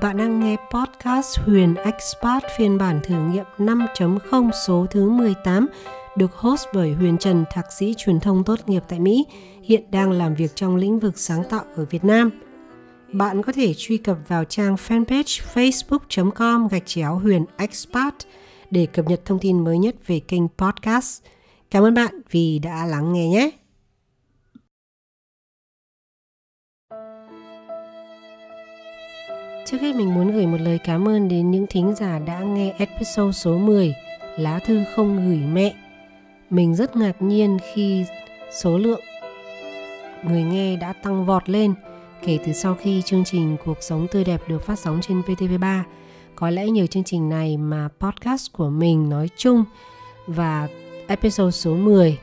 Bạn 0.00 0.16
đang 0.16 0.40
nghe 0.40 0.56
podcast 0.70 1.38
Huyền 1.38 1.74
Expat 1.74 2.42
phiên 2.56 2.78
bản 2.78 3.00
thử 3.02 3.14
nghiệm 3.14 3.44
5.0 3.58 4.50
số 4.66 4.86
thứ 4.90 5.10
18 5.10 5.66
được 6.16 6.32
host 6.34 6.66
bởi 6.74 6.92
Huyền 6.92 7.18
Trần, 7.18 7.44
thạc 7.50 7.72
sĩ 7.72 7.94
truyền 7.98 8.20
thông 8.20 8.44
tốt 8.44 8.58
nghiệp 8.66 8.82
tại 8.88 9.00
Mỹ, 9.00 9.26
hiện 9.62 9.90
đang 9.90 10.10
làm 10.10 10.34
việc 10.34 10.56
trong 10.56 10.76
lĩnh 10.76 10.98
vực 10.98 11.18
sáng 11.18 11.42
tạo 11.50 11.64
ở 11.76 11.84
Việt 11.84 12.04
Nam. 12.04 12.30
Bạn 13.12 13.42
có 13.42 13.52
thể 13.52 13.74
truy 13.76 13.96
cập 13.96 14.18
vào 14.28 14.44
trang 14.44 14.74
fanpage 14.74 15.42
facebook.com 15.54 16.68
gạch 16.68 16.86
chéo 16.86 17.18
Huyền 17.18 17.44
Expat 17.56 18.14
để 18.70 18.86
cập 18.86 19.08
nhật 19.08 19.20
thông 19.24 19.38
tin 19.38 19.64
mới 19.64 19.78
nhất 19.78 19.94
về 20.06 20.20
kênh 20.20 20.48
podcast. 20.58 21.22
Cảm 21.70 21.84
ơn 21.84 21.94
bạn 21.94 22.20
vì 22.30 22.58
đã 22.58 22.86
lắng 22.86 23.12
nghe 23.12 23.28
nhé! 23.28 23.61
Trước 29.72 29.80
hết 29.80 29.96
mình 29.96 30.14
muốn 30.14 30.32
gửi 30.32 30.46
một 30.46 30.60
lời 30.60 30.78
cảm 30.78 31.08
ơn 31.08 31.28
đến 31.28 31.50
những 31.50 31.66
thính 31.66 31.94
giả 31.94 32.18
đã 32.18 32.40
nghe 32.40 32.74
episode 32.78 33.32
số 33.32 33.58
10 33.58 33.94
Lá 34.36 34.58
thư 34.58 34.84
không 34.94 35.28
gửi 35.28 35.36
mẹ. 35.36 35.74
Mình 36.50 36.74
rất 36.74 36.96
ngạc 36.96 37.22
nhiên 37.22 37.58
khi 37.74 38.04
số 38.50 38.78
lượng 38.78 39.00
người 40.22 40.42
nghe 40.42 40.76
đã 40.76 40.92
tăng 40.92 41.26
vọt 41.26 41.48
lên 41.48 41.74
kể 42.22 42.38
từ 42.46 42.52
sau 42.52 42.74
khi 42.74 43.02
chương 43.02 43.24
trình 43.24 43.56
Cuộc 43.64 43.78
sống 43.80 44.06
tươi 44.10 44.24
đẹp 44.24 44.40
được 44.48 44.62
phát 44.62 44.78
sóng 44.78 45.00
trên 45.02 45.20
VTV3. 45.20 45.82
Có 46.36 46.50
lẽ 46.50 46.66
nhờ 46.66 46.86
chương 46.86 47.04
trình 47.04 47.28
này 47.28 47.56
mà 47.56 47.88
podcast 48.00 48.52
của 48.52 48.70
mình 48.70 49.08
nói 49.08 49.28
chung 49.36 49.64
và 50.26 50.68
episode 51.06 51.50
số 51.50 51.74
10 51.74 52.18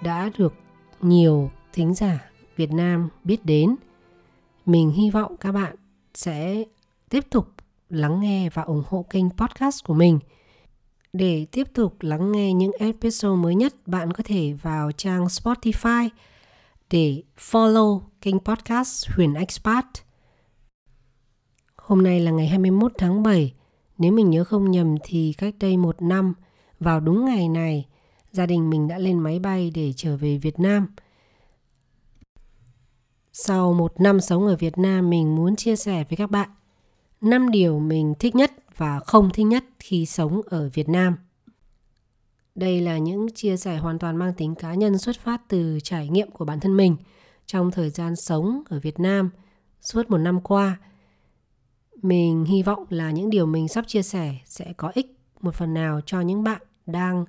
đã 0.00 0.30
được 0.38 0.54
nhiều 1.00 1.50
thính 1.72 1.94
giả 1.94 2.30
Việt 2.56 2.70
Nam 2.72 3.08
biết 3.24 3.44
đến. 3.44 3.76
Mình 4.66 4.90
hy 4.90 5.10
vọng 5.10 5.36
các 5.36 5.52
bạn 5.52 5.76
sẽ 6.14 6.64
tiếp 7.12 7.30
tục 7.30 7.46
lắng 7.88 8.20
nghe 8.20 8.50
và 8.50 8.62
ủng 8.62 8.82
hộ 8.88 9.06
kênh 9.10 9.30
podcast 9.30 9.84
của 9.84 9.94
mình. 9.94 10.18
Để 11.12 11.46
tiếp 11.52 11.68
tục 11.74 11.96
lắng 12.00 12.32
nghe 12.32 12.52
những 12.52 12.70
episode 12.78 13.42
mới 13.42 13.54
nhất, 13.54 13.74
bạn 13.86 14.12
có 14.12 14.22
thể 14.26 14.52
vào 14.62 14.92
trang 14.92 15.24
Spotify 15.24 16.08
để 16.90 17.22
follow 17.38 18.00
kênh 18.20 18.38
podcast 18.38 19.10
Huyền 19.10 19.34
Expat. 19.34 19.86
Hôm 21.76 22.02
nay 22.02 22.20
là 22.20 22.30
ngày 22.30 22.46
21 22.46 22.92
tháng 22.98 23.22
7. 23.22 23.54
Nếu 23.98 24.12
mình 24.12 24.30
nhớ 24.30 24.44
không 24.44 24.70
nhầm 24.70 24.94
thì 25.04 25.34
cách 25.38 25.54
đây 25.60 25.76
một 25.76 26.02
năm, 26.02 26.34
vào 26.80 27.00
đúng 27.00 27.24
ngày 27.24 27.48
này, 27.48 27.86
gia 28.30 28.46
đình 28.46 28.70
mình 28.70 28.88
đã 28.88 28.98
lên 28.98 29.18
máy 29.18 29.38
bay 29.38 29.70
để 29.74 29.92
trở 29.96 30.16
về 30.16 30.38
Việt 30.38 30.60
Nam. 30.60 30.86
Sau 33.32 33.72
một 33.72 34.00
năm 34.00 34.20
sống 34.20 34.46
ở 34.46 34.56
Việt 34.56 34.78
Nam, 34.78 35.10
mình 35.10 35.36
muốn 35.36 35.56
chia 35.56 35.76
sẻ 35.76 36.04
với 36.08 36.16
các 36.16 36.30
bạn 36.30 36.48
5 37.22 37.50
điều 37.50 37.78
mình 37.78 38.14
thích 38.18 38.34
nhất 38.34 38.52
và 38.76 39.00
không 39.00 39.30
thích 39.30 39.44
nhất 39.44 39.64
khi 39.78 40.06
sống 40.06 40.40
ở 40.46 40.70
Việt 40.74 40.88
Nam. 40.88 41.16
Đây 42.54 42.80
là 42.80 42.98
những 42.98 43.26
chia 43.34 43.56
sẻ 43.56 43.76
hoàn 43.76 43.98
toàn 43.98 44.16
mang 44.16 44.34
tính 44.34 44.54
cá 44.54 44.74
nhân 44.74 44.98
xuất 44.98 45.20
phát 45.20 45.42
từ 45.48 45.78
trải 45.82 46.08
nghiệm 46.08 46.30
của 46.30 46.44
bản 46.44 46.60
thân 46.60 46.76
mình 46.76 46.96
trong 47.46 47.70
thời 47.70 47.90
gian 47.90 48.16
sống 48.16 48.62
ở 48.66 48.80
Việt 48.80 49.00
Nam 49.00 49.30
suốt 49.80 50.10
một 50.10 50.18
năm 50.18 50.40
qua. 50.40 50.80
Mình 52.02 52.44
hy 52.44 52.62
vọng 52.62 52.86
là 52.90 53.10
những 53.10 53.30
điều 53.30 53.46
mình 53.46 53.68
sắp 53.68 53.84
chia 53.88 54.02
sẻ 54.02 54.36
sẽ 54.44 54.72
có 54.76 54.90
ích 54.94 55.18
một 55.40 55.54
phần 55.54 55.74
nào 55.74 56.00
cho 56.06 56.20
những 56.20 56.42
bạn 56.44 56.62
đang 56.86 57.24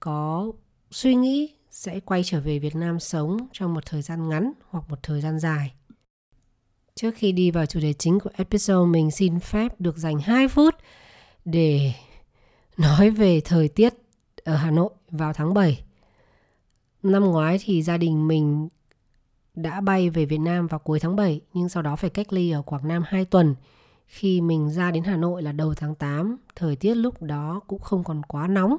có 0.00 0.52
suy 0.90 1.14
nghĩ 1.14 1.54
sẽ 1.70 2.00
quay 2.00 2.22
trở 2.24 2.40
về 2.40 2.58
Việt 2.58 2.74
Nam 2.74 3.00
sống 3.00 3.36
trong 3.52 3.74
một 3.74 3.86
thời 3.86 4.02
gian 4.02 4.28
ngắn 4.28 4.52
hoặc 4.68 4.84
một 4.90 4.98
thời 5.02 5.20
gian 5.20 5.38
dài. 5.38 5.74
Trước 6.98 7.14
khi 7.14 7.32
đi 7.32 7.50
vào 7.50 7.66
chủ 7.66 7.80
đề 7.80 7.92
chính 7.92 8.20
của 8.20 8.30
episode, 8.36 8.90
mình 8.90 9.10
xin 9.10 9.40
phép 9.40 9.80
được 9.80 9.96
dành 9.96 10.18
2 10.18 10.48
phút 10.48 10.74
để 11.44 11.92
nói 12.76 13.10
về 13.10 13.40
thời 13.40 13.68
tiết 13.68 13.94
ở 14.44 14.56
Hà 14.56 14.70
Nội 14.70 14.90
vào 15.10 15.32
tháng 15.32 15.54
7. 15.54 15.84
Năm 17.02 17.24
ngoái 17.24 17.58
thì 17.64 17.82
gia 17.82 17.96
đình 17.96 18.28
mình 18.28 18.68
đã 19.54 19.80
bay 19.80 20.10
về 20.10 20.24
Việt 20.24 20.38
Nam 20.38 20.66
vào 20.66 20.78
cuối 20.78 21.00
tháng 21.00 21.16
7 21.16 21.40
nhưng 21.54 21.68
sau 21.68 21.82
đó 21.82 21.96
phải 21.96 22.10
cách 22.10 22.32
ly 22.32 22.50
ở 22.50 22.62
Quảng 22.62 22.88
Nam 22.88 23.02
2 23.06 23.24
tuần. 23.24 23.54
Khi 24.06 24.40
mình 24.40 24.70
ra 24.70 24.90
đến 24.90 25.04
Hà 25.04 25.16
Nội 25.16 25.42
là 25.42 25.52
đầu 25.52 25.74
tháng 25.74 25.94
8, 25.94 26.36
thời 26.56 26.76
tiết 26.76 26.94
lúc 26.94 27.22
đó 27.22 27.60
cũng 27.66 27.80
không 27.80 28.04
còn 28.04 28.22
quá 28.22 28.46
nóng. 28.46 28.76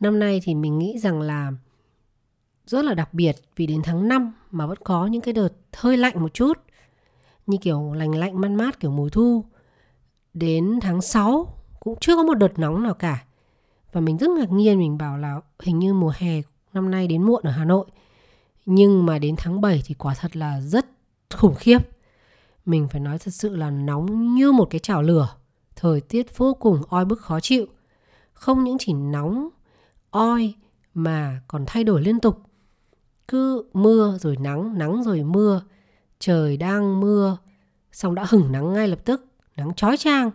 Năm 0.00 0.18
nay 0.18 0.40
thì 0.44 0.54
mình 0.54 0.78
nghĩ 0.78 0.98
rằng 0.98 1.20
là 1.20 1.52
rất 2.66 2.84
là 2.84 2.94
đặc 2.94 3.14
biệt 3.14 3.36
vì 3.56 3.66
đến 3.66 3.80
tháng 3.84 4.08
5 4.08 4.32
mà 4.50 4.66
vẫn 4.66 4.78
có 4.84 5.06
những 5.06 5.20
cái 5.20 5.34
đợt 5.34 5.52
hơi 5.72 5.96
lạnh 5.96 6.20
một 6.22 6.34
chút 6.34 6.65
như 7.46 7.58
kiểu 7.60 7.92
lành 7.92 8.14
lạnh 8.14 8.40
man 8.40 8.54
mát, 8.54 8.80
kiểu 8.80 8.90
mùa 8.90 9.08
thu. 9.08 9.44
Đến 10.34 10.78
tháng 10.82 11.02
6 11.02 11.54
cũng 11.80 11.98
chưa 12.00 12.16
có 12.16 12.22
một 12.22 12.34
đợt 12.34 12.58
nóng 12.58 12.82
nào 12.82 12.94
cả. 12.94 13.24
Và 13.92 14.00
mình 14.00 14.16
rất 14.16 14.30
ngạc 14.30 14.50
nhiên, 14.50 14.78
mình 14.78 14.98
bảo 14.98 15.18
là 15.18 15.40
hình 15.60 15.78
như 15.78 15.94
mùa 15.94 16.12
hè 16.16 16.40
năm 16.72 16.90
nay 16.90 17.06
đến 17.08 17.22
muộn 17.22 17.42
ở 17.42 17.50
Hà 17.50 17.64
Nội. 17.64 17.86
Nhưng 18.66 19.06
mà 19.06 19.18
đến 19.18 19.34
tháng 19.38 19.60
7 19.60 19.82
thì 19.86 19.94
quả 19.94 20.14
thật 20.14 20.36
là 20.36 20.60
rất 20.60 20.86
khủng 21.34 21.54
khiếp. 21.54 21.78
Mình 22.66 22.88
phải 22.90 23.00
nói 23.00 23.18
thật 23.18 23.34
sự 23.34 23.56
là 23.56 23.70
nóng 23.70 24.34
như 24.34 24.52
một 24.52 24.68
cái 24.70 24.78
chảo 24.78 25.02
lửa. 25.02 25.28
Thời 25.76 26.00
tiết 26.00 26.38
vô 26.38 26.54
cùng 26.54 26.82
oi 26.88 27.04
bức 27.04 27.20
khó 27.20 27.40
chịu. 27.40 27.66
Không 28.32 28.64
những 28.64 28.76
chỉ 28.78 28.92
nóng, 28.92 29.48
oi 30.10 30.54
mà 30.94 31.40
còn 31.48 31.64
thay 31.66 31.84
đổi 31.84 32.02
liên 32.02 32.20
tục. 32.20 32.38
Cứ 33.28 33.64
mưa 33.72 34.18
rồi 34.20 34.36
nắng 34.36 34.78
nắng 34.78 35.02
rồi 35.02 35.22
mưa 35.22 35.62
trời 36.18 36.56
đang 36.56 37.00
mưa. 37.00 37.38
Xong 37.92 38.14
đã 38.14 38.26
hửng 38.28 38.52
nắng 38.52 38.72
ngay 38.72 38.88
lập 38.88 38.98
tức. 39.04 39.26
Nắng 39.56 39.74
chói 39.74 39.96
chang. 39.96 40.30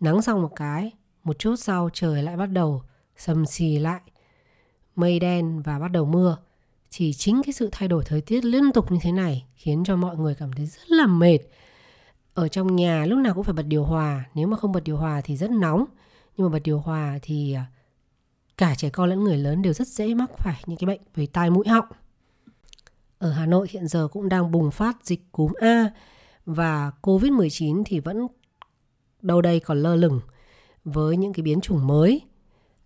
Nắng 0.00 0.22
xong 0.22 0.42
một 0.42 0.52
cái, 0.56 0.92
một 1.24 1.38
chút 1.38 1.56
sau 1.56 1.90
trời 1.92 2.22
lại 2.22 2.36
bắt 2.36 2.46
đầu 2.46 2.82
sầm 3.16 3.46
xì 3.46 3.78
lại. 3.78 4.00
Mây 4.96 5.20
đen 5.20 5.62
và 5.62 5.78
bắt 5.78 5.88
đầu 5.88 6.04
mưa. 6.04 6.36
Chỉ 6.90 7.12
chính 7.12 7.42
cái 7.42 7.52
sự 7.52 7.68
thay 7.72 7.88
đổi 7.88 8.04
thời 8.04 8.20
tiết 8.20 8.44
liên 8.44 8.72
tục 8.72 8.92
như 8.92 8.98
thế 9.02 9.12
này 9.12 9.46
khiến 9.54 9.84
cho 9.84 9.96
mọi 9.96 10.16
người 10.16 10.34
cảm 10.34 10.52
thấy 10.52 10.66
rất 10.66 10.90
là 10.90 11.06
mệt. 11.06 11.38
Ở 12.34 12.48
trong 12.48 12.76
nhà 12.76 13.04
lúc 13.06 13.18
nào 13.18 13.34
cũng 13.34 13.44
phải 13.44 13.54
bật 13.54 13.66
điều 13.66 13.84
hòa. 13.84 14.24
Nếu 14.34 14.46
mà 14.46 14.56
không 14.56 14.72
bật 14.72 14.84
điều 14.84 14.96
hòa 14.96 15.20
thì 15.24 15.36
rất 15.36 15.50
nóng. 15.50 15.84
Nhưng 16.36 16.46
mà 16.46 16.52
bật 16.52 16.62
điều 16.64 16.78
hòa 16.78 17.18
thì 17.22 17.52
à, 17.52 17.66
cả 18.58 18.74
trẻ 18.74 18.90
con 18.90 19.08
lẫn 19.08 19.24
người 19.24 19.36
lớn 19.36 19.62
đều 19.62 19.72
rất 19.72 19.88
dễ 19.88 20.14
mắc 20.14 20.30
phải 20.38 20.62
những 20.66 20.78
cái 20.78 20.86
bệnh 20.86 21.00
về 21.14 21.26
tai 21.26 21.50
mũi 21.50 21.68
họng 21.68 21.86
ở 23.24 23.30
Hà 23.30 23.46
Nội 23.46 23.66
hiện 23.70 23.86
giờ 23.86 24.08
cũng 24.08 24.28
đang 24.28 24.50
bùng 24.50 24.70
phát 24.70 24.96
dịch 25.02 25.32
cúm 25.32 25.52
A 25.60 25.90
và 26.46 26.92
Covid-19 27.02 27.82
thì 27.86 28.00
vẫn 28.00 28.26
đâu 29.22 29.42
đây 29.42 29.60
còn 29.60 29.82
lơ 29.82 29.96
lửng 29.96 30.20
với 30.84 31.16
những 31.16 31.32
cái 31.32 31.42
biến 31.42 31.60
chủng 31.60 31.86
mới. 31.86 32.22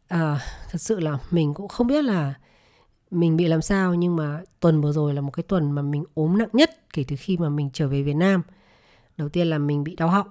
À, 0.09 0.41
thật 0.71 0.81
sự 0.81 1.00
là 1.00 1.19
mình 1.31 1.54
cũng 1.54 1.69
không 1.69 1.87
biết 1.87 2.04
là 2.04 2.34
mình 3.10 3.37
bị 3.37 3.47
làm 3.47 3.62
sao 3.62 3.94
nhưng 3.94 4.16
mà 4.16 4.43
tuần 4.60 4.81
vừa 4.81 4.93
rồi 4.93 5.15
là 5.15 5.21
một 5.21 5.31
cái 5.31 5.43
tuần 5.43 5.71
mà 5.71 5.82
mình 5.82 6.04
ốm 6.15 6.38
nặng 6.38 6.49
nhất 6.53 6.70
kể 6.93 7.05
từ 7.09 7.16
khi 7.19 7.37
mà 7.37 7.49
mình 7.49 7.70
trở 7.72 7.88
về 7.88 8.03
Việt 8.03 8.16
Nam. 8.16 8.43
Đầu 9.16 9.28
tiên 9.28 9.47
là 9.47 9.59
mình 9.59 9.84
bị 9.84 9.97
đau 9.97 10.09
họng, 10.09 10.28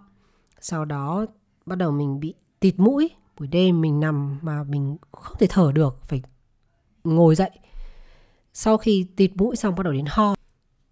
sau 0.59 0.85
đó 0.85 1.25
bắt 1.65 1.75
đầu 1.75 1.91
mình 1.91 2.19
bị 2.19 2.33
tịt 2.59 2.73
mũi, 2.77 3.09
buổi 3.39 3.47
đêm 3.47 3.81
mình 3.81 3.99
nằm 3.99 4.39
mà 4.41 4.63
mình 4.63 4.97
không 5.11 5.37
thể 5.39 5.47
thở 5.49 5.71
được, 5.71 5.97
phải 6.07 6.21
ngồi 7.03 7.35
dậy 7.35 7.51
sau 8.59 8.77
khi 8.77 9.05
tịt 9.15 9.31
mũi 9.35 9.55
xong 9.55 9.75
bắt 9.75 9.83
đầu 9.83 9.93
đến 9.93 10.05
ho. 10.07 10.35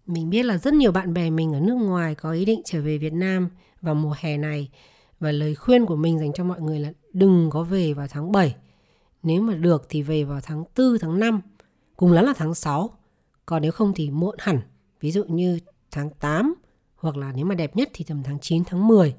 Mình 0.06 0.30
biết 0.30 0.42
là 0.42 0.58
rất 0.58 0.74
nhiều 0.74 0.92
bạn 0.92 1.14
bè 1.14 1.30
mình 1.30 1.52
ở 1.52 1.60
nước 1.60 1.74
ngoài 1.74 2.14
có 2.14 2.32
ý 2.32 2.44
định 2.44 2.60
trở 2.64 2.82
về 2.82 2.98
Việt 2.98 3.12
Nam 3.12 3.48
vào 3.80 3.94
mùa 3.94 4.14
hè 4.18 4.36
này 4.36 4.70
và 5.20 5.32
lời 5.32 5.54
khuyên 5.54 5.86
của 5.86 5.96
mình 5.96 6.18
dành 6.18 6.32
cho 6.32 6.44
mọi 6.44 6.60
người 6.60 6.80
là 6.80 6.92
đừng 7.12 7.50
có 7.50 7.62
về 7.62 7.92
vào 7.92 8.06
tháng 8.10 8.32
7. 8.32 8.56
Nếu 9.22 9.42
mà 9.42 9.54
được 9.54 9.86
thì 9.88 10.02
về 10.02 10.24
vào 10.24 10.40
tháng 10.42 10.64
4, 10.78 10.98
tháng 11.00 11.18
5, 11.18 11.40
cùng 11.96 12.12
lắm 12.12 12.24
là 12.24 12.32
tháng 12.36 12.54
6. 12.54 12.90
Còn 13.46 13.62
nếu 13.62 13.72
không 13.72 13.92
thì 13.94 14.10
muộn 14.10 14.36
hẳn, 14.38 14.60
ví 15.00 15.10
dụ 15.10 15.24
như 15.24 15.58
tháng 15.90 16.10
8 16.10 16.54
hoặc 16.96 17.16
là 17.16 17.32
nếu 17.32 17.46
mà 17.46 17.54
đẹp 17.54 17.76
nhất 17.76 17.90
thì 17.94 18.04
tầm 18.04 18.22
tháng 18.22 18.38
9, 18.40 18.64
tháng 18.64 18.88
10. 18.88 19.14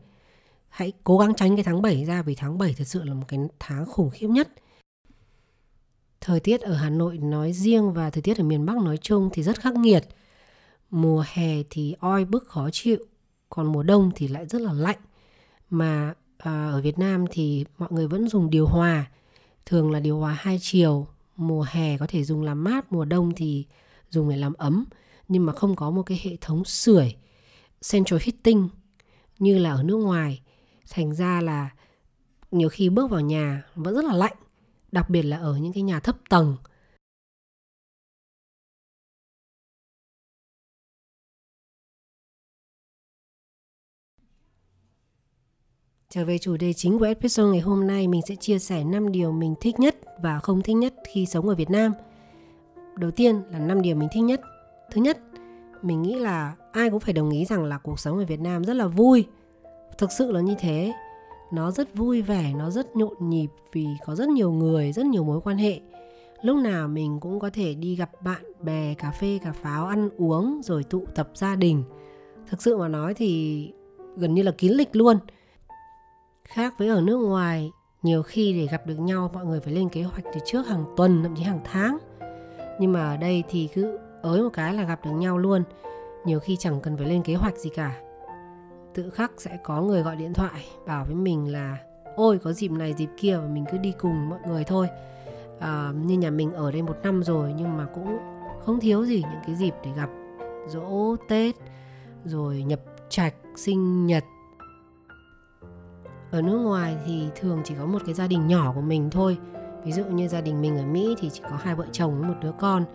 Hãy 0.70 0.92
cố 1.04 1.18
gắng 1.18 1.34
tránh 1.34 1.56
cái 1.56 1.64
tháng 1.64 1.82
7 1.82 2.06
ra 2.06 2.22
vì 2.22 2.36
tháng 2.36 2.58
7 2.58 2.76
thật 2.78 2.88
sự 2.88 3.04
là 3.04 3.14
một 3.14 3.26
cái 3.28 3.40
tháng 3.60 3.86
khủng 3.86 4.10
khiếp 4.10 4.28
nhất 4.28 4.50
Thời 6.28 6.40
tiết 6.40 6.62
ở 6.62 6.74
Hà 6.74 6.90
Nội 6.90 7.18
nói 7.18 7.54
riêng 7.54 7.94
và 7.94 8.10
thời 8.10 8.22
tiết 8.22 8.38
ở 8.38 8.44
miền 8.44 8.66
Bắc 8.66 8.78
nói 8.78 8.98
chung 8.98 9.30
thì 9.34 9.44
rất 9.44 9.62
khắc 9.62 9.76
nghiệt. 9.76 10.08
Mùa 10.90 11.24
hè 11.28 11.64
thì 11.70 11.96
oi 12.00 12.26
bức 12.26 12.48
khó 12.48 12.70
chịu, 12.72 12.98
còn 13.50 13.72
mùa 13.72 13.84
đông 13.84 14.12
thì 14.16 14.28
lại 14.28 14.46
rất 14.46 14.62
là 14.62 14.74
lạnh. 14.74 14.98
Mà 15.70 16.14
à, 16.38 16.70
ở 16.72 16.82
Việt 16.82 17.00
Nam 17.00 17.26
thì 17.32 17.66
mọi 17.78 17.90
người 17.92 18.08
vẫn 18.08 18.28
dùng 18.28 18.50
điều 18.50 18.68
hòa, 18.68 19.06
thường 19.66 19.92
là 19.92 20.00
điều 20.00 20.20
hòa 20.20 20.38
hai 20.40 20.60
chiều. 20.62 21.08
Mùa 21.36 21.66
hè 21.70 21.98
có 21.98 22.08
thể 22.08 22.24
dùng 22.24 22.44
làm 22.44 22.64
mát, 22.64 22.92
mùa 22.92 23.06
đông 23.06 23.32
thì 23.36 23.66
dùng 24.10 24.30
để 24.30 24.38
làm 24.38 24.54
ấm, 24.54 24.86
nhưng 25.28 25.46
mà 25.46 25.54
không 25.54 25.76
có 25.76 25.90
một 25.90 26.04
cái 26.04 26.22
hệ 26.24 26.38
thống 26.42 26.66
sưởi 26.66 27.16
central 27.92 28.20
heating 28.20 28.70
như 29.40 29.58
là 29.58 29.72
ở 29.72 29.84
nước 29.84 29.98
ngoài. 29.98 30.42
Thành 30.90 31.14
ra 31.14 31.42
là 31.42 31.70
nhiều 32.52 32.70
khi 32.70 32.90
bước 32.90 33.10
vào 33.10 33.22
nhà 33.22 33.64
vẫn 33.76 33.96
rất 33.96 34.06
là 34.06 34.14
lạnh 34.14 34.38
đặc 34.98 35.10
biệt 35.10 35.24
là 35.24 35.38
ở 35.38 35.58
những 35.58 35.74
cái 35.74 35.84
nhà 35.84 36.00
thấp 36.00 36.16
tầng 36.30 36.58
Trở 46.10 46.26
về 46.26 46.38
chủ 46.38 46.58
đề 46.58 46.74
chính 46.74 47.00
của 47.00 47.06
episode 47.06 47.52
ngày 47.52 47.60
hôm 47.60 47.88
nay, 47.88 48.08
mình 48.08 48.22
sẽ 48.28 48.36
chia 48.36 48.60
sẻ 48.60 48.84
5 48.84 49.12
điều 49.12 49.32
mình 49.32 49.56
thích 49.62 49.80
nhất 49.80 49.96
và 50.22 50.40
không 50.40 50.62
thích 50.62 50.76
nhất 50.76 50.94
khi 51.08 51.26
sống 51.26 51.50
ở 51.50 51.56
Việt 51.56 51.70
Nam. 51.70 51.94
Đầu 52.96 53.12
tiên 53.12 53.42
là 53.52 53.60
5 53.60 53.82
điều 53.82 53.96
mình 53.96 54.10
thích 54.14 54.22
nhất. 54.22 54.42
Thứ 54.92 55.02
nhất, 55.02 55.18
mình 55.82 56.02
nghĩ 56.02 56.16
là 56.16 56.56
ai 56.72 56.90
cũng 56.90 57.00
phải 57.00 57.14
đồng 57.14 57.30
ý 57.30 57.46
rằng 57.46 57.64
là 57.64 57.78
cuộc 57.78 58.00
sống 58.00 58.18
ở 58.18 58.26
Việt 58.26 58.40
Nam 58.40 58.64
rất 58.64 58.74
là 58.74 58.88
vui. 58.88 59.28
Thực 59.98 60.12
sự 60.12 60.32
là 60.32 60.42
như 60.42 60.56
thế. 60.60 60.94
Nó 61.52 61.72
rất 61.72 61.96
vui 61.96 62.22
vẻ, 62.22 62.54
nó 62.58 62.70
rất 62.70 62.96
nhộn 62.96 63.14
nhịp 63.20 63.48
vì 63.74 63.88
có 64.06 64.16
rất 64.16 64.30
nhiều 64.30 64.52
người, 64.52 64.92
rất 64.92 65.06
nhiều 65.06 65.24
mối 65.24 65.42
quan 65.42 65.58
hệ. 65.58 65.80
Lúc 66.42 66.58
nào 66.58 66.88
mình 66.88 67.20
cũng 67.20 67.40
có 67.40 67.50
thể 67.54 67.74
đi 67.74 67.96
gặp 67.96 68.10
bạn 68.22 68.42
bè, 68.62 68.94
cà 68.98 69.12
phê, 69.12 69.40
cà 69.44 69.52
pháo, 69.52 69.88
ăn 69.88 70.10
uống 70.18 70.62
rồi 70.64 70.84
tụ 70.84 71.04
tập 71.16 71.30
gia 71.34 71.56
đình. 71.56 71.84
Thực 72.50 72.62
sự 72.62 72.78
mà 72.78 72.88
nói 72.88 73.14
thì 73.14 73.72
gần 74.16 74.34
như 74.34 74.44
là 74.44 74.52
kín 74.52 74.72
lịch 74.72 74.96
luôn 74.96 75.18
Khác 76.48 76.74
với 76.78 76.88
ở 76.88 77.02
nước 77.02 77.18
ngoài, 77.18 77.72
nhiều 78.04 78.24
khi 78.24 78.54
để 78.54 78.68
gặp 78.72 78.88
được 78.88 79.00
nhau 79.00 79.32
mọi 79.34 79.46
người 79.46 79.60
phải 79.60 79.74
lên 79.74 79.90
kế 79.90 80.04
hoạch 80.04 80.24
từ 80.34 80.40
trước 80.46 80.68
hàng 80.68 80.86
tuần, 80.98 81.24
thậm 81.24 81.36
chí 81.36 81.44
hàng 81.44 81.60
tháng. 81.64 81.98
Nhưng 82.80 82.92
mà 82.92 83.10
ở 83.10 83.18
đây 83.18 83.44
thì 83.50 83.70
cứ 83.74 84.00
ới 84.22 84.42
một 84.42 84.50
cái 84.54 84.74
là 84.74 84.84
gặp 84.84 85.06
được 85.06 85.12
nhau 85.12 85.38
luôn. 85.38 85.64
Nhiều 86.26 86.40
khi 86.40 86.56
chẳng 86.60 86.82
cần 86.82 86.98
phải 86.98 87.08
lên 87.08 87.24
kế 87.24 87.36
hoạch 87.36 87.58
gì 87.58 87.70
cả. 87.76 88.02
Tự 88.98 89.10
khắc 89.10 89.32
sẽ 89.38 89.58
có 89.64 89.82
người 89.82 90.02
gọi 90.02 90.16
điện 90.16 90.34
thoại 90.34 90.66
bảo 90.86 91.06
với 91.06 91.16
mình 91.16 91.52
là 91.52 91.78
ôi 92.16 92.40
có 92.44 92.54
dịp 92.54 92.72
này 92.72 92.94
dịp 92.94 93.10
kia 93.18 93.38
và 93.38 93.48
mình 93.48 93.66
cứ 93.72 93.78
đi 93.78 93.94
cùng 94.00 94.30
mọi 94.30 94.40
người 94.48 94.64
thôi. 94.64 94.88
À, 95.60 95.92
như 96.06 96.18
nhà 96.18 96.30
mình 96.30 96.54
ở 96.54 96.72
đây 96.72 96.82
một 96.82 96.98
năm 97.04 97.24
rồi 97.24 97.54
nhưng 97.58 97.78
mà 97.78 97.86
cũng 97.96 98.18
không 98.66 98.80
thiếu 98.80 99.06
gì 99.06 99.24
những 99.32 99.42
cái 99.46 99.56
dịp 99.56 99.74
để 99.86 99.92
gặp 99.98 100.10
dỗ 100.68 101.16
Tết 101.30 101.56
rồi 102.26 102.64
nhập 102.64 102.80
trạch 103.10 103.34
sinh 103.56 104.06
nhật. 104.06 104.24
Ở 106.32 106.42
nước 106.42 106.58
ngoài 106.58 106.98
thì 107.06 107.28
thường 107.36 107.62
chỉ 107.64 107.76
có 107.80 107.86
một 107.86 108.02
cái 108.06 108.14
gia 108.14 108.28
đình 108.28 108.48
nhỏ 108.48 108.72
của 108.76 108.82
mình 108.82 109.10
thôi. 109.10 109.38
Ví 109.84 109.92
dụ 109.92 110.06
như 110.06 110.28
gia 110.28 110.42
đình 110.42 110.62
mình 110.62 110.78
ở 110.78 110.86
mỹ 110.86 111.16
thì 111.20 111.30
chỉ 111.30 111.42
có 111.50 111.58
hai 111.58 111.76
vợ 111.76 111.86
chồng 111.92 112.20
với 112.20 112.30
một 112.30 112.36
đứa 112.42 112.52
con 112.60 112.86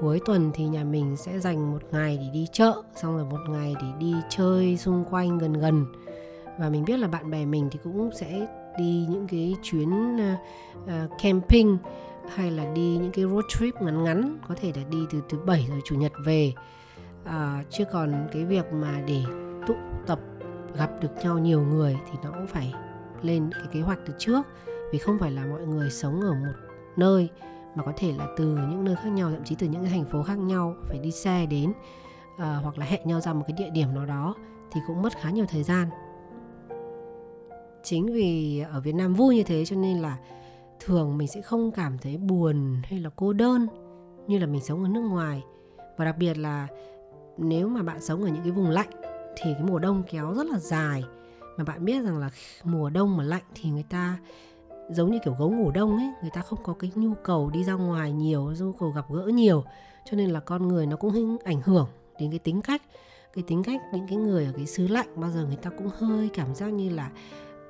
cuối 0.00 0.20
tuần 0.26 0.50
thì 0.54 0.64
nhà 0.64 0.84
mình 0.84 1.16
sẽ 1.16 1.38
dành 1.38 1.70
một 1.72 1.82
ngày 1.90 2.18
để 2.20 2.30
đi 2.32 2.46
chợ 2.52 2.82
xong 2.94 3.16
rồi 3.16 3.24
một 3.24 3.40
ngày 3.48 3.74
để 3.82 3.88
đi 3.98 4.14
chơi 4.28 4.76
xung 4.76 5.04
quanh 5.10 5.38
gần 5.38 5.52
gần. 5.52 5.86
Và 6.58 6.68
mình 6.68 6.84
biết 6.84 6.98
là 6.98 7.08
bạn 7.08 7.30
bè 7.30 7.44
mình 7.44 7.68
thì 7.72 7.78
cũng 7.84 8.10
sẽ 8.14 8.46
đi 8.78 9.06
những 9.10 9.26
cái 9.28 9.56
chuyến 9.62 10.16
uh, 10.16 11.10
camping 11.22 11.78
hay 12.34 12.50
là 12.50 12.72
đi 12.74 12.98
những 13.00 13.10
cái 13.12 13.24
road 13.24 13.44
trip 13.48 13.82
ngắn 13.82 14.04
ngắn 14.04 14.38
có 14.48 14.54
thể 14.60 14.72
là 14.76 14.82
đi 14.90 14.98
từ 15.10 15.22
thứ 15.28 15.38
bảy 15.38 15.66
rồi 15.70 15.80
chủ 15.84 15.96
nhật 15.96 16.12
về. 16.24 16.52
À, 17.24 17.64
chứ 17.70 17.84
còn 17.92 18.28
cái 18.32 18.44
việc 18.44 18.72
mà 18.72 19.02
để 19.06 19.22
tụ 19.66 19.74
tập 20.06 20.20
gặp 20.78 20.90
được 21.00 21.08
nhau 21.22 21.38
nhiều 21.38 21.62
người 21.62 21.96
thì 22.06 22.18
nó 22.24 22.30
cũng 22.30 22.46
phải 22.46 22.74
lên 23.22 23.50
cái 23.52 23.66
kế 23.72 23.80
hoạch 23.80 23.98
từ 24.06 24.14
trước. 24.18 24.42
Vì 24.92 24.98
không 24.98 25.18
phải 25.18 25.30
là 25.30 25.46
mọi 25.46 25.66
người 25.66 25.90
sống 25.90 26.20
ở 26.20 26.32
một 26.32 26.54
nơi 26.96 27.28
mà 27.76 27.82
có 27.82 27.92
thể 27.96 28.12
là 28.12 28.26
từ 28.36 28.46
những 28.46 28.84
nơi 28.84 28.96
khác 28.96 29.08
nhau 29.08 29.30
thậm 29.30 29.44
chí 29.44 29.54
từ 29.54 29.66
những 29.66 29.82
cái 29.82 29.90
thành 29.90 30.04
phố 30.04 30.22
khác 30.22 30.38
nhau 30.38 30.74
phải 30.88 30.98
đi 30.98 31.10
xe 31.10 31.46
đến 31.46 31.70
uh, 31.70 32.38
hoặc 32.38 32.78
là 32.78 32.86
hẹn 32.86 33.00
nhau 33.04 33.20
ra 33.20 33.32
một 33.32 33.44
cái 33.48 33.56
địa 33.58 33.70
điểm 33.70 33.94
nào 33.94 34.06
đó 34.06 34.34
thì 34.72 34.80
cũng 34.86 35.02
mất 35.02 35.12
khá 35.20 35.30
nhiều 35.30 35.46
thời 35.48 35.62
gian. 35.62 35.88
Chính 37.82 38.12
vì 38.12 38.60
ở 38.72 38.80
Việt 38.80 38.94
Nam 38.94 39.14
vui 39.14 39.36
như 39.36 39.42
thế 39.42 39.64
cho 39.64 39.76
nên 39.76 39.98
là 39.98 40.18
thường 40.80 41.18
mình 41.18 41.28
sẽ 41.28 41.42
không 41.42 41.70
cảm 41.72 41.98
thấy 41.98 42.16
buồn 42.16 42.80
hay 42.84 43.00
là 43.00 43.10
cô 43.16 43.32
đơn 43.32 43.66
như 44.26 44.38
là 44.38 44.46
mình 44.46 44.60
sống 44.60 44.82
ở 44.82 44.88
nước 44.88 45.00
ngoài. 45.00 45.42
Và 45.96 46.04
đặc 46.04 46.18
biệt 46.18 46.38
là 46.38 46.68
nếu 47.38 47.68
mà 47.68 47.82
bạn 47.82 48.00
sống 48.00 48.22
ở 48.22 48.28
những 48.28 48.42
cái 48.42 48.52
vùng 48.52 48.70
lạnh 48.70 48.90
thì 49.36 49.52
cái 49.54 49.62
mùa 49.62 49.78
đông 49.78 50.02
kéo 50.10 50.34
rất 50.34 50.46
là 50.46 50.58
dài. 50.58 51.04
Mà 51.56 51.64
bạn 51.64 51.84
biết 51.84 52.04
rằng 52.04 52.18
là 52.18 52.30
mùa 52.64 52.90
đông 52.90 53.16
mà 53.16 53.24
lạnh 53.24 53.42
thì 53.54 53.70
người 53.70 53.84
ta 53.90 54.18
giống 54.90 55.10
như 55.10 55.18
kiểu 55.24 55.34
gấu 55.38 55.50
ngủ 55.50 55.70
đông 55.70 55.96
ấy 55.96 56.12
người 56.20 56.30
ta 56.30 56.40
không 56.40 56.58
có 56.62 56.72
cái 56.72 56.90
nhu 56.94 57.14
cầu 57.24 57.50
đi 57.50 57.64
ra 57.64 57.72
ngoài 57.72 58.12
nhiều 58.12 58.52
nhu 58.60 58.72
cầu 58.72 58.90
gặp 58.90 59.04
gỡ 59.10 59.26
nhiều. 59.26 59.64
Cho 60.10 60.16
nên 60.16 60.30
là 60.30 60.40
con 60.40 60.68
người 60.68 60.86
nó 60.86 60.96
cũng 60.96 61.36
ảnh 61.44 61.60
hưởng 61.64 61.88
đến 62.20 62.30
cái 62.30 62.38
tính 62.38 62.62
cách. 62.62 62.82
Cái 63.34 63.44
tính 63.46 63.62
cách 63.62 63.80
những 63.92 64.06
cái 64.08 64.16
người 64.16 64.44
ở 64.44 64.52
cái 64.56 64.66
xứ 64.66 64.88
lạnh 64.88 65.06
bao 65.16 65.30
giờ 65.30 65.44
người 65.46 65.56
ta 65.56 65.70
cũng 65.70 65.90
hơi 65.98 66.30
cảm 66.34 66.54
giác 66.54 66.72
như 66.72 66.90
là 66.90 67.10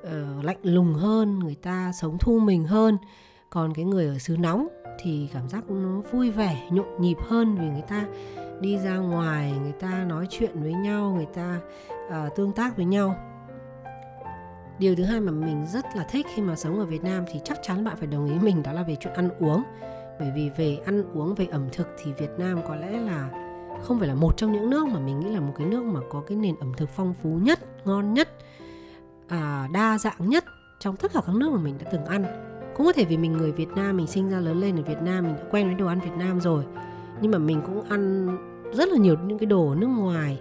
uh, 0.03 0.45
lạnh 0.45 0.59
lùng 0.63 0.95
hơn 0.95 1.39
người 1.39 1.55
ta 1.55 1.93
sống 2.01 2.19
thu 2.21 2.39
mình 2.39 2.65
hơn. 2.65 2.99
Còn 3.51 3.75
cái 3.75 3.85
người 3.85 4.07
ở 4.07 4.19
xứ 4.19 4.37
nóng 4.37 4.69
thì 4.99 5.29
cảm 5.33 5.49
giác 5.49 5.71
nó 5.71 6.01
vui 6.13 6.31
vẻ 6.31 6.69
nhộn 6.71 6.87
nhịp 7.01 7.17
hơn 7.21 7.57
vì 7.61 7.69
người 7.69 7.85
ta 7.89 8.07
đi 8.61 8.79
ra 8.79 8.97
ngoài 8.97 9.53
người 9.63 9.73
ta 9.73 10.05
nói 10.05 10.27
chuyện 10.31 10.63
với 10.63 10.73
nhau 10.73 11.13
người 11.17 11.27
ta 11.35 11.61
uh, 12.07 12.37
tương 12.37 12.53
tác 12.53 12.77
với 12.77 12.85
nhau 12.85 13.17
điều 14.79 14.95
thứ 14.95 15.05
hai 15.05 15.21
mà 15.21 15.33
mình 15.33 15.67
rất 15.67 15.87
là 15.97 16.05
thích 16.11 16.27
khi 16.35 16.43
mà 16.43 16.57
sống 16.57 16.79
ở 16.79 16.85
Việt 16.85 17.05
Nam 17.05 17.25
thì 17.33 17.41
chắc 17.45 17.59
chắn 17.63 17.85
bạn 17.85 17.97
phải 17.97 18.07
đồng 18.07 18.27
ý 18.27 18.39
mình 18.43 18.63
đó 18.63 18.73
là 18.73 18.83
về 18.83 18.97
chuyện 19.01 19.15
ăn 19.15 19.29
uống. 19.39 19.63
Bởi 20.21 20.33
vì 20.35 20.51
về 20.57 20.79
ăn 20.85 21.05
uống 21.13 21.35
về 21.35 21.47
ẩm 21.51 21.69
thực 21.73 21.89
thì 22.03 22.13
Việt 22.13 22.31
Nam 22.39 22.61
có 22.69 22.77
lẽ 22.77 22.91
là 22.91 23.31
không 23.83 23.99
phải 23.99 24.09
là 24.09 24.15
một 24.15 24.37
trong 24.37 24.53
những 24.53 24.71
nước 24.71 24.89
mà 24.89 25.01
mình 25.01 25.21
nghĩ 25.21 25.31
là 25.31 25.41
một 25.41 25.53
cái 25.59 25.67
nước 25.67 25.85
mà 25.85 26.01
có 26.11 26.23
cái 26.27 26.37
nền 26.37 26.57
ẩm 26.61 26.73
thực 26.77 26.89
phong 26.89 27.15
phú 27.23 27.39
nhất 27.43 27.59
ngon 27.85 28.15
nhất 28.15 28.29
à, 29.29 29.69
đa 29.73 29.99
dạng 29.99 30.29
nhất 30.29 30.45
trong 30.81 30.97
tất 30.97 31.13
cả 31.13 31.21
các 31.27 31.35
nước 31.35 31.53
mà 31.53 31.59
mình 31.59 31.79
đã 31.85 31.91
từng 31.93 32.05
ăn. 32.05 32.25
Cũng 32.77 32.87
có 32.87 32.93
thể 32.93 33.05
vì 33.05 33.17
mình 33.17 33.33
người 33.33 33.53
Việt 33.53 33.69
Nam 33.69 33.97
mình 33.97 34.07
sinh 34.07 34.31
ra 34.31 34.39
lớn 34.39 34.61
lên 34.61 34.77
ở 34.77 34.83
Việt 34.83 35.03
Nam 35.03 35.25
mình 35.25 35.37
đã 35.37 35.43
quen 35.51 35.67
với 35.67 35.75
đồ 35.75 35.87
ăn 35.87 36.01
Việt 36.01 36.17
Nam 36.19 36.41
rồi. 36.41 36.65
Nhưng 37.21 37.31
mà 37.31 37.39
mình 37.39 37.63
cũng 37.67 37.83
ăn 37.89 38.27
rất 38.73 38.89
là 38.89 38.99
nhiều 38.99 39.17
những 39.27 39.39
cái 39.39 39.47
đồ 39.47 39.69
ở 39.69 39.75
nước 39.75 39.87
ngoài 39.87 40.41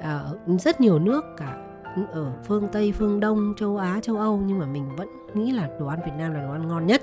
à, 0.00 0.20
rất 0.58 0.80
nhiều 0.80 0.98
nước 0.98 1.24
cả 1.36 1.65
ở 2.12 2.32
phương 2.44 2.68
Tây, 2.72 2.92
phương 2.92 3.20
Đông, 3.20 3.54
châu 3.56 3.76
Á, 3.76 4.00
châu 4.02 4.16
Âu 4.16 4.42
nhưng 4.46 4.58
mà 4.58 4.66
mình 4.66 4.96
vẫn 4.96 5.08
nghĩ 5.34 5.52
là 5.52 5.68
đồ 5.80 5.86
ăn 5.86 5.98
Việt 6.04 6.12
Nam 6.18 6.34
là 6.34 6.42
đồ 6.42 6.52
ăn 6.52 6.68
ngon 6.68 6.86
nhất. 6.86 7.02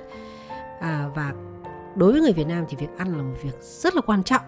À, 0.80 1.10
và 1.16 1.34
đối 1.96 2.12
với 2.12 2.22
người 2.22 2.34
Việt 2.34 2.48
Nam 2.48 2.66
thì 2.70 2.78
việc 2.80 2.98
ăn 2.98 3.18
là 3.18 3.24
một 3.24 3.36
việc 3.44 3.62
rất 3.62 3.96
là 3.96 4.02
quan 4.02 4.24
trọng. 4.24 4.42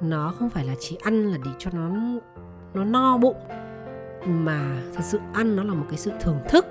Nó 0.00 0.34
không 0.38 0.50
phải 0.50 0.64
là 0.64 0.74
chỉ 0.80 0.96
ăn 1.02 1.26
là 1.26 1.38
để 1.44 1.50
cho 1.58 1.70
nó 1.74 1.90
nó 2.74 2.84
no 2.84 3.18
bụng 3.18 3.36
mà 4.26 4.82
thật 4.94 5.02
sự 5.04 5.18
ăn 5.32 5.56
nó 5.56 5.64
là 5.64 5.74
một 5.74 5.86
cái 5.88 5.98
sự 5.98 6.12
thưởng 6.20 6.38
thức 6.48 6.66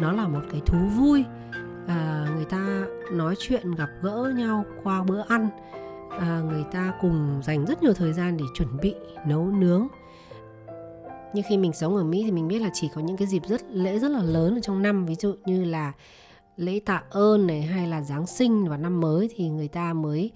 nó 0.00 0.12
là 0.12 0.28
một 0.28 0.40
cái 0.52 0.62
thú 0.66 0.78
vui. 0.96 1.24
À, 1.86 2.26
người 2.36 2.44
ta 2.44 2.84
nói 3.12 3.34
chuyện 3.38 3.74
gặp 3.74 3.88
gỡ 4.02 4.32
nhau 4.36 4.64
qua 4.82 5.02
bữa 5.02 5.22
ăn 5.28 5.48
à, 6.10 6.42
người 6.50 6.64
ta 6.72 6.92
cùng 7.00 7.40
dành 7.42 7.64
rất 7.64 7.82
nhiều 7.82 7.94
thời 7.94 8.12
gian 8.12 8.36
để 8.36 8.44
chuẩn 8.54 8.68
bị 8.82 8.94
nấu 9.26 9.46
nướng 9.46 9.88
nhưng 11.34 11.44
khi 11.48 11.56
mình 11.56 11.72
sống 11.72 11.96
ở 11.96 12.04
Mỹ 12.04 12.22
thì 12.24 12.30
mình 12.30 12.48
biết 12.48 12.58
là 12.58 12.70
chỉ 12.72 12.88
có 12.94 13.00
những 13.00 13.16
cái 13.16 13.28
dịp 13.28 13.42
rất 13.48 13.62
lễ 13.70 13.98
rất 13.98 14.10
là 14.10 14.22
lớn 14.22 14.54
ở 14.54 14.60
trong 14.60 14.82
năm 14.82 15.06
ví 15.06 15.14
dụ 15.14 15.34
như 15.44 15.64
là 15.64 15.92
lễ 16.56 16.80
tạ 16.84 17.02
ơn 17.10 17.46
này 17.46 17.62
hay 17.62 17.86
là 17.86 18.02
Giáng 18.02 18.26
sinh 18.26 18.68
và 18.68 18.76
năm 18.76 19.00
mới 19.00 19.30
thì 19.34 19.48
người 19.48 19.68
ta 19.68 19.92
mới 19.92 20.30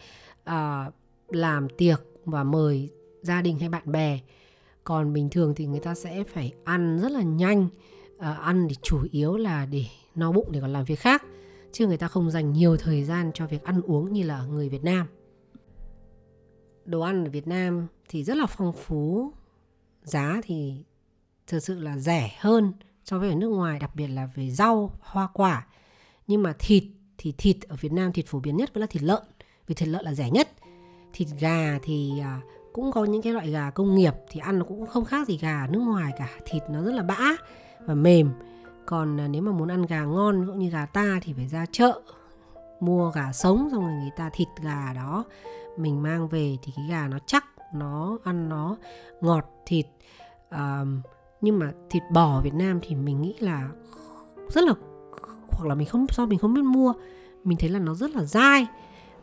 uh, 0.51 0.95
làm 1.29 1.69
tiệc 1.69 2.03
và 2.25 2.45
mời 2.45 2.91
gia 3.23 3.43
đình 3.43 3.59
hay 3.59 3.69
bạn 3.69 3.93
bè. 3.93 4.21
Còn 4.85 5.13
bình 5.13 5.29
thường 5.31 5.55
thì 5.57 5.67
người 5.67 5.81
ta 5.81 5.95
sẽ 5.95 6.25
phải 6.25 6.53
ăn 6.65 6.99
rất 7.03 7.13
là 7.13 7.23
nhanh 7.23 7.69
uh, 8.17 8.21
ăn 8.21 8.67
thì 8.69 8.77
chủ 8.83 8.99
yếu 9.11 9.37
là 9.37 9.67
để 9.67 9.85
no 10.15 10.33
bụng 10.33 10.49
để 10.53 10.61
còn 10.61 10.73
làm 10.73 10.85
việc 10.85 10.99
khác 10.99 11.23
chứ 11.73 11.87
người 11.87 11.97
ta 11.97 12.09
không 12.09 12.31
dành 12.31 12.53
nhiều 12.53 12.77
thời 12.77 13.05
gian 13.05 13.31
cho 13.35 13.47
việc 13.47 13.65
ăn 13.65 13.81
uống 13.83 14.13
như 14.13 14.23
là 14.23 14.45
người 14.45 14.69
Việt 14.69 14.85
Nam. 14.85 15.07
Đồ 16.85 17.01
ăn 17.01 17.25
ở 17.25 17.31
Việt 17.31 17.47
Nam 17.47 17.87
thì 18.09 18.25
rất 18.25 18.37
là 18.37 18.47
phong 18.47 18.73
phú 18.73 19.33
giá 20.03 20.41
thì 20.45 20.85
thực 21.47 21.59
sự 21.59 21.81
là 21.81 21.99
rẻ 21.99 22.37
hơn 22.39 22.73
so 23.05 23.19
với 23.19 23.29
ở 23.29 23.35
nước 23.35 23.49
ngoài 23.49 23.79
đặc 23.79 23.91
biệt 23.95 24.07
là 24.07 24.29
về 24.35 24.51
rau 24.51 24.91
hoa 25.01 25.29
quả. 25.33 25.67
Nhưng 26.27 26.43
mà 26.43 26.53
thịt 26.59 26.85
thì 27.19 27.35
thịt 27.39 27.57
ở 27.69 27.77
Việt 27.81 27.93
Nam 27.93 28.13
thịt 28.13 28.27
phổ 28.27 28.41
biến 28.41 28.57
nhất 28.57 28.75
vẫn 28.75 28.81
là 28.81 28.87
thịt 28.87 29.03
lợn 29.03 29.23
vì 29.67 29.75
thịt 29.75 29.89
lợn 29.89 30.05
là 30.05 30.15
rẻ 30.15 30.31
nhất. 30.31 30.49
Thịt 31.13 31.29
gà 31.41 31.79
thì 31.83 32.21
à, 32.21 32.41
cũng 32.73 32.93
có 32.93 33.05
những 33.05 33.23
cái 33.23 33.33
loại 33.33 33.51
gà 33.51 33.71
công 33.71 33.95
nghiệp 33.95 34.15
thì 34.31 34.41
ăn 34.41 34.59
nó 34.59 34.65
cũng 34.65 34.87
không 34.87 35.05
khác 35.05 35.29
gì 35.29 35.39
gà 35.39 35.67
nước 35.71 35.81
ngoài 35.81 36.13
cả. 36.19 36.29
Thịt 36.47 36.63
nó 36.71 36.83
rất 36.83 36.93
là 36.95 37.03
bã 37.03 37.19
và 37.81 37.95
mềm. 37.95 38.31
Còn 38.87 39.21
à, 39.21 39.29
nếu 39.29 39.43
mà 39.43 39.53
muốn 39.53 39.69
ăn 39.69 39.83
gà 39.83 40.05
ngon 40.05 40.47
cũng 40.47 40.59
như 40.59 40.71
gà 40.71 40.87
ta 40.87 41.21
thì 41.23 41.33
phải 41.33 41.49
ra 41.49 41.67
chợ 41.73 42.01
mua 42.81 43.11
gà 43.11 43.33
sống 43.33 43.69
xong 43.73 43.85
rồi 43.85 43.93
người 43.93 44.11
ta 44.17 44.31
thịt 44.33 44.49
gà 44.63 44.93
đó 44.95 45.25
mình 45.77 46.03
mang 46.03 46.29
về 46.29 46.57
thì 46.63 46.73
cái 46.77 46.87
gà 46.91 47.09
nó 47.09 47.19
chắc 47.27 47.45
nó 47.75 48.19
ăn 48.25 48.49
nó 48.49 48.77
ngọt 49.21 49.45
thịt 49.67 49.87
uh, 50.55 50.89
nhưng 51.41 51.59
mà 51.59 51.73
thịt 51.91 52.03
bò 52.13 52.41
Việt 52.41 52.55
Nam 52.55 52.79
thì 52.83 52.95
mình 52.95 53.23
nghĩ 53.23 53.35
là 53.39 53.69
rất 54.49 54.65
là 54.65 54.75
hoặc 55.51 55.69
là 55.69 55.75
mình 55.75 55.89
không 55.89 56.07
do 56.17 56.27
mình 56.27 56.39
không 56.39 56.55
biết 56.55 56.65
mua 56.65 56.93
mình 57.45 57.59
thấy 57.59 57.71
là 57.71 57.79
nó 57.79 57.95
rất 57.95 58.11
là 58.17 58.25
dai 58.25 58.67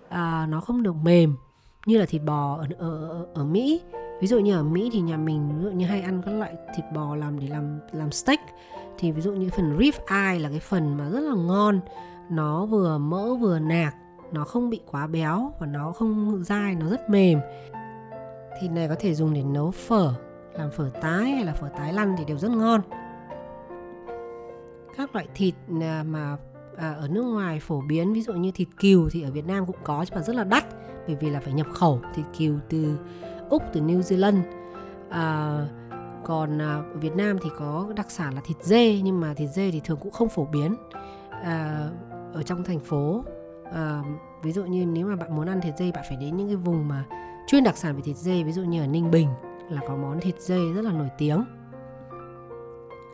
à, 0.10 0.48
nó 0.50 0.62
không 0.62 0.84
được 0.84 0.96
mềm 0.96 1.36
như 1.86 1.98
là 1.98 2.06
thịt 2.06 2.22
bò 2.24 2.58
ở, 2.58 2.68
ở 2.78 3.26
ở 3.34 3.44
Mỹ. 3.44 3.82
Ví 4.22 4.28
dụ 4.28 4.40
như 4.40 4.56
ở 4.56 4.64
Mỹ 4.64 4.90
thì 4.94 5.02
nhà 5.02 5.18
mình 5.18 5.58
ví 5.58 5.64
dụ 5.64 5.72
như 5.72 5.86
hay 5.86 6.02
ăn 6.02 6.22
các 6.26 6.32
loại 6.32 6.56
thịt 6.76 6.86
bò 6.94 7.16
làm 7.16 7.40
để 7.40 7.48
làm 7.48 7.80
làm 7.92 8.12
steak. 8.12 8.40
Thì 8.98 9.12
ví 9.12 9.22
dụ 9.22 9.34
như 9.34 9.50
phần 9.50 9.78
rib 9.80 9.94
eye 10.08 10.40
là 10.40 10.50
cái 10.50 10.60
phần 10.60 10.98
mà 10.98 11.10
rất 11.10 11.20
là 11.20 11.36
ngon 11.36 11.80
nó 12.30 12.66
vừa 12.66 12.98
mỡ 12.98 13.36
vừa 13.36 13.60
nạc 13.60 13.96
nó 14.32 14.44
không 14.44 14.70
bị 14.70 14.80
quá 14.92 15.08
béo 15.08 15.52
và 15.60 15.68
nó 15.68 15.92
không 15.92 16.44
dai 16.44 16.76
nó 16.76 16.90
rất 16.90 17.10
mềm. 17.10 17.40
Thịt 18.62 18.72
này 18.72 18.88
có 18.88 18.96
thể 19.00 19.14
dùng 19.14 19.34
để 19.34 19.44
nấu 19.44 19.72
phở 19.72 20.14
làm 20.54 20.72
phở 20.72 20.90
tái 21.02 21.32
hay 21.32 21.46
là 21.46 21.54
phở 21.54 21.70
tái 21.78 21.94
lăn 21.94 22.16
thì 22.18 22.26
đều 22.26 22.38
rất 22.38 22.52
ngon. 22.52 22.82
Các 24.98 25.16
loại 25.16 25.28
thịt 25.36 25.56
à, 25.82 26.04
mà 26.08 26.38
à, 26.78 26.94
ở 26.94 27.08
nước 27.08 27.24
ngoài 27.24 27.60
phổ 27.60 27.82
biến 27.82 28.14
ví 28.14 28.22
dụ 28.22 28.34
như 28.34 28.52
thịt 28.52 28.68
cừu 28.82 29.10
thì 29.10 29.22
ở 29.22 29.32
Việt 29.32 29.48
Nam 29.48 29.66
cũng 29.66 29.76
có 29.84 30.06
nhưng 30.10 30.16
mà 30.16 30.22
rất 30.22 30.36
là 30.36 30.44
đắt 30.44 30.66
bởi 31.08 31.16
vì 31.16 31.30
là 31.30 31.40
phải 31.40 31.54
nhập 31.54 31.68
khẩu 31.74 32.02
thịt 32.14 32.26
cừu 32.38 32.56
từ 32.70 32.98
Úc 33.50 33.64
từ 33.74 33.82
New 33.82 34.00
Zealand. 34.00 34.42
À, 35.10 35.58
còn 36.26 36.62
à, 36.62 36.76
ở 36.94 36.98
Việt 37.00 37.16
Nam 37.16 37.38
thì 37.44 37.50
có 37.58 37.94
đặc 37.96 38.12
sản 38.12 38.34
là 38.34 38.42
thịt 38.44 38.58
dê 38.62 39.02
nhưng 39.04 39.22
mà 39.22 39.34
thịt 39.34 39.50
dê 39.50 39.72
thì 39.72 39.82
thường 39.84 39.98
cũng 40.02 40.12
không 40.12 40.30
phổ 40.30 40.46
biến. 40.46 40.76
À, 41.44 41.90
ở 42.34 42.44
trong 42.44 42.64
thành 42.64 42.80
phố 42.80 43.24
à, 43.74 44.04
ví 44.44 44.52
dụ 44.52 44.64
như 44.64 44.86
nếu 44.86 45.08
mà 45.08 45.16
bạn 45.16 45.36
muốn 45.36 45.48
ăn 45.48 45.62
thịt 45.62 45.78
dê 45.78 45.92
bạn 45.92 46.04
phải 46.08 46.18
đến 46.18 46.38
những 46.38 46.48
cái 46.48 46.56
vùng 46.56 46.88
mà 46.88 47.06
chuyên 47.48 47.64
đặc 47.64 47.78
sản 47.78 47.96
về 47.96 48.02
thịt 48.02 48.18
dê 48.18 48.44
ví 48.44 48.52
dụ 48.52 48.64
như 48.64 48.82
ở 48.82 48.88
Ninh 48.88 49.12
Bình 49.12 49.28
là 49.72 49.82
có 49.88 49.96
món 49.96 50.20
thịt 50.20 50.42
dê 50.42 50.74
rất 50.74 50.86
là 50.86 50.92
nổi 50.92 51.10
tiếng. 51.18 51.44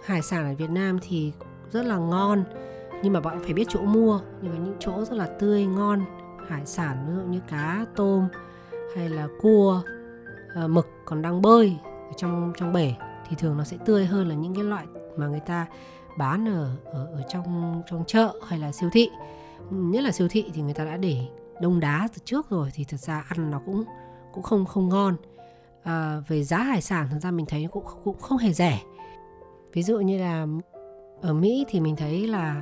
Hải 0.03 0.21
sản 0.21 0.45
ở 0.51 0.55
Việt 0.55 0.69
Nam 0.69 0.99
thì 1.01 1.33
rất 1.71 1.85
là 1.85 1.97
ngon 1.97 2.43
nhưng 3.03 3.13
mà 3.13 3.19
bạn 3.19 3.39
phải 3.43 3.53
biết 3.53 3.65
chỗ 3.69 3.81
mua 3.81 4.19
nhưng 4.41 4.53
mà 4.53 4.59
những 4.65 4.75
chỗ 4.79 5.05
rất 5.05 5.17
là 5.17 5.25
tươi 5.39 5.65
ngon. 5.65 6.05
Hải 6.47 6.65
sản 6.65 7.05
ví 7.07 7.15
dụ 7.15 7.21
như 7.21 7.39
cá 7.49 7.85
tôm 7.95 8.27
hay 8.95 9.09
là 9.09 9.27
cua 9.41 9.81
ờ, 10.53 10.67
mực 10.67 10.87
còn 11.05 11.21
đang 11.21 11.41
bơi 11.41 11.77
ở 11.83 12.13
trong 12.17 12.53
trong 12.57 12.73
bể 12.73 12.93
thì 13.29 13.35
thường 13.35 13.57
nó 13.57 13.63
sẽ 13.63 13.77
tươi 13.85 14.05
hơn 14.05 14.27
là 14.27 14.35
những 14.35 14.55
cái 14.55 14.63
loại 14.63 14.85
mà 15.17 15.27
người 15.27 15.39
ta 15.39 15.65
bán 16.17 16.47
ở 16.47 16.69
ở, 16.85 17.05
ở 17.05 17.21
trong 17.29 17.81
trong 17.89 18.03
chợ 18.07 18.33
hay 18.47 18.59
là 18.59 18.71
siêu 18.71 18.89
thị. 18.93 19.09
Nhất 19.69 20.03
là 20.03 20.11
siêu 20.11 20.27
thị 20.31 20.45
thì 20.53 20.61
người 20.61 20.73
ta 20.73 20.85
đã 20.85 20.97
để 20.97 21.27
đông 21.61 21.79
đá 21.79 22.07
từ 22.13 22.21
trước 22.25 22.49
rồi 22.49 22.69
thì 22.73 22.83
thật 22.83 22.97
ra 22.97 23.25
ăn 23.29 23.51
nó 23.51 23.61
cũng 23.65 23.83
cũng 24.33 24.43
không 24.43 24.65
không 24.65 24.89
ngon 24.89 25.15
à, 25.87 26.21
về 26.27 26.43
giá 26.43 26.57
hải 26.57 26.81
sản 26.81 27.07
thực 27.11 27.19
ra 27.19 27.31
mình 27.31 27.45
thấy 27.45 27.67
cũng 27.71 27.83
cũng 28.03 28.17
không 28.17 28.37
hề 28.37 28.53
rẻ 28.53 28.81
ví 29.73 29.83
dụ 29.83 29.99
như 29.99 30.17
là 30.17 30.47
ở 31.21 31.33
Mỹ 31.33 31.65
thì 31.69 31.79
mình 31.79 31.95
thấy 31.95 32.27
là 32.27 32.61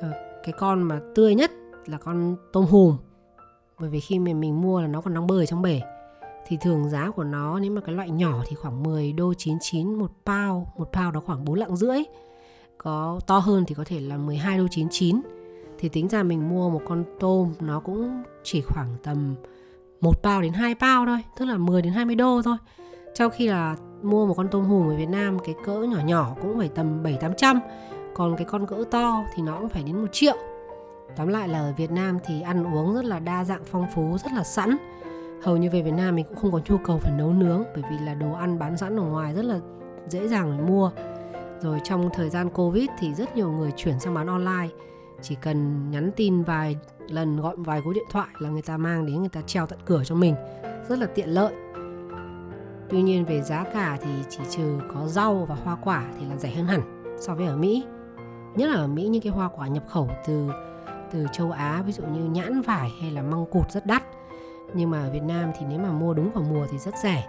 ờ, 0.00 0.10
cái 0.42 0.52
con 0.58 0.82
mà 0.82 1.00
tươi 1.14 1.34
nhất 1.34 1.50
là 1.86 1.98
con 1.98 2.36
tôm 2.52 2.64
hùm 2.64 2.96
bởi 3.80 3.90
vì 3.90 4.00
khi 4.00 4.18
mình 4.18 4.40
mình 4.40 4.60
mua 4.60 4.80
là 4.80 4.86
nó 4.86 5.00
còn 5.00 5.14
đang 5.14 5.26
bơi 5.26 5.46
trong 5.46 5.62
bể 5.62 5.80
thì 6.46 6.56
thường 6.60 6.88
giá 6.88 7.10
của 7.10 7.24
nó 7.24 7.58
nếu 7.58 7.72
mà 7.72 7.80
cái 7.80 7.94
loại 7.94 8.10
nhỏ 8.10 8.42
thì 8.48 8.56
khoảng 8.56 8.82
10 8.82 9.12
đô 9.12 9.34
99 9.34 9.94
một 9.94 10.10
pound, 10.26 10.66
một 10.76 10.92
pound 10.92 11.14
đó 11.14 11.20
khoảng 11.26 11.44
4 11.44 11.58
lạng 11.58 11.76
rưỡi. 11.76 11.98
Có 12.78 13.20
to 13.26 13.38
hơn 13.38 13.64
thì 13.66 13.74
có 13.74 13.84
thể 13.86 14.00
là 14.00 14.16
12 14.16 14.58
đô 14.58 14.66
99. 14.70 15.20
Thì 15.78 15.88
tính 15.88 16.08
ra 16.08 16.22
mình 16.22 16.48
mua 16.48 16.70
một 16.70 16.80
con 16.86 17.04
tôm 17.20 17.52
nó 17.60 17.80
cũng 17.80 18.22
chỉ 18.42 18.60
khoảng 18.60 18.96
tầm 19.02 19.34
một 20.02 20.22
bao 20.22 20.42
đến 20.42 20.52
2 20.52 20.74
bao 20.74 21.06
thôi, 21.06 21.18
tức 21.36 21.44
là 21.44 21.56
10 21.56 21.82
đến 21.82 21.92
20 21.92 22.14
đô 22.14 22.42
thôi. 22.42 22.56
Trong 23.14 23.30
khi 23.30 23.48
là 23.48 23.76
mua 24.02 24.26
một 24.26 24.34
con 24.36 24.48
tôm 24.48 24.64
hùm 24.64 24.88
ở 24.88 24.96
Việt 24.96 25.08
Nam 25.08 25.38
cái 25.38 25.54
cỡ 25.64 25.82
nhỏ 25.82 25.98
nhỏ 26.04 26.34
cũng 26.42 26.58
phải 26.58 26.68
tầm 26.68 27.02
7 27.02 27.16
800, 27.20 27.60
còn 28.14 28.36
cái 28.36 28.44
con 28.44 28.66
cỡ 28.66 28.84
to 28.90 29.24
thì 29.34 29.42
nó 29.42 29.58
cũng 29.58 29.68
phải 29.68 29.82
đến 29.82 30.00
1 30.00 30.06
triệu. 30.12 30.36
Tóm 31.16 31.28
lại 31.28 31.48
là 31.48 31.58
ở 31.58 31.72
Việt 31.76 31.90
Nam 31.90 32.18
thì 32.26 32.42
ăn 32.42 32.74
uống 32.74 32.94
rất 32.94 33.04
là 33.04 33.18
đa 33.18 33.44
dạng 33.44 33.62
phong 33.64 33.86
phú, 33.94 34.18
rất 34.24 34.32
là 34.32 34.44
sẵn 34.44 34.76
hầu 35.42 35.56
như 35.56 35.70
về 35.70 35.82
Việt 35.82 35.94
Nam 35.94 36.14
mình 36.14 36.24
cũng 36.28 36.36
không 36.36 36.52
có 36.52 36.60
nhu 36.68 36.78
cầu 36.78 36.98
phải 36.98 37.12
nấu 37.18 37.32
nướng 37.32 37.64
bởi 37.74 37.84
vì 37.90 37.98
là 37.98 38.14
đồ 38.14 38.32
ăn 38.32 38.58
bán 38.58 38.76
sẵn 38.76 39.00
ở 39.00 39.02
ngoài 39.02 39.34
rất 39.34 39.44
là 39.44 39.60
dễ 40.08 40.28
dàng 40.28 40.58
để 40.58 40.64
mua 40.64 40.90
rồi 41.60 41.80
trong 41.84 42.10
thời 42.14 42.30
gian 42.30 42.50
Covid 42.50 42.88
thì 42.98 43.14
rất 43.14 43.36
nhiều 43.36 43.52
người 43.52 43.70
chuyển 43.76 44.00
sang 44.00 44.14
bán 44.14 44.26
online 44.26 44.68
chỉ 45.22 45.34
cần 45.34 45.90
nhắn 45.90 46.10
tin 46.16 46.42
vài 46.42 46.76
lần, 47.08 47.36
gọi 47.36 47.56
vài 47.58 47.80
cú 47.84 47.92
điện 47.92 48.04
thoại 48.10 48.28
là 48.38 48.50
người 48.50 48.62
ta 48.62 48.76
mang 48.76 49.06
đến, 49.06 49.20
người 49.20 49.28
ta 49.28 49.40
treo 49.46 49.66
tận 49.66 49.78
cửa 49.84 50.02
cho 50.04 50.14
mình. 50.14 50.34
Rất 50.88 50.98
là 50.98 51.06
tiện 51.06 51.28
lợi. 51.28 51.54
Tuy 52.88 53.02
nhiên 53.02 53.24
về 53.24 53.42
giá 53.42 53.64
cả 53.64 53.98
thì 54.02 54.10
chỉ 54.30 54.40
trừ 54.50 54.78
có 54.94 55.06
rau 55.06 55.46
và 55.48 55.54
hoa 55.54 55.76
quả 55.84 56.04
thì 56.18 56.26
là 56.26 56.36
rẻ 56.36 56.50
hơn 56.50 56.66
hẳn 56.66 57.16
so 57.20 57.34
với 57.34 57.46
ở 57.46 57.56
Mỹ. 57.56 57.84
Nhất 58.54 58.70
là 58.70 58.76
ở 58.76 58.86
Mỹ 58.86 59.08
những 59.08 59.22
cái 59.22 59.32
hoa 59.32 59.48
quả 59.48 59.68
nhập 59.68 59.84
khẩu 59.88 60.10
từ 60.26 60.48
từ 61.12 61.26
châu 61.32 61.50
Á, 61.50 61.82
ví 61.86 61.92
dụ 61.92 62.02
như 62.02 62.24
nhãn 62.24 62.60
vải 62.60 62.90
hay 63.00 63.10
là 63.10 63.22
măng 63.22 63.46
cụt 63.46 63.70
rất 63.70 63.86
đắt. 63.86 64.02
Nhưng 64.74 64.90
mà 64.90 65.02
ở 65.02 65.10
Việt 65.10 65.22
Nam 65.22 65.50
thì 65.58 65.66
nếu 65.68 65.78
mà 65.78 65.92
mua 65.92 66.14
đúng 66.14 66.30
vào 66.32 66.44
mùa 66.50 66.66
thì 66.70 66.78
rất 66.78 66.94
rẻ. 67.02 67.24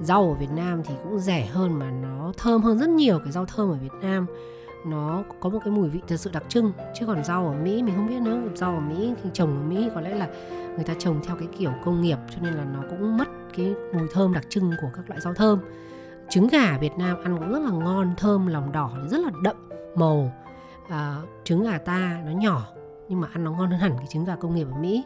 Rau 0.00 0.28
ở 0.28 0.34
Việt 0.34 0.50
Nam 0.50 0.82
thì 0.84 0.94
cũng 1.02 1.18
rẻ 1.18 1.46
hơn 1.46 1.78
mà 1.78 1.90
nó 1.90 2.32
thơm 2.38 2.62
hơn 2.62 2.78
rất 2.78 2.88
nhiều 2.88 3.18
cái 3.24 3.32
rau 3.32 3.46
thơm 3.46 3.70
ở 3.70 3.76
Việt 3.82 3.92
Nam 4.02 4.26
nó 4.90 5.22
có 5.40 5.48
một 5.48 5.58
cái 5.64 5.72
mùi 5.72 5.88
vị 5.88 6.00
thật 6.08 6.16
sự 6.16 6.30
đặc 6.32 6.44
trưng. 6.48 6.72
Chứ 6.94 7.06
còn 7.06 7.24
rau 7.24 7.46
ở 7.46 7.52
Mỹ 7.52 7.82
mình 7.82 7.94
không 7.96 8.08
biết 8.08 8.20
nữa. 8.20 8.40
Rau 8.54 8.74
ở 8.74 8.80
Mỹ 8.80 9.14
khi 9.22 9.30
trồng 9.32 9.56
ở 9.56 9.62
Mỹ 9.62 9.88
có 9.94 10.00
lẽ 10.00 10.14
là 10.14 10.28
người 10.74 10.84
ta 10.84 10.94
trồng 10.98 11.20
theo 11.24 11.36
cái 11.36 11.48
kiểu 11.58 11.70
công 11.84 12.02
nghiệp 12.02 12.18
cho 12.30 12.38
nên 12.42 12.54
là 12.54 12.64
nó 12.64 12.82
cũng 12.90 13.16
mất 13.16 13.28
cái 13.56 13.74
mùi 13.94 14.08
thơm 14.12 14.32
đặc 14.32 14.44
trưng 14.48 14.70
của 14.82 14.88
các 14.96 15.08
loại 15.08 15.20
rau 15.20 15.34
thơm. 15.34 15.58
Trứng 16.28 16.48
gà 16.48 16.78
Việt 16.78 16.92
Nam 16.98 17.22
ăn 17.22 17.38
cũng 17.38 17.52
rất 17.52 17.62
là 17.62 17.70
ngon 17.70 18.14
thơm 18.16 18.46
lòng 18.46 18.72
đỏ 18.72 18.92
rất 19.10 19.20
là 19.20 19.30
đậm 19.42 19.56
màu. 19.94 20.32
À, 20.88 21.16
trứng 21.44 21.62
gà 21.62 21.78
ta 21.78 22.20
nó 22.26 22.30
nhỏ 22.30 22.66
nhưng 23.08 23.20
mà 23.20 23.28
ăn 23.32 23.44
nó 23.44 23.50
ngon 23.50 23.70
hơn 23.70 23.80
hẳn 23.80 23.92
cái 23.98 24.06
trứng 24.06 24.24
gà 24.24 24.36
công 24.36 24.54
nghiệp 24.54 24.66
ở 24.72 24.78
Mỹ. 24.78 25.04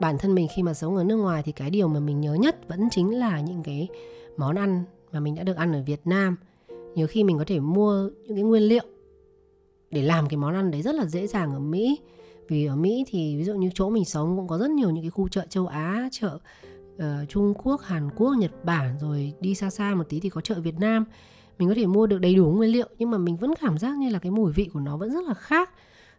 Bản 0.00 0.18
thân 0.18 0.34
mình 0.34 0.48
khi 0.56 0.62
mà 0.62 0.74
sống 0.74 0.96
ở 0.96 1.04
nước 1.04 1.16
ngoài 1.16 1.42
thì 1.42 1.52
cái 1.52 1.70
điều 1.70 1.88
mà 1.88 2.00
mình 2.00 2.20
nhớ 2.20 2.34
nhất 2.34 2.68
vẫn 2.68 2.88
chính 2.90 3.18
là 3.18 3.40
những 3.40 3.62
cái 3.62 3.88
món 4.36 4.56
ăn 4.56 4.84
mà 5.12 5.20
mình 5.20 5.34
đã 5.34 5.42
được 5.42 5.56
ăn 5.56 5.72
ở 5.72 5.82
Việt 5.82 6.00
Nam 6.04 6.36
nhiều 6.94 7.06
khi 7.06 7.24
mình 7.24 7.38
có 7.38 7.44
thể 7.46 7.60
mua 7.60 8.08
những 8.26 8.36
cái 8.36 8.44
nguyên 8.44 8.62
liệu 8.62 8.84
để 9.90 10.02
làm 10.02 10.28
cái 10.28 10.36
món 10.36 10.54
ăn 10.54 10.70
đấy 10.70 10.82
rất 10.82 10.94
là 10.94 11.06
dễ 11.06 11.26
dàng 11.26 11.52
ở 11.52 11.58
Mỹ. 11.58 11.98
Vì 12.48 12.66
ở 12.66 12.76
Mỹ 12.76 13.04
thì 13.08 13.36
ví 13.36 13.44
dụ 13.44 13.54
như 13.54 13.70
chỗ 13.74 13.90
mình 13.90 14.04
sống 14.04 14.36
cũng 14.36 14.48
có 14.48 14.58
rất 14.58 14.70
nhiều 14.70 14.90
những 14.90 15.04
cái 15.04 15.10
khu 15.10 15.28
chợ 15.28 15.46
châu 15.48 15.66
Á 15.66 16.08
chợ 16.12 16.38
uh, 16.96 17.02
Trung 17.28 17.54
Quốc 17.54 17.82
Hàn 17.82 18.10
Quốc 18.16 18.34
Nhật 18.38 18.64
Bản 18.64 18.98
rồi 19.00 19.32
đi 19.40 19.54
xa 19.54 19.70
xa 19.70 19.94
một 19.94 20.08
tí 20.08 20.20
thì 20.20 20.28
có 20.28 20.40
chợ 20.40 20.60
Việt 20.60 20.78
Nam. 20.78 21.04
Mình 21.58 21.68
có 21.68 21.74
thể 21.74 21.86
mua 21.86 22.06
được 22.06 22.18
đầy 22.18 22.34
đủ 22.34 22.50
nguyên 22.50 22.70
liệu 22.70 22.88
nhưng 22.98 23.10
mà 23.10 23.18
mình 23.18 23.36
vẫn 23.36 23.54
cảm 23.60 23.78
giác 23.78 23.98
như 23.98 24.10
là 24.10 24.18
cái 24.18 24.30
mùi 24.30 24.52
vị 24.52 24.68
của 24.72 24.80
nó 24.80 24.96
vẫn 24.96 25.12
rất 25.12 25.24
là 25.24 25.34
khác 25.34 25.70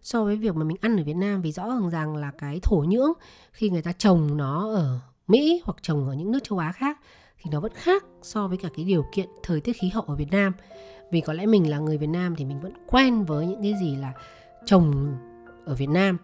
so 0.02 0.24
với 0.24 0.36
việc 0.36 0.56
mà 0.56 0.64
mình 0.64 0.78
ăn 0.82 0.98
ở 0.98 1.04
Việt 1.04 1.16
Nam. 1.16 1.42
Vì 1.42 1.52
rõ 1.52 1.68
ràng 1.68 1.90
rằng 1.90 2.16
là 2.16 2.32
cái 2.38 2.60
thổ 2.64 2.78
nhưỡng 2.88 3.12
khi 3.52 3.70
người 3.70 3.82
ta 3.82 3.92
trồng 3.92 4.38
nó 4.38 4.74
ở 4.74 5.00
Mỹ 5.28 5.62
hoặc 5.64 5.78
trồng 5.82 6.08
ở 6.10 6.14
những 6.14 6.32
nước 6.32 6.44
châu 6.44 6.58
Á 6.58 6.72
khác 6.72 7.00
thì 7.44 7.52
nó 7.52 7.60
vẫn 7.60 7.72
khác 7.76 8.04
so 8.22 8.48
với 8.48 8.58
cả 8.58 8.70
cái 8.76 8.86
điều 8.86 9.06
kiện 9.12 9.30
thời 9.44 9.62
tiết 9.62 9.74
khí 9.74 9.90
hậu 9.90 10.04
ở 10.04 10.16
Việt 10.16 10.32
Nam. 10.32 10.54
Vì 11.12 11.22
có 11.22 11.34
lẽ 11.34 11.46
mình 11.46 11.70
là 11.70 11.80
người 11.80 11.98
Việt 11.98 12.10
Nam 12.10 12.36
thì 12.36 12.46
mình 12.46 12.60
vẫn 12.60 12.74
quen 12.88 13.24
với 13.24 13.48
những 13.48 13.62
cái 13.62 13.74
gì 13.82 13.96
là 13.96 14.14
trồng 14.66 15.16
ở 15.66 15.76
Việt 15.76 15.90
Nam. 15.90 16.18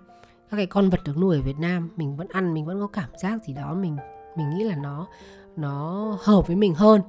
Các 0.50 0.58
cái 0.58 0.66
con 0.66 0.90
vật 0.90 1.00
được 1.06 1.18
nuôi 1.18 1.36
ở 1.36 1.42
Việt 1.42 1.60
Nam, 1.60 1.90
mình 1.96 2.16
vẫn 2.16 2.28
ăn, 2.28 2.54
mình 2.54 2.66
vẫn 2.66 2.80
có 2.80 2.88
cảm 2.88 3.10
giác 3.22 3.44
gì 3.44 3.54
đó, 3.54 3.74
mình 3.74 3.98
mình 4.38 4.50
nghĩ 4.50 4.64
là 4.64 4.76
nó 4.76 5.08
nó 5.56 6.18
hợp 6.22 6.48
với 6.48 6.56
mình 6.56 6.74
hơn. 6.74 7.02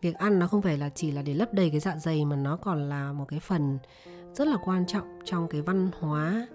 Việc 0.00 0.14
ăn 0.14 0.38
nó 0.38 0.46
không 0.46 0.62
phải 0.62 0.78
là 0.78 0.88
chỉ 0.88 1.10
là 1.10 1.22
để 1.22 1.34
lấp 1.34 1.52
đầy 1.52 1.70
cái 1.70 1.80
dạ 1.80 1.96
dày 1.96 2.24
mà 2.24 2.36
nó 2.36 2.56
còn 2.56 2.88
là 2.88 3.12
một 3.12 3.24
cái 3.28 3.40
phần 3.40 3.78
rất 4.32 4.48
là 4.48 4.56
quan 4.64 4.86
trọng 4.86 5.18
trong 5.24 5.48
cái 5.48 5.60
văn 5.60 5.90
hóa, 6.00 6.46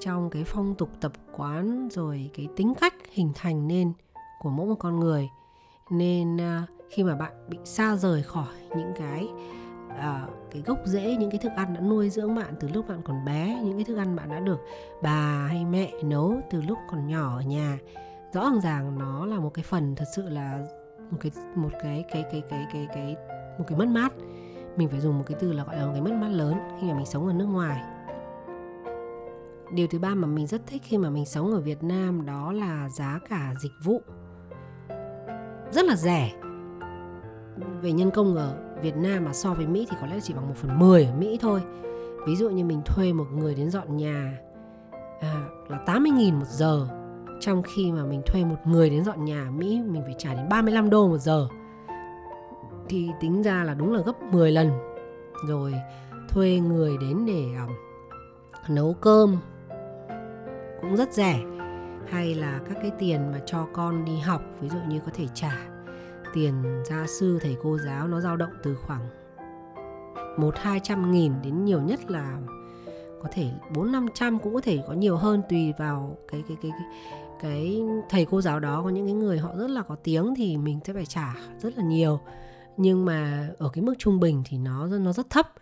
trong 0.00 0.30
cái 0.30 0.44
phong 0.46 0.74
tục 0.74 0.90
tập 1.00 1.12
quán, 1.36 1.88
rồi 1.90 2.30
cái 2.34 2.48
tính 2.56 2.74
cách 2.80 2.94
hình 3.12 3.32
thành 3.34 3.68
nên 3.68 3.92
của 4.40 4.50
mỗi 4.50 4.66
một 4.66 4.76
con 4.78 5.00
người 5.00 5.28
nên 5.90 6.36
uh, 6.36 6.68
khi 6.90 7.04
mà 7.04 7.14
bạn 7.14 7.32
bị 7.48 7.58
xa 7.64 7.96
rời 7.96 8.22
khỏi 8.22 8.54
những 8.76 8.92
cái 8.98 9.28
uh, 9.88 10.30
cái 10.50 10.62
gốc 10.66 10.78
rễ 10.84 11.16
những 11.16 11.30
cái 11.30 11.38
thức 11.38 11.52
ăn 11.56 11.74
đã 11.74 11.80
nuôi 11.80 12.10
dưỡng 12.10 12.34
bạn 12.34 12.54
từ 12.60 12.68
lúc 12.68 12.88
bạn 12.88 13.02
còn 13.04 13.24
bé 13.24 13.60
những 13.64 13.76
cái 13.76 13.84
thức 13.84 13.96
ăn 13.96 14.16
bạn 14.16 14.28
đã 14.28 14.40
được 14.40 14.60
bà 15.02 15.46
hay 15.48 15.64
mẹ 15.64 15.92
nấu 16.02 16.40
từ 16.50 16.62
lúc 16.62 16.78
còn 16.90 17.06
nhỏ 17.06 17.36
ở 17.36 17.40
nhà 17.40 17.78
rõ 18.32 18.50
ràng 18.62 18.98
nó 18.98 19.26
là 19.26 19.40
một 19.40 19.54
cái 19.54 19.64
phần 19.68 19.94
thật 19.94 20.04
sự 20.16 20.28
là 20.28 20.66
một 21.10 21.18
cái 21.20 21.32
một 21.54 21.70
cái 21.82 22.04
cái 22.12 22.24
cái 22.32 22.42
cái 22.50 22.66
cái 22.72 22.86
cái 22.94 23.16
một 23.58 23.64
cái 23.68 23.78
mất 23.78 23.88
mát. 23.88 24.12
Mình 24.76 24.88
phải 24.88 25.00
dùng 25.00 25.18
một 25.18 25.24
cái 25.26 25.36
từ 25.40 25.52
là 25.52 25.64
gọi 25.64 25.76
là 25.76 25.86
một 25.86 25.92
cái 25.92 26.02
mất 26.02 26.12
mát 26.12 26.28
lớn 26.28 26.58
khi 26.80 26.86
mà 26.86 26.94
mình 26.94 27.06
sống 27.06 27.26
ở 27.26 27.32
nước 27.32 27.46
ngoài. 27.46 27.82
Điều 29.72 29.86
thứ 29.86 29.98
ba 29.98 30.14
mà 30.14 30.26
mình 30.26 30.46
rất 30.46 30.66
thích 30.66 30.82
khi 30.84 30.98
mà 30.98 31.10
mình 31.10 31.26
sống 31.26 31.52
ở 31.52 31.60
Việt 31.60 31.82
Nam 31.82 32.26
đó 32.26 32.52
là 32.52 32.88
giá 32.88 33.20
cả 33.28 33.54
dịch 33.62 33.72
vụ 33.84 34.02
rất 35.74 35.84
là 35.84 35.96
rẻ. 35.96 36.32
Về 37.82 37.92
nhân 37.92 38.10
công 38.10 38.36
ở 38.36 38.56
Việt 38.82 38.96
Nam 38.96 39.24
mà 39.24 39.32
so 39.32 39.54
với 39.54 39.66
Mỹ 39.66 39.86
thì 39.90 39.96
có 40.00 40.06
lẽ 40.06 40.18
chỉ 40.22 40.34
bằng 40.34 40.48
một 40.48 40.54
phần 40.56 40.78
10 40.78 41.04
ở 41.04 41.14
Mỹ 41.14 41.38
thôi. 41.40 41.62
Ví 42.26 42.36
dụ 42.36 42.50
như 42.50 42.64
mình 42.64 42.82
thuê 42.84 43.12
một 43.12 43.26
người 43.32 43.54
đến 43.54 43.70
dọn 43.70 43.96
nhà 43.96 44.38
à, 45.20 45.44
là 45.68 45.78
80.000 45.86 46.34
một 46.34 46.46
giờ. 46.48 46.88
Trong 47.40 47.62
khi 47.62 47.92
mà 47.92 48.04
mình 48.04 48.22
thuê 48.26 48.44
một 48.44 48.56
người 48.64 48.90
đến 48.90 49.04
dọn 49.04 49.24
nhà 49.24 49.44
ở 49.44 49.50
Mỹ 49.50 49.80
mình 49.86 50.02
phải 50.04 50.14
trả 50.18 50.34
đến 50.34 50.48
35 50.48 50.90
đô 50.90 51.08
một 51.08 51.18
giờ. 51.18 51.48
Thì 52.88 53.10
tính 53.20 53.42
ra 53.42 53.64
là 53.64 53.74
đúng 53.74 53.92
là 53.92 54.00
gấp 54.06 54.22
10 54.22 54.52
lần. 54.52 54.70
Rồi 55.48 55.74
thuê 56.28 56.60
người 56.60 56.96
đến 57.00 57.26
để 57.26 57.44
um, 57.66 57.74
nấu 58.74 58.94
cơm 59.00 59.36
cũng 60.80 60.96
rất 60.96 61.12
rẻ 61.12 61.53
hay 62.08 62.34
là 62.34 62.60
các 62.68 62.78
cái 62.82 62.90
tiền 62.98 63.32
mà 63.32 63.40
cho 63.46 63.66
con 63.72 64.04
đi 64.04 64.18
học 64.18 64.42
ví 64.60 64.68
dụ 64.68 64.78
như 64.88 65.00
có 65.06 65.12
thể 65.14 65.26
trả 65.34 65.52
tiền 66.34 66.82
gia 66.84 67.06
sư 67.06 67.38
thầy 67.42 67.56
cô 67.62 67.78
giáo 67.78 68.08
nó 68.08 68.20
dao 68.20 68.36
động 68.36 68.52
từ 68.62 68.74
khoảng 68.74 69.08
một 70.38 70.54
hai 70.56 70.80
trăm 70.82 71.12
nghìn 71.12 71.32
đến 71.42 71.64
nhiều 71.64 71.82
nhất 71.82 72.10
là 72.10 72.38
có 73.22 73.28
thể 73.32 73.50
bốn 73.74 73.92
năm 73.92 74.06
trăm 74.14 74.38
cũng 74.38 74.54
có 74.54 74.60
thể 74.60 74.82
có 74.86 74.92
nhiều 74.92 75.16
hơn 75.16 75.42
tùy 75.48 75.72
vào 75.78 76.16
cái 76.28 76.42
cái 76.48 76.56
cái 76.62 76.70
cái 76.70 76.88
cái 77.40 77.82
thầy 78.08 78.24
cô 78.24 78.40
giáo 78.40 78.60
đó 78.60 78.82
có 78.82 78.88
những 78.88 79.06
cái 79.06 79.14
người 79.14 79.38
họ 79.38 79.56
rất 79.56 79.70
là 79.70 79.82
có 79.82 79.96
tiếng 79.96 80.34
thì 80.36 80.56
mình 80.56 80.80
sẽ 80.84 80.92
phải 80.92 81.06
trả 81.06 81.34
rất 81.60 81.78
là 81.78 81.84
nhiều. 81.84 82.20
Nhưng 82.76 83.04
mà 83.04 83.48
ở 83.58 83.70
cái 83.72 83.84
mức 83.84 83.94
trung 83.98 84.20
bình 84.20 84.42
thì 84.46 84.58
nó 84.58 84.86
nó 84.86 85.12
rất 85.12 85.30
thấp. 85.30 85.52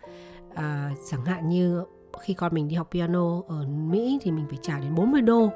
À, 0.55 0.91
chẳng 1.09 1.25
hạn 1.25 1.49
như 1.49 1.83
khi 2.21 2.33
con 2.33 2.53
mình 2.55 2.67
đi 2.67 2.75
học 2.75 2.87
piano 2.91 3.41
ở 3.47 3.65
Mỹ 3.67 4.19
thì 4.21 4.31
mình 4.31 4.45
phải 4.49 4.59
trả 4.61 4.79
đến 4.79 4.95
40 4.95 5.21
đô 5.21 5.49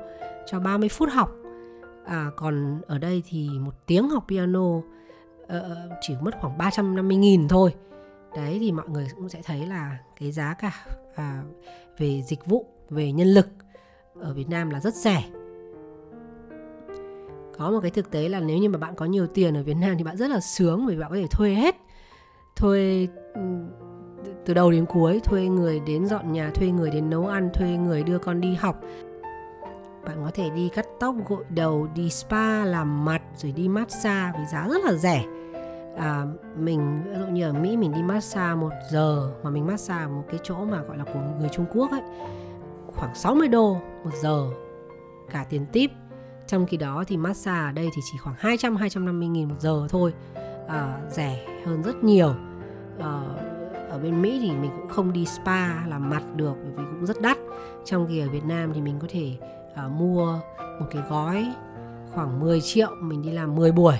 cho 0.46 0.60
30 0.60 0.90
phút 0.90 1.10
học. 1.12 1.32
À, 2.06 2.32
còn 2.36 2.82
ở 2.88 2.98
đây 2.98 3.24
thì 3.28 3.50
một 3.60 3.74
tiếng 3.86 4.10
học 4.10 4.26
piano 4.28 4.68
uh, 4.68 4.84
chỉ 6.02 6.14
mất 6.22 6.36
khoảng 6.42 6.58
350 6.58 7.18
nghìn 7.18 7.48
thôi. 7.48 7.74
Đấy 8.36 8.58
thì 8.60 8.72
mọi 8.72 8.90
người 8.90 9.08
cũng 9.16 9.30
sẽ 9.30 9.42
thấy 9.44 9.66
là 9.66 9.98
cái 10.20 10.32
giá 10.32 10.54
cả 10.54 10.86
à, 11.16 11.44
về 11.98 12.22
dịch 12.22 12.46
vụ 12.46 12.66
về 12.90 13.12
nhân 13.12 13.28
lực 13.28 13.48
ở 14.20 14.34
Việt 14.34 14.50
Nam 14.50 14.70
là 14.70 14.80
rất 14.80 14.94
rẻ. 14.94 15.24
Có 17.58 17.72
một 17.72 17.80
cái 17.82 17.92
thực 17.92 18.12
tế 18.12 18.30
là 18.30 18.40
nếu 18.40 18.58
như 18.58 18.70
mà 18.70 18.78
bạn 18.78 18.96
có 18.96 19.06
nhiều 19.06 19.28
tiền 19.28 19.58
ở 19.58 19.64
Việt 19.64 19.78
Nam 19.82 19.98
thì 19.98 20.04
bạn 20.04 20.18
rất 20.18 20.30
là 20.30 20.40
sướng 20.40 20.88
vì 20.88 20.98
bạn 20.98 21.10
có 21.10 21.16
thể 21.16 21.28
thuê 21.32 21.54
hết. 21.54 21.76
Thuê 22.56 23.08
từ 24.48 24.54
đầu 24.54 24.72
đến 24.72 24.86
cuối 24.86 25.20
thuê 25.24 25.48
người 25.48 25.80
đến 25.80 26.06
dọn 26.06 26.34
nhà 26.34 26.52
thuê 26.54 26.68
người 26.68 26.90
đến 26.90 27.10
nấu 27.10 27.28
ăn 27.28 27.50
thuê 27.54 27.68
người 27.78 28.04
đưa 28.04 28.18
con 28.18 28.42
đi 28.42 28.56
học. 28.56 28.82
Bạn 30.06 30.18
có 30.24 30.32
thể 30.34 30.50
đi 30.50 30.70
cắt 30.70 30.86
tóc 31.00 31.16
gội 31.28 31.44
đầu 31.50 31.88
đi 31.96 32.10
spa 32.10 32.66
làm 32.66 33.06
mặt 33.06 33.22
rồi 33.36 33.52
đi 33.52 33.68
massage 33.68 34.32
với 34.38 34.46
giá 34.52 34.68
rất 34.68 34.86
là 34.86 34.94
rẻ. 34.94 35.26
À, 35.98 36.26
mình 36.58 37.04
ví 37.06 37.12
dụ 37.20 37.26
như 37.26 37.46
ở 37.46 37.54
Mỹ 37.54 37.78
mình 37.78 37.94
đi 37.94 38.04
massage 38.04 38.56
một 38.56 38.72
giờ 38.92 39.32
mà 39.44 39.50
mình 39.50 39.68
massage 39.68 40.08
một 40.08 40.24
cái 40.30 40.40
chỗ 40.44 40.66
mà 40.66 40.82
gọi 40.82 40.98
là 40.98 41.04
của 41.04 41.20
người 41.40 41.50
Trung 41.50 41.66
Quốc 41.74 41.92
ấy 41.92 42.02
khoảng 42.96 43.16
60 43.16 43.48
đô 43.48 43.78
một 44.04 44.12
giờ 44.22 44.50
cả 45.30 45.46
tiền 45.50 45.66
tip. 45.72 45.92
Trong 46.48 46.66
khi 46.66 46.78
đó 46.78 47.04
thì 47.08 47.18
massage 47.18 47.70
ở 47.70 47.72
đây 47.72 47.90
thì 47.96 48.02
chỉ 48.12 48.18
khoảng 48.18 48.36
200 48.40 48.76
250 48.76 49.28
nghìn 49.28 49.50
một 49.50 49.60
giờ 49.60 49.88
thôi. 49.90 50.14
À, 50.68 51.00
rẻ 51.10 51.48
hơn 51.66 51.82
rất 51.82 52.04
nhiều. 52.04 52.34
À, 53.00 53.22
ở 53.90 54.00
bên 54.00 54.22
Mỹ 54.22 54.40
thì 54.42 54.52
mình 54.52 54.72
cũng 54.78 54.90
không 54.90 55.14
đi 55.14 55.26
spa 55.26 55.86
làm 55.86 56.10
mặt 56.10 56.24
được 56.36 56.54
bởi 56.64 56.72
vì 56.76 56.84
cũng 56.92 57.06
rất 57.06 57.22
đắt. 57.22 57.38
Trong 57.86 58.08
khi 58.10 58.20
ở 58.20 58.30
Việt 58.30 58.46
Nam 58.46 58.72
thì 58.74 58.82
mình 58.82 59.00
có 59.00 59.08
thể 59.10 59.32
uh, 59.86 59.92
mua 59.92 60.40
một 60.80 60.86
cái 60.92 61.04
gói 61.10 61.54
khoảng 62.14 62.40
10 62.40 62.62
triệu 62.62 62.90
mình 63.02 63.22
đi 63.22 63.32
làm 63.32 63.56
10 63.56 63.72
buổi. 63.72 63.96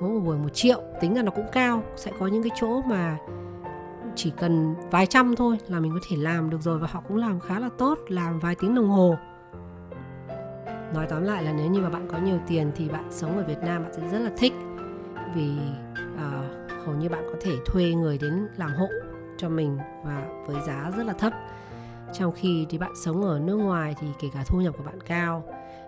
Mỗi 0.00 0.10
một 0.10 0.20
buổi 0.20 0.38
một 0.38 0.54
triệu 0.54 0.80
tính 1.00 1.14
ra 1.14 1.22
nó 1.22 1.30
cũng 1.30 1.46
cao 1.52 1.82
sẽ 1.96 2.12
có 2.18 2.26
những 2.26 2.42
cái 2.42 2.50
chỗ 2.60 2.82
mà 2.82 3.18
chỉ 4.14 4.32
cần 4.36 4.74
vài 4.90 5.06
trăm 5.06 5.36
thôi 5.36 5.58
là 5.68 5.80
mình 5.80 5.92
có 5.94 6.00
thể 6.08 6.16
làm 6.16 6.50
được 6.50 6.62
rồi 6.62 6.78
và 6.78 6.88
họ 6.90 7.02
cũng 7.08 7.16
làm 7.16 7.40
khá 7.40 7.58
là 7.58 7.68
tốt 7.78 7.98
làm 8.08 8.38
vài 8.38 8.54
tiếng 8.60 8.74
đồng 8.74 8.88
hồ. 8.88 9.16
Nói 10.94 11.06
tóm 11.08 11.22
lại 11.22 11.42
là 11.42 11.52
nếu 11.52 11.70
như 11.70 11.80
mà 11.80 11.90
bạn 11.90 12.08
có 12.08 12.18
nhiều 12.18 12.38
tiền 12.46 12.72
thì 12.76 12.88
bạn 12.88 13.04
sống 13.10 13.36
ở 13.36 13.44
Việt 13.44 13.58
Nam 13.62 13.82
bạn 13.82 13.92
sẽ 13.96 14.08
rất 14.08 14.18
là 14.18 14.30
thích 14.36 14.52
vì 15.34 15.50
uh, 16.14 16.86
hầu 16.86 16.94
như 16.94 17.08
bạn 17.08 17.24
có 17.32 17.36
thể 17.40 17.56
thuê 17.66 17.84
người 17.84 18.18
đến 18.18 18.48
làm 18.56 18.70
hộ 18.74 18.86
cho 19.44 19.50
mình 19.50 19.78
và 20.04 20.28
với 20.46 20.56
giá 20.66 20.90
rất 20.96 21.06
là 21.06 21.12
thấp. 21.12 21.32
Trong 22.12 22.32
khi 22.32 22.66
thì 22.70 22.78
bạn 22.78 22.92
sống 23.04 23.22
ở 23.22 23.38
nước 23.38 23.56
ngoài 23.56 23.94
thì 24.00 24.06
kể 24.20 24.28
cả 24.34 24.44
thu 24.46 24.60
nhập 24.60 24.74
của 24.78 24.84
bạn 24.84 25.00
cao 25.00 25.44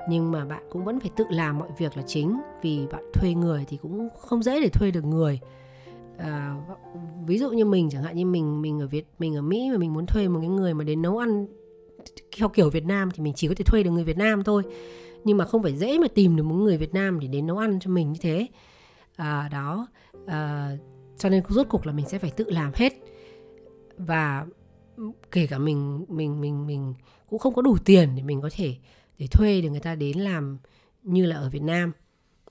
nhưng 0.09 0.33
mà 0.33 0.45
bạn 0.45 0.63
cũng 0.71 0.85
vẫn 0.85 1.01
phải 1.01 1.11
tự 1.17 1.25
làm 1.31 1.59
mọi 1.59 1.69
việc 1.79 1.97
là 1.97 2.03
chính 2.07 2.41
vì 2.63 2.87
bạn 2.93 3.05
thuê 3.15 3.35
người 3.35 3.65
thì 3.69 3.77
cũng 3.77 4.09
không 4.19 4.43
dễ 4.43 4.61
để 4.61 4.69
thuê 4.69 4.91
được 4.91 5.05
người. 5.05 5.41
À, 6.19 6.57
ví 7.27 7.39
dụ 7.39 7.51
như 7.51 7.65
mình 7.65 7.91
chẳng 7.91 8.03
hạn 8.03 8.17
như 8.17 8.27
mình 8.27 8.63
mình 8.63 8.81
ở 8.81 8.87
Việt 8.87 9.07
mình 9.19 9.37
ở 9.37 9.43
Mỹ 9.43 9.69
mà 9.73 9.79
mình 9.79 9.95
muốn 9.95 10.07
thuê 10.07 10.29
một 10.29 10.41
cái 10.41 10.49
người 10.49 10.75
mà 10.75 10.85
đến 10.85 11.03
nấu 11.03 11.19
ăn 11.19 11.47
theo 12.39 12.49
kiểu 12.49 12.71
Việt 12.71 12.85
Nam 12.85 13.11
thì 13.15 13.23
mình 13.23 13.35
chỉ 13.37 13.49
có 13.49 13.55
thể 13.55 13.65
thuê 13.65 13.83
được 13.83 13.91
người 13.91 14.05
Việt 14.05 14.19
Nam 14.19 14.45
thôi. 14.45 14.63
Nhưng 15.25 15.37
mà 15.37 15.45
không 15.45 15.63
phải 15.63 15.77
dễ 15.77 15.99
mà 15.99 16.07
tìm 16.15 16.37
được 16.37 16.43
một 16.43 16.55
người 16.55 16.77
Việt 16.77 16.95
Nam 16.95 17.21
để 17.21 17.29
đến 17.29 17.47
nấu 17.47 17.59
ăn 17.59 17.79
cho 17.81 17.91
mình 17.91 18.13
như 18.13 18.19
thế. 18.23 18.47
À, 19.17 19.49
đó. 19.53 19.87
À, 20.27 20.71
cho 21.19 21.29
nên 21.29 21.43
rốt 21.49 21.67
cuộc 21.71 21.87
là 21.87 21.93
mình 21.93 22.07
sẽ 22.09 22.19
phải 22.19 22.31
tự 22.31 22.45
làm 22.49 22.71
hết 22.75 22.93
và 23.99 24.47
kể 25.31 25.47
cả 25.47 25.59
mình 25.59 26.05
mình 26.09 26.41
mình 26.41 26.67
mình 26.67 26.95
cũng 27.31 27.39
không 27.39 27.55
có 27.55 27.63
đủ 27.63 27.77
tiền 27.85 28.17
để 28.17 28.23
mình 28.23 28.41
có 28.41 28.51
thể, 28.53 28.77
để 29.19 29.27
thuê 29.27 29.61
được 29.61 29.71
người 29.71 29.81
ta 29.81 29.95
đến 29.95 30.19
làm 30.19 30.59
như 31.03 31.27
là 31.27 31.37
ở 31.37 31.51
Việt 31.51 31.63
Nam. 31.63 31.93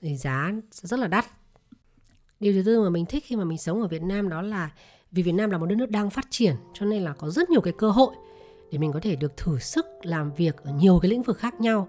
Thì 0.02 0.18
giá 0.18 0.52
rất 0.72 1.00
là 1.00 1.08
đắt. 1.08 1.26
Điều 2.40 2.54
thứ 2.54 2.64
tư 2.66 2.82
mà 2.82 2.90
mình 2.90 3.06
thích 3.06 3.24
khi 3.28 3.36
mà 3.36 3.44
mình 3.44 3.58
sống 3.58 3.82
ở 3.82 3.88
Việt 3.88 4.02
Nam 4.02 4.30
đó 4.30 4.42
là, 4.42 4.70
vì 5.12 5.24
Việt 5.24 5.32
Nam 5.32 5.50
là 5.50 5.58
một 5.58 5.66
đất 5.66 5.76
nước 5.76 5.90
đang 5.90 6.10
phát 6.10 6.28
triển, 6.30 6.56
cho 6.74 6.86
nên 6.86 7.04
là 7.04 7.14
có 7.14 7.30
rất 7.30 7.50
nhiều 7.50 7.62
cái 7.62 7.74
cơ 7.78 7.90
hội 7.90 8.16
để 8.72 8.78
mình 8.78 8.92
có 8.92 9.00
thể 9.00 9.16
được 9.16 9.38
thử 9.38 9.60
sức 9.60 9.86
làm 10.04 10.32
việc 10.34 10.58
ở 10.58 10.72
nhiều 10.72 11.00
cái 11.02 11.12
lĩnh 11.12 11.24
vực 11.24 11.38
khác 11.38 11.62
nhau. 11.62 11.88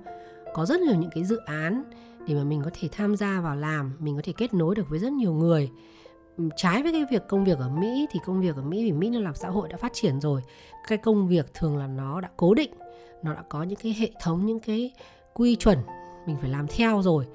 Có 0.55 0.67
rất 0.67 0.81
nhiều 0.81 0.95
những 0.95 1.11
cái 1.15 1.25
dự 1.25 1.37
án 1.37 1.83
để 2.27 2.35
mà 2.35 2.45
mình 2.45 2.63
có 2.65 2.71
thể 2.81 2.89
tham 2.93 3.17
gia 3.17 3.41
vào 3.41 3.57
làm, 3.57 3.97
mình 3.99 4.17
có 4.17 4.23
thể 4.25 4.33
kết 4.37 4.55
nối 4.55 4.75
được 4.75 4.89
với 4.89 4.99
rất 4.99 5.13
nhiều 5.13 5.33
người 5.33 5.71
trái 6.57 6.83
với 6.83 6.93
cái 6.93 7.05
việc 7.11 7.23
công 7.29 7.45
việc 7.45 7.59
ở 7.59 7.69
Mỹ 7.69 8.07
thì 8.11 8.21
công 8.27 8.41
việc 8.41 8.57
ở 8.57 8.63
Mỹ 8.63 8.85
vì 8.85 8.93
Mỹ 8.93 9.11
nó 9.11 9.21
làm 9.21 9.35
xã 9.35 9.49
hội 9.49 9.69
đã 9.69 9.77
phát 9.77 9.93
triển 9.95 10.21
rồi. 10.21 10.43
Cái 10.89 10.99
công 10.99 11.29
việc 11.29 11.55
thường 11.55 11.77
là 11.77 11.87
nó 11.87 12.21
đã 12.21 12.29
cố 12.37 12.55
định, 12.55 12.71
nó 13.23 13.35
đã 13.35 13.43
có 13.49 13.63
những 13.63 13.79
cái 13.83 13.97
hệ 13.99 14.11
thống, 14.23 14.47
những 14.47 14.61
cái 14.61 14.93
quy 15.35 15.57
chuẩn 15.57 15.79
mình 16.27 16.37
phải 16.41 16.51
làm 16.51 16.67
theo 16.67 17.03
rồi. 17.03 17.27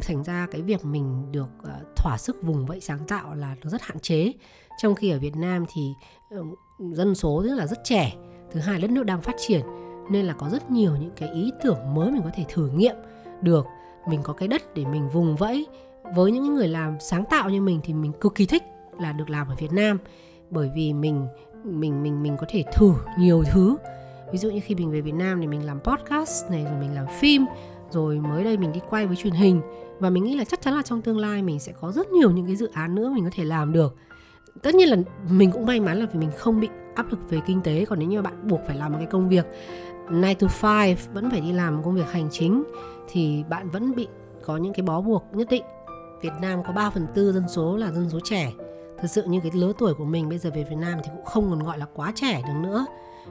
Thành 0.00 0.24
ra 0.24 0.46
cái 0.50 0.62
việc 0.62 0.84
mình 0.84 1.32
được 1.32 1.48
ờ, 1.62 1.80
thỏa 1.96 2.18
sức 2.18 2.42
vùng 2.42 2.66
vẫy 2.66 2.80
sáng 2.80 3.06
tạo 3.08 3.34
là 3.34 3.56
nó 3.64 3.70
rất 3.70 3.82
hạn 3.82 3.98
chế. 4.00 4.32
Trong 4.82 4.94
khi 4.94 5.10
ở 5.10 5.18
Việt 5.18 5.36
Nam 5.36 5.64
thì 5.74 5.92
ờ, 6.30 6.44
dân 6.78 7.14
số 7.14 7.42
rất 7.42 7.54
là 7.54 7.66
rất 7.66 7.78
trẻ, 7.84 8.12
thứ 8.50 8.60
hai 8.60 8.80
đất 8.80 8.90
nước 8.90 9.02
đang 9.02 9.22
phát 9.22 9.34
triển, 9.38 9.60
nên 10.10 10.26
là 10.26 10.34
có 10.34 10.48
rất 10.48 10.70
nhiều 10.70 10.96
những 10.96 11.10
cái 11.16 11.28
ý 11.34 11.52
tưởng 11.62 11.94
mới 11.94 12.10
mình 12.10 12.22
có 12.24 12.30
thể 12.34 12.44
thử 12.48 12.68
nghiệm 12.68 12.96
được. 13.42 13.66
Mình 14.08 14.20
có 14.22 14.32
cái 14.32 14.48
đất 14.48 14.74
để 14.74 14.84
mình 14.84 15.08
vùng 15.08 15.36
vẫy 15.36 15.66
với 16.14 16.32
những 16.32 16.54
người 16.54 16.68
làm 16.68 17.00
sáng 17.00 17.24
tạo 17.30 17.50
như 17.50 17.60
mình 17.60 17.80
thì 17.84 17.94
mình 17.94 18.12
cực 18.20 18.34
kỳ 18.34 18.46
thích 18.46 18.62
là 19.00 19.12
được 19.12 19.30
làm 19.30 19.48
ở 19.48 19.54
Việt 19.58 19.72
Nam. 19.72 19.98
Bởi 20.50 20.70
vì 20.74 20.92
mình 20.92 21.26
mình 21.64 22.02
mình 22.02 22.22
mình 22.22 22.36
có 22.40 22.46
thể 22.48 22.64
thử 22.72 22.92
nhiều 23.18 23.42
thứ. 23.52 23.76
Ví 24.32 24.38
dụ 24.38 24.50
như 24.50 24.60
khi 24.64 24.74
mình 24.74 24.90
về 24.90 25.00
Việt 25.00 25.14
Nam 25.14 25.40
thì 25.40 25.46
mình 25.46 25.66
làm 25.66 25.80
podcast 25.80 26.50
này, 26.50 26.64
rồi 26.64 26.80
mình 26.80 26.94
làm 26.94 27.06
phim, 27.20 27.46
rồi 27.90 28.18
mới 28.18 28.44
đây 28.44 28.56
mình 28.56 28.72
đi 28.72 28.80
quay 28.90 29.06
với 29.06 29.16
truyền 29.16 29.32
hình. 29.32 29.60
Và 29.98 30.10
mình 30.10 30.24
nghĩ 30.24 30.36
là 30.36 30.44
chắc 30.44 30.60
chắn 30.60 30.74
là 30.74 30.82
trong 30.82 31.02
tương 31.02 31.18
lai 31.18 31.42
mình 31.42 31.58
sẽ 31.60 31.72
có 31.80 31.92
rất 31.92 32.10
nhiều 32.12 32.30
những 32.30 32.46
cái 32.46 32.56
dự 32.56 32.70
án 32.72 32.94
nữa 32.94 33.10
mình 33.14 33.24
có 33.24 33.30
thể 33.32 33.44
làm 33.44 33.72
được. 33.72 33.96
Tất 34.62 34.74
nhiên 34.74 34.88
là 34.88 34.96
mình 35.30 35.50
cũng 35.50 35.66
may 35.66 35.80
mắn 35.80 36.00
là 36.00 36.06
vì 36.12 36.18
mình 36.18 36.30
không 36.36 36.60
bị 36.60 36.68
áp 36.94 37.10
lực 37.10 37.18
về 37.30 37.40
kinh 37.46 37.60
tế, 37.62 37.84
còn 37.84 37.98
nếu 37.98 38.08
như 38.08 38.22
bạn 38.22 38.48
buộc 38.48 38.60
phải 38.66 38.76
làm 38.76 38.92
một 38.92 38.98
cái 38.98 39.06
công 39.06 39.28
việc 39.28 39.46
9 40.08 40.34
to 40.38 40.48
5 40.62 40.96
vẫn 41.14 41.30
phải 41.30 41.40
đi 41.40 41.52
làm 41.52 41.76
một 41.76 41.82
công 41.84 41.94
việc 41.94 42.12
hành 42.12 42.28
chính, 42.30 42.64
thì 43.08 43.44
bạn 43.48 43.70
vẫn 43.70 43.94
bị 43.94 44.08
có 44.44 44.56
những 44.56 44.72
cái 44.72 44.82
bó 44.82 45.00
buộc 45.00 45.24
nhất 45.32 45.48
định. 45.50 45.62
Việt 46.22 46.32
Nam 46.40 46.62
có 46.66 46.72
3 46.72 46.90
phần 46.90 47.06
tư 47.14 47.32
dân 47.32 47.48
số 47.48 47.76
là 47.76 47.92
dân 47.92 48.10
số 48.10 48.20
trẻ. 48.24 48.52
Thật 48.98 49.08
sự 49.10 49.22
như 49.22 49.40
cái 49.40 49.50
lứa 49.54 49.72
tuổi 49.78 49.94
của 49.94 50.04
mình 50.04 50.28
bây 50.28 50.38
giờ 50.38 50.50
về 50.54 50.64
Việt 50.64 50.76
Nam 50.76 50.98
thì 51.04 51.10
cũng 51.16 51.24
không 51.24 51.50
còn 51.50 51.62
gọi 51.62 51.78
là 51.78 51.86
quá 51.94 52.12
trẻ 52.14 52.42
được 52.46 52.60
nữa. 52.62 52.86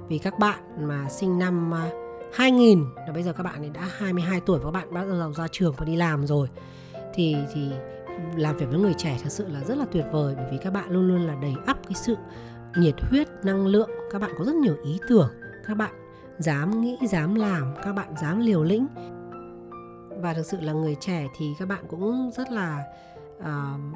Vì 0.08 0.18
các 0.18 0.40
bạn 0.40 0.88
mà 0.88 1.10
sinh 1.10 1.40
năm 1.40 1.74
à, 1.74 1.90
2000 2.34 2.86
là 3.08 3.14
bây 3.14 3.24
giờ 3.24 3.34
các 3.34 3.44
bạn 3.44 3.74
đã 3.74 3.82
22 3.98 4.42
tuổi 4.46 4.60
và 4.60 4.66
các 4.66 4.72
bạn 4.72 4.94
bắt 4.94 5.06
đầu 5.20 5.34
ra 5.34 5.48
trường 5.52 5.74
và 5.78 5.86
đi 5.86 5.96
làm 5.96 6.28
rồi. 6.28 6.48
Thì 7.14 7.36
thì 7.54 7.72
làm 8.36 8.58
việc 8.58 8.66
với 8.70 8.80
người 8.80 8.94
trẻ 8.98 9.18
thật 9.24 9.30
sự 9.32 9.48
là 9.48 9.64
rất 9.64 9.78
là 9.78 9.86
tuyệt 9.92 10.06
vời 10.12 10.36
bởi 10.38 10.46
vì 10.52 10.58
các 10.58 10.74
bạn 10.74 10.92
luôn 10.92 11.08
luôn 11.08 11.28
là 11.28 11.36
đầy 11.36 11.54
ắp 11.66 11.78
cái 11.84 11.94
sự 11.94 12.16
nhiệt 12.78 12.96
huyết, 13.02 13.28
năng 13.44 13.68
lượng. 13.68 13.90
Các 14.12 14.22
bạn 14.22 14.32
có 14.38 14.46
rất 14.46 14.56
nhiều 14.56 14.76
ý 14.84 15.00
tưởng. 15.10 15.30
Các 15.68 15.78
bạn 15.78 15.92
dám 16.40 16.82
nghĩ, 16.82 16.98
dám 17.10 17.36
làm, 17.36 17.74
các 17.84 17.94
bạn 17.94 18.14
dám 18.22 18.40
liều 18.40 18.64
lĩnh 18.64 18.88
và 20.22 20.34
thực 20.34 20.46
sự 20.46 20.62
là 20.62 20.74
người 20.74 20.96
trẻ 20.96 21.28
thì 21.38 21.54
các 21.60 21.68
bạn 21.68 21.86
cũng 21.88 22.32
rất 22.34 22.52
là 22.52 22.84
uh, 23.38 23.96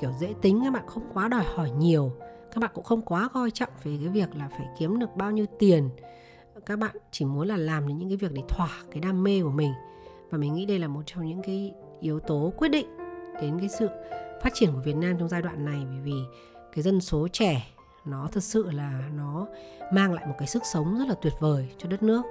kiểu 0.00 0.12
dễ 0.20 0.34
tính 0.42 0.60
các 0.64 0.72
bạn 0.72 0.84
không 0.86 1.02
quá 1.14 1.28
đòi 1.28 1.44
hỏi 1.54 1.70
nhiều. 1.70 2.12
Các 2.52 2.60
bạn 2.60 2.70
cũng 2.74 2.84
không 2.84 3.02
quá 3.02 3.28
coi 3.32 3.50
trọng 3.50 3.70
về 3.84 3.98
cái 4.00 4.08
việc 4.08 4.36
là 4.36 4.48
phải 4.48 4.66
kiếm 4.78 4.98
được 4.98 5.16
bao 5.16 5.30
nhiêu 5.30 5.46
tiền. 5.58 5.90
Các 6.66 6.78
bạn 6.78 6.96
chỉ 7.10 7.24
muốn 7.24 7.48
là 7.48 7.56
làm 7.56 7.86
những 7.86 8.08
cái 8.08 8.16
việc 8.16 8.32
để 8.32 8.42
thỏa 8.48 8.70
cái 8.90 9.00
đam 9.00 9.24
mê 9.24 9.42
của 9.42 9.50
mình. 9.50 9.72
Và 10.30 10.38
mình 10.38 10.54
nghĩ 10.54 10.66
đây 10.66 10.78
là 10.78 10.88
một 10.88 11.02
trong 11.06 11.26
những 11.26 11.42
cái 11.42 11.72
yếu 12.00 12.20
tố 12.20 12.52
quyết 12.56 12.68
định 12.68 12.86
đến 13.40 13.58
cái 13.58 13.68
sự 13.68 13.88
phát 14.42 14.50
triển 14.54 14.72
của 14.72 14.80
Việt 14.84 14.96
Nam 14.96 15.18
trong 15.18 15.28
giai 15.28 15.42
đoạn 15.42 15.64
này. 15.64 15.86
Bởi 15.90 16.00
vì 16.00 16.14
cái 16.72 16.82
dân 16.82 17.00
số 17.00 17.28
trẻ 17.28 17.66
nó 18.04 18.28
thực 18.32 18.42
sự 18.42 18.70
là 18.70 19.02
nó 19.16 19.46
mang 19.92 20.12
lại 20.12 20.26
một 20.26 20.34
cái 20.38 20.48
sức 20.48 20.62
sống 20.72 20.98
rất 20.98 21.08
là 21.08 21.14
tuyệt 21.22 21.32
vời 21.40 21.68
cho 21.78 21.88
đất 21.88 22.02
nước. 22.02 22.22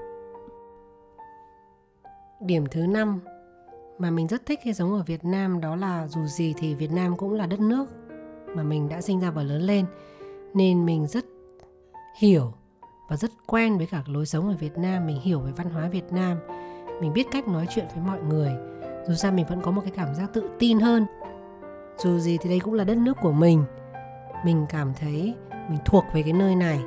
Điểm 2.40 2.66
thứ 2.72 2.88
năm 2.88 3.20
mà 3.98 4.10
mình 4.10 4.28
rất 4.28 4.46
thích 4.46 4.60
khi 4.64 4.74
sống 4.74 4.94
ở 4.94 5.04
Việt 5.04 5.26
Nam 5.26 5.62
đó 5.62 5.76
là 5.76 6.08
dù 6.08 6.26
gì 6.26 6.54
thì 6.58 6.76
Việt 6.76 6.92
Nam 6.92 7.18
cũng 7.18 7.34
là 7.34 7.48
đất 7.48 7.60
nước 7.60 7.86
mà 8.56 8.64
mình 8.64 8.90
đã 8.90 9.02
sinh 9.02 9.20
ra 9.20 9.32
và 9.32 9.44
lớn 9.44 9.62
lên 9.62 9.86
nên 10.54 10.86
mình 10.86 11.08
rất 11.08 11.26
hiểu 12.18 12.54
và 13.10 13.16
rất 13.16 13.32
quen 13.46 13.78
với 13.78 13.88
cả 13.92 14.04
lối 14.08 14.26
sống 14.26 14.50
ở 14.50 14.56
Việt 14.60 14.78
Nam, 14.78 15.08
mình 15.08 15.22
hiểu 15.22 15.40
về 15.40 15.52
văn 15.56 15.70
hóa 15.70 15.90
Việt 15.90 16.12
Nam, 16.12 16.38
mình 17.02 17.14
biết 17.14 17.28
cách 17.32 17.48
nói 17.48 17.68
chuyện 17.70 17.86
với 17.96 18.04
mọi 18.08 18.22
người. 18.22 18.52
Dù 19.08 19.14
sao 19.14 19.32
mình 19.32 19.46
vẫn 19.50 19.62
có 19.62 19.72
một 19.72 19.82
cái 19.82 19.92
cảm 19.96 20.16
giác 20.16 20.34
tự 20.34 20.50
tin 20.60 20.80
hơn. 20.80 21.06
Dù 21.98 22.20
gì 22.20 22.38
thì 22.42 22.50
đây 22.50 22.60
cũng 22.60 22.74
là 22.74 22.84
đất 22.84 22.98
nước 22.98 23.18
của 23.22 23.32
mình. 23.32 23.64
Mình 24.46 24.66
cảm 24.70 24.94
thấy 24.94 25.36
mình 25.70 25.80
thuộc 25.86 26.04
về 26.14 26.24
cái 26.24 26.34
nơi 26.34 26.56
này 26.56 26.80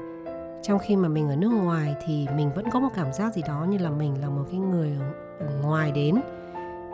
trong 0.62 0.78
khi 0.78 0.96
mà 0.96 1.08
mình 1.08 1.28
ở 1.28 1.36
nước 1.36 1.48
ngoài 1.48 1.94
thì 2.06 2.26
mình 2.36 2.50
vẫn 2.54 2.70
có 2.70 2.80
một 2.80 2.88
cảm 2.94 3.12
giác 3.12 3.34
gì 3.34 3.42
đó 3.48 3.66
như 3.68 3.78
là 3.78 3.90
mình 3.90 4.20
là 4.20 4.28
một 4.28 4.44
cái 4.50 4.60
người 4.60 4.96
ở 5.40 5.60
ngoài 5.62 5.92
đến. 5.92 6.20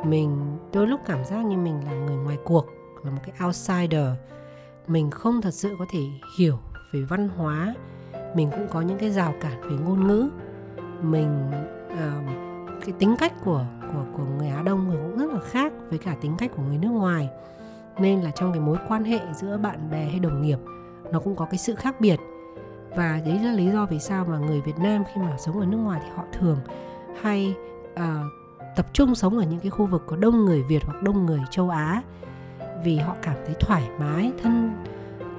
Mình 0.05 0.59
đôi 0.73 0.87
lúc 0.87 1.01
cảm 1.07 1.25
giác 1.25 1.45
như 1.45 1.57
mình 1.57 1.81
là 1.85 1.93
người 1.93 2.17
ngoài 2.17 2.39
cuộc 2.45 2.67
là 3.05 3.11
một 3.11 3.21
cái 3.27 3.47
outsider. 3.47 4.07
Mình 4.87 5.11
không 5.11 5.43
thật 5.43 5.55
sự 5.55 5.77
có 5.79 5.87
thể 5.93 6.01
hiểu 6.39 6.59
về 6.93 7.01
văn 7.03 7.29
hóa. 7.29 7.75
Mình 8.35 8.49
cũng 8.51 8.67
có 8.71 8.81
những 8.81 8.99
cái 8.99 9.11
rào 9.11 9.35
cản 9.41 9.61
về 9.61 9.77
ngôn 9.85 10.07
ngữ. 10.07 10.29
Mình 11.03 11.51
uh, 11.93 12.81
cái 12.85 12.95
tính 12.99 13.17
cách 13.19 13.33
của 13.45 13.65
của 13.81 14.05
của 14.17 14.25
người 14.39 14.49
Á 14.49 14.63
Đông 14.63 14.89
thì 14.91 14.97
cũng 14.97 15.19
rất 15.19 15.33
là 15.33 15.41
khác 15.41 15.73
với 15.91 15.99
cả 15.99 16.17
tính 16.21 16.35
cách 16.39 16.51
của 16.57 16.63
người 16.63 16.79
nước 16.79 16.91
ngoài. 16.91 17.29
Nên 17.99 18.21
là 18.21 18.31
trong 18.31 18.53
cái 18.53 18.61
mối 18.61 18.77
quan 18.89 19.05
hệ 19.05 19.21
giữa 19.35 19.59
bạn 19.59 19.91
bè 19.91 20.05
hay 20.05 20.21
đồng 20.21 20.43
nghiệp 20.43 20.59
nó 21.13 21.21
cũng 21.21 21.37
có 21.37 21.45
cái 21.45 21.59
sự 21.59 21.75
khác 21.75 22.01
biệt. 22.01 22.21
Và 22.97 23.21
đấy 23.25 23.41
là 23.45 23.53
lý 23.53 23.71
do 23.71 23.87
vì 23.87 23.99
sao 23.99 24.25
mà 24.25 24.39
người 24.39 24.61
Việt 24.61 24.79
Nam 24.79 25.05
khi 25.05 25.21
mà 25.21 25.37
sống 25.39 25.61
ở 25.61 25.67
nước 25.67 25.79
ngoài 25.79 26.01
thì 26.05 26.11
họ 26.17 26.25
thường 26.33 26.59
hay 27.23 27.55
uh, 28.01 28.33
tập 28.77 28.87
trung 28.93 29.15
sống 29.15 29.39
ở 29.39 29.45
những 29.45 29.61
cái 29.61 29.71
khu 29.71 29.87
vực 29.87 30.03
có 30.07 30.17
đông 30.17 30.45
người 30.45 30.63
Việt 30.63 30.85
hoặc 30.85 31.03
đông 31.03 31.27
người 31.27 31.41
châu 31.51 31.71
Á 31.71 32.03
vì 32.85 32.97
họ 32.97 33.17
cảm 33.23 33.37
thấy 33.47 33.55
thoải 33.61 33.89
mái 33.99 34.33
thân 34.43 34.85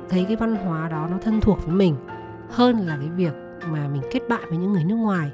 thấy 0.09 0.25
cái 0.25 0.35
văn 0.35 0.55
hóa 0.55 0.89
đó 0.89 1.07
nó 1.11 1.17
thân 1.21 1.41
thuộc 1.41 1.65
với 1.65 1.75
mình 1.75 1.95
hơn 2.49 2.77
là 2.77 2.97
cái 2.97 3.09
việc 3.09 3.33
mà 3.67 3.87
mình 3.87 4.01
kết 4.11 4.19
bạn 4.29 4.41
với 4.49 4.57
những 4.57 4.73
người 4.73 4.83
nước 4.83 4.95
ngoài. 4.95 5.31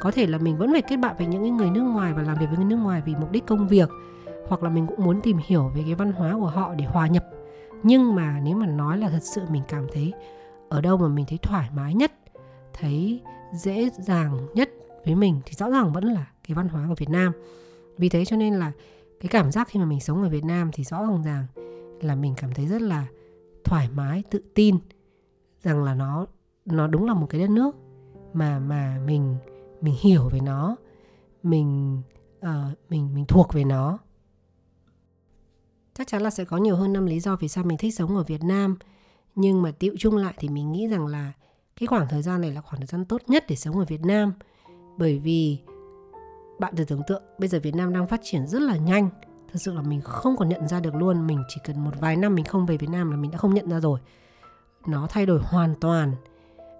Có 0.00 0.10
thể 0.10 0.26
là 0.26 0.38
mình 0.38 0.58
vẫn 0.58 0.72
phải 0.72 0.82
kết 0.82 0.96
bạn 0.96 1.14
với 1.18 1.26
những 1.26 1.56
người 1.56 1.70
nước 1.70 1.82
ngoài 1.82 2.12
và 2.12 2.22
làm 2.22 2.38
việc 2.38 2.46
với 2.46 2.56
người 2.56 2.66
nước 2.66 2.76
ngoài 2.76 3.02
vì 3.06 3.14
mục 3.20 3.32
đích 3.32 3.46
công 3.46 3.68
việc 3.68 3.88
hoặc 4.48 4.62
là 4.62 4.70
mình 4.70 4.86
cũng 4.86 5.04
muốn 5.04 5.20
tìm 5.20 5.38
hiểu 5.46 5.70
về 5.74 5.82
cái 5.84 5.94
văn 5.94 6.12
hóa 6.12 6.34
của 6.34 6.46
họ 6.46 6.74
để 6.74 6.84
hòa 6.84 7.06
nhập. 7.06 7.24
Nhưng 7.82 8.14
mà 8.14 8.40
nếu 8.44 8.56
mà 8.56 8.66
nói 8.66 8.98
là 8.98 9.08
thật 9.08 9.22
sự 9.22 9.42
mình 9.50 9.62
cảm 9.68 9.86
thấy 9.92 10.12
ở 10.68 10.80
đâu 10.80 10.96
mà 10.96 11.08
mình 11.08 11.24
thấy 11.28 11.38
thoải 11.42 11.68
mái 11.74 11.94
nhất 11.94 12.12
thấy 12.72 13.20
dễ 13.52 13.90
dàng 13.98 14.38
nhất 14.54 14.70
với 15.04 15.14
mình 15.14 15.40
thì 15.46 15.52
rõ 15.52 15.70
ràng 15.70 15.92
vẫn 15.92 16.04
là 16.04 16.26
cái 16.50 16.54
văn 16.54 16.68
hóa 16.68 16.86
của 16.88 16.94
Việt 16.94 17.08
Nam. 17.08 17.32
Vì 17.98 18.08
thế 18.08 18.24
cho 18.24 18.36
nên 18.36 18.54
là 18.54 18.72
cái 19.20 19.28
cảm 19.28 19.52
giác 19.52 19.68
khi 19.68 19.80
mà 19.80 19.86
mình 19.86 20.00
sống 20.00 20.22
ở 20.22 20.28
Việt 20.28 20.44
Nam 20.44 20.70
thì 20.72 20.84
rõ 20.84 21.02
ràng 21.02 21.22
rằng 21.22 21.46
là 22.00 22.14
mình 22.14 22.34
cảm 22.36 22.54
thấy 22.54 22.66
rất 22.66 22.82
là 22.82 23.06
thoải 23.64 23.88
mái 23.94 24.22
tự 24.30 24.42
tin 24.54 24.76
rằng 25.62 25.84
là 25.84 25.94
nó 25.94 26.26
nó 26.64 26.86
đúng 26.86 27.06
là 27.06 27.14
một 27.14 27.26
cái 27.30 27.40
đất 27.40 27.50
nước 27.50 27.76
mà 28.32 28.58
mà 28.58 29.00
mình 29.06 29.36
mình 29.80 29.94
hiểu 30.00 30.28
về 30.28 30.40
nó 30.40 30.76
mình 31.42 32.02
uh, 32.38 32.78
mình 32.88 33.14
mình 33.14 33.24
thuộc 33.28 33.52
về 33.52 33.64
nó. 33.64 33.98
Chắc 35.94 36.06
chắn 36.06 36.22
là 36.22 36.30
sẽ 36.30 36.44
có 36.44 36.56
nhiều 36.56 36.76
hơn 36.76 36.92
năm 36.92 37.06
lý 37.06 37.20
do 37.20 37.36
vì 37.36 37.48
sao 37.48 37.64
mình 37.64 37.78
thích 37.78 37.94
sống 37.94 38.16
ở 38.16 38.22
Việt 38.22 38.42
Nam. 38.42 38.76
Nhưng 39.34 39.62
mà 39.62 39.70
tiệu 39.70 39.94
chung 39.98 40.16
lại 40.16 40.34
thì 40.38 40.48
mình 40.48 40.72
nghĩ 40.72 40.88
rằng 40.88 41.06
là 41.06 41.32
cái 41.76 41.86
khoảng 41.86 42.06
thời 42.10 42.22
gian 42.22 42.40
này 42.40 42.52
là 42.52 42.60
khoảng 42.60 42.80
thời 42.80 42.86
gian 42.86 43.04
tốt 43.04 43.22
nhất 43.26 43.44
để 43.48 43.56
sống 43.56 43.78
ở 43.78 43.84
Việt 43.84 44.04
Nam. 44.04 44.32
Bởi 44.98 45.18
vì 45.18 45.58
bạn 46.60 46.76
thử 46.76 46.84
tưởng 46.84 47.02
tượng 47.06 47.22
bây 47.38 47.48
giờ 47.48 47.60
Việt 47.62 47.74
Nam 47.74 47.92
đang 47.92 48.06
phát 48.06 48.20
triển 48.22 48.46
rất 48.46 48.62
là 48.62 48.76
nhanh. 48.76 49.08
Thật 49.52 49.58
sự 49.58 49.74
là 49.74 49.82
mình 49.82 50.00
không 50.00 50.36
còn 50.36 50.48
nhận 50.48 50.68
ra 50.68 50.80
được 50.80 50.94
luôn 50.94 51.26
mình 51.26 51.42
chỉ 51.48 51.60
cần 51.64 51.84
một 51.84 51.90
vài 52.00 52.16
năm 52.16 52.34
mình 52.34 52.44
không 52.44 52.66
về 52.66 52.76
Việt 52.76 52.90
Nam 52.90 53.10
là 53.10 53.16
mình 53.16 53.30
đã 53.30 53.38
không 53.38 53.54
nhận 53.54 53.70
ra 53.70 53.80
rồi. 53.80 54.00
Nó 54.86 55.06
thay 55.10 55.26
đổi 55.26 55.40
hoàn 55.42 55.74
toàn 55.80 56.14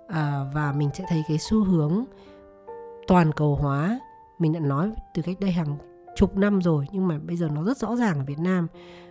à, 0.09 0.51
và 0.55 0.73
mình 0.73 0.91
sẽ 0.95 1.05
thấy 1.09 1.23
cái 1.29 1.39
xu 1.39 1.65
hướng 1.65 2.05
toàn 3.07 3.33
cầu 3.33 3.57
hóa. 3.57 4.01
Mình 4.39 4.53
đã 4.53 4.61
nói 4.61 4.93
từ 5.15 5.23
cách 5.23 5.41
đây 5.41 5.51
hàng 5.51 5.79
chục 6.17 6.37
năm 6.37 6.63
rồi 6.63 6.87
nhưng 6.93 7.09
mà 7.09 7.19
bây 7.19 7.37
giờ 7.37 7.49
nó 7.55 7.65
rất 7.65 7.79
rõ 7.79 7.97
ràng 7.97 8.19
ở 8.19 8.25
Việt 8.25 8.39
Nam. 8.39 8.67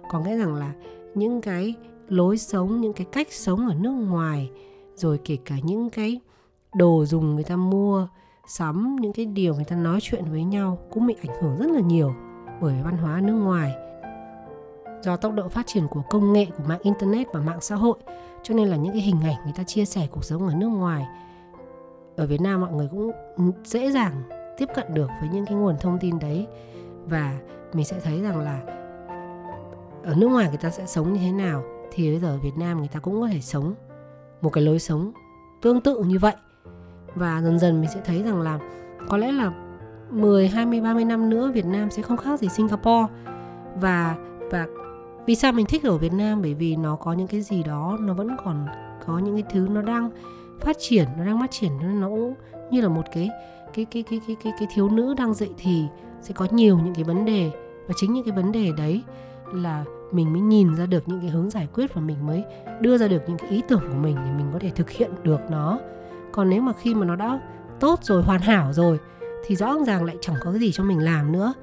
Có 0.10 0.20
nghĩa 0.20 0.38
rằng 0.38 0.56
là 0.56 0.74
những 1.16 1.42
cái 1.42 1.76
lối 2.08 2.38
sống 2.38 2.82
những 2.82 2.94
cái 2.94 3.08
cách 3.12 3.28
sống 3.32 3.68
ở 3.68 3.76
nước 3.76 3.92
ngoài 3.92 4.52
rồi 4.96 5.20
kể 5.26 5.38
cả 5.46 5.56
những 5.64 5.90
cái 5.90 6.20
đồ 6.76 7.06
dùng 7.06 7.36
người 7.36 7.44
ta 7.44 7.56
mua 7.56 8.08
sắm 8.50 8.96
những 9.02 9.14
cái 9.14 9.26
điều 9.26 9.56
người 9.56 9.66
ta 9.66 9.76
nói 9.76 10.00
chuyện 10.02 10.26
với 10.26 10.44
nhau 10.44 10.78
cũng 10.90 11.08
bị 11.08 11.16
ảnh 11.28 11.42
hưởng 11.42 11.58
rất 11.58 11.72
là 11.72 11.82
nhiều 11.82 12.16
bởi 12.62 12.76
văn 12.84 12.98
hóa 12.98 13.22
nước 13.22 13.34
ngoài. 13.34 13.74
Do 15.02 15.18
tốc 15.18 15.34
độ 15.34 15.50
phát 15.50 15.68
triển 15.68 15.88
của 15.88 16.02
công 16.10 16.34
nghệ, 16.34 16.46
của 16.58 16.64
mạng 16.68 16.80
internet 16.84 17.28
và 17.34 17.40
mạng 17.40 17.62
xã 17.62 17.76
hội, 17.76 17.98
cho 18.44 18.56
nên 18.56 18.68
là 18.68 18.76
những 18.76 18.94
cái 18.94 19.02
hình 19.02 19.22
ảnh 19.24 19.36
người 19.44 19.54
ta 19.56 19.64
chia 19.64 19.86
sẻ 19.86 20.08
cuộc 20.12 20.24
sống 20.24 20.48
ở 20.48 20.56
nước 20.56 20.68
ngoài, 20.68 21.08
ở 22.16 22.28
Việt 22.28 22.42
Nam 22.42 22.62
mọi 22.62 22.72
người 22.72 22.88
cũng 22.92 23.12
dễ 23.64 23.92
dàng 23.92 24.24
tiếp 24.58 24.70
cận 24.76 24.94
được 24.94 25.10
với 25.20 25.30
những 25.34 25.46
cái 25.46 25.56
nguồn 25.56 25.78
thông 25.80 26.00
tin 26.00 26.20
đấy. 26.20 26.48
Và 27.06 27.40
mình 27.74 27.86
sẽ 27.86 28.00
thấy 28.00 28.22
rằng 28.22 28.40
là 28.40 28.62
ở 30.04 30.16
nước 30.18 30.28
ngoài 30.28 30.48
người 30.48 30.58
ta 30.58 30.70
sẽ 30.70 30.86
sống 30.86 31.14
như 31.14 31.20
thế 31.20 31.32
nào 31.32 31.64
thì 31.92 32.12
bây 32.12 32.20
giờ 32.20 32.28
ở 32.28 32.38
Việt 32.38 32.58
Nam 32.58 32.78
người 32.78 32.88
ta 32.88 33.00
cũng 33.00 33.22
có 33.22 33.28
thể 33.28 33.42
sống 33.42 33.74
một 34.42 34.50
cái 34.50 34.64
lối 34.64 34.80
sống 34.80 35.12
tương 35.62 35.82
tự 35.82 36.04
như 36.04 36.20
vậy 36.20 36.36
và 37.16 37.42
dần 37.42 37.60
dần 37.60 37.82
mình 37.82 37.90
sẽ 37.94 38.02
thấy 38.06 38.24
rằng 38.24 38.42
là 38.42 38.60
có 39.10 39.18
lẽ 39.18 39.32
là 39.32 39.52
10, 40.10 40.48
20, 40.48 40.82
30 40.82 41.06
năm 41.06 41.30
nữa 41.30 41.52
Việt 41.54 41.66
Nam 41.66 41.90
sẽ 41.92 42.02
không 42.02 42.18
khác 42.18 42.40
gì 42.40 42.48
Singapore. 42.50 43.14
Và 43.76 44.16
và 44.52 44.68
vì 45.26 45.36
sao 45.36 45.52
mình 45.52 45.66
thích 45.66 45.84
ở 45.84 45.98
Việt 45.98 46.14
Nam? 46.14 46.42
Bởi 46.42 46.54
vì 46.54 46.76
nó 46.76 46.96
có 46.96 47.14
những 47.14 47.28
cái 47.28 47.42
gì 47.42 47.64
đó 47.64 47.98
nó 48.02 48.14
vẫn 48.14 48.30
còn 48.44 48.68
có 49.06 49.20
những 49.20 49.34
cái 49.34 49.44
thứ 49.52 49.68
nó 49.72 49.82
đang 49.82 50.10
phát 50.60 50.76
triển 50.80 51.08
nó 51.18 51.26
đang 51.26 51.40
phát 51.40 51.52
triển 51.52 51.72
nó 52.02 52.10
cũng 52.10 52.34
như 52.72 52.82
là 52.82 52.90
một 52.90 53.04
cái 53.14 53.30
cái 53.74 53.86
cái 53.86 54.04
cái 54.04 54.22
cái 54.28 54.36
cái 54.44 54.54
cái 54.60 54.68
thiếu 54.74 54.90
nữ 54.90 55.14
đang 55.18 55.34
dậy 55.34 55.50
thì 55.58 55.86
sẽ 56.22 56.34
có 56.34 56.48
nhiều 56.52 56.80
những 56.84 56.94
cái 56.94 57.04
vấn 57.04 57.26
đề. 57.26 57.52
Và 57.88 57.94
chính 57.98 58.14
những 58.14 58.24
cái 58.24 58.36
vấn 58.36 58.52
đề 58.52 58.72
đấy 58.78 59.04
là 59.54 59.84
mình 60.12 60.34
mới 60.34 60.42
nhìn 60.42 60.76
ra 60.76 60.86
được 60.86 61.08
những 61.08 61.20
cái 61.20 61.30
hướng 61.30 61.50
giải 61.50 61.68
quyết 61.74 61.94
và 61.94 62.02
mình 62.02 62.28
mới 62.28 62.44
đưa 62.82 62.98
ra 62.98 63.08
được 63.08 63.22
những 63.28 63.38
cái 63.38 63.50
ý 63.50 63.62
tưởng 63.68 63.82
của 63.90 63.98
mình 63.98 64.16
để 64.16 64.32
mình 64.38 64.50
có 64.54 64.60
thể 64.60 64.70
thực 64.70 64.90
hiện 64.90 65.12
được 65.24 65.40
nó 65.50 65.80
còn 66.32 66.50
nếu 66.50 66.62
mà 66.62 66.74
khi 66.74 66.96
mà 66.96 67.06
nó 67.06 67.16
đã 67.16 67.40
tốt 67.80 68.00
rồi 68.04 68.24
hoàn 68.24 68.42
hảo 68.42 68.74
rồi 68.74 69.00
thì 69.46 69.56
rõ 69.56 69.78
ràng 69.88 70.04
lại 70.04 70.18
chẳng 70.22 70.36
có 70.42 70.52
cái 70.52 70.60
gì 70.60 70.72
cho 70.72 70.84
mình 70.84 71.00
làm 71.00 71.32
nữa. 71.32 71.54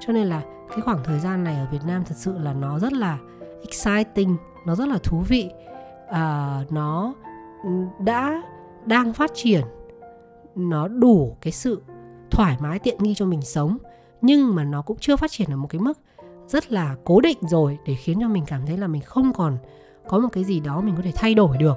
Cho 0.00 0.12
nên 0.12 0.26
là 0.26 0.42
cái 0.68 0.80
khoảng 0.80 1.04
thời 1.04 1.18
gian 1.18 1.44
này 1.44 1.56
ở 1.56 1.66
Việt 1.72 1.84
Nam 1.86 2.04
thật 2.04 2.14
sự 2.16 2.38
là 2.38 2.52
nó 2.52 2.78
rất 2.78 2.92
là 2.92 3.18
exciting 3.62 4.36
nó 4.66 4.74
rất 4.74 4.88
là 4.88 4.98
thú 5.02 5.22
vị. 5.28 5.50
À, 6.08 6.60
nó 6.70 7.14
đã 7.98 8.42
đang 8.84 9.12
phát 9.12 9.30
triển. 9.34 9.60
Nó 10.54 10.88
đủ 10.88 11.36
cái 11.40 11.52
sự 11.52 11.82
thoải 12.30 12.56
mái 12.60 12.78
tiện 12.78 12.96
nghi 12.98 13.14
cho 13.14 13.26
mình 13.26 13.42
sống. 13.42 13.78
Nhưng 14.20 14.54
mà 14.54 14.64
nó 14.64 14.82
cũng 14.82 14.96
chưa 15.00 15.16
phát 15.16 15.30
triển 15.30 15.50
ở 15.50 15.56
một 15.56 15.68
cái 15.70 15.80
mức 15.80 15.98
rất 16.46 16.72
là 16.72 16.96
cố 17.04 17.20
định 17.20 17.38
rồi 17.40 17.78
để 17.86 17.94
khiến 17.94 18.18
cho 18.20 18.28
mình 18.28 18.44
cảm 18.46 18.66
thấy 18.66 18.76
là 18.76 18.86
mình 18.86 19.02
không 19.02 19.32
còn 19.32 19.58
có 20.08 20.18
một 20.18 20.28
cái 20.32 20.44
gì 20.44 20.60
đó 20.60 20.80
mình 20.80 20.96
có 20.96 21.02
thể 21.02 21.12
thay 21.14 21.34
đổi 21.34 21.56
được 21.56 21.76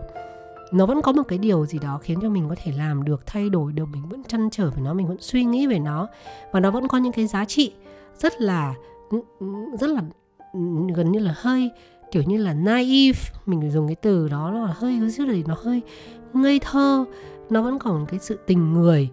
nó 0.71 0.86
vẫn 0.86 1.01
có 1.01 1.12
một 1.12 1.23
cái 1.27 1.39
điều 1.39 1.65
gì 1.65 1.79
đó 1.79 1.99
khiến 2.01 2.19
cho 2.21 2.29
mình 2.29 2.49
có 2.49 2.55
thể 2.63 2.71
làm 2.71 3.03
được, 3.03 3.25
thay 3.25 3.49
đổi 3.49 3.73
được, 3.73 3.86
mình 3.86 4.10
vẫn 4.10 4.23
chăn 4.23 4.49
trở 4.49 4.69
về 4.69 4.82
nó, 4.82 4.93
mình 4.93 5.08
vẫn 5.08 5.17
suy 5.19 5.43
nghĩ 5.43 5.67
về 5.67 5.79
nó. 5.79 6.08
Và 6.51 6.60
nó 6.60 6.71
vẫn 6.71 6.88
có 6.88 6.97
những 6.97 7.13
cái 7.13 7.27
giá 7.27 7.45
trị 7.45 7.73
rất 8.17 8.41
là 8.41 8.73
ừ, 9.10 9.21
ừ, 9.39 9.47
rất 9.79 9.89
là 9.89 10.01
ừ, 10.53 10.60
gần 10.95 11.12
như 11.12 11.19
là 11.19 11.34
hơi, 11.38 11.71
kiểu 12.12 12.23
như 12.23 12.38
là 12.38 12.53
naive. 12.53 13.19
Mình 13.45 13.71
dùng 13.71 13.88
cái 13.88 13.95
từ 13.95 14.29
đó, 14.29 14.51
nó 14.53 14.65
là 14.65 14.73
hơi 14.77 14.97
cái 14.99 15.10
gì? 15.10 15.43
Nó 15.47 15.55
hơi 15.63 15.82
ngây 16.34 16.60
thơ. 16.60 17.05
Nó 17.49 17.62
vẫn 17.62 17.79
còn 17.79 18.05
cái 18.05 18.19
sự 18.19 18.39
tình 18.47 18.73
người. 18.73 19.10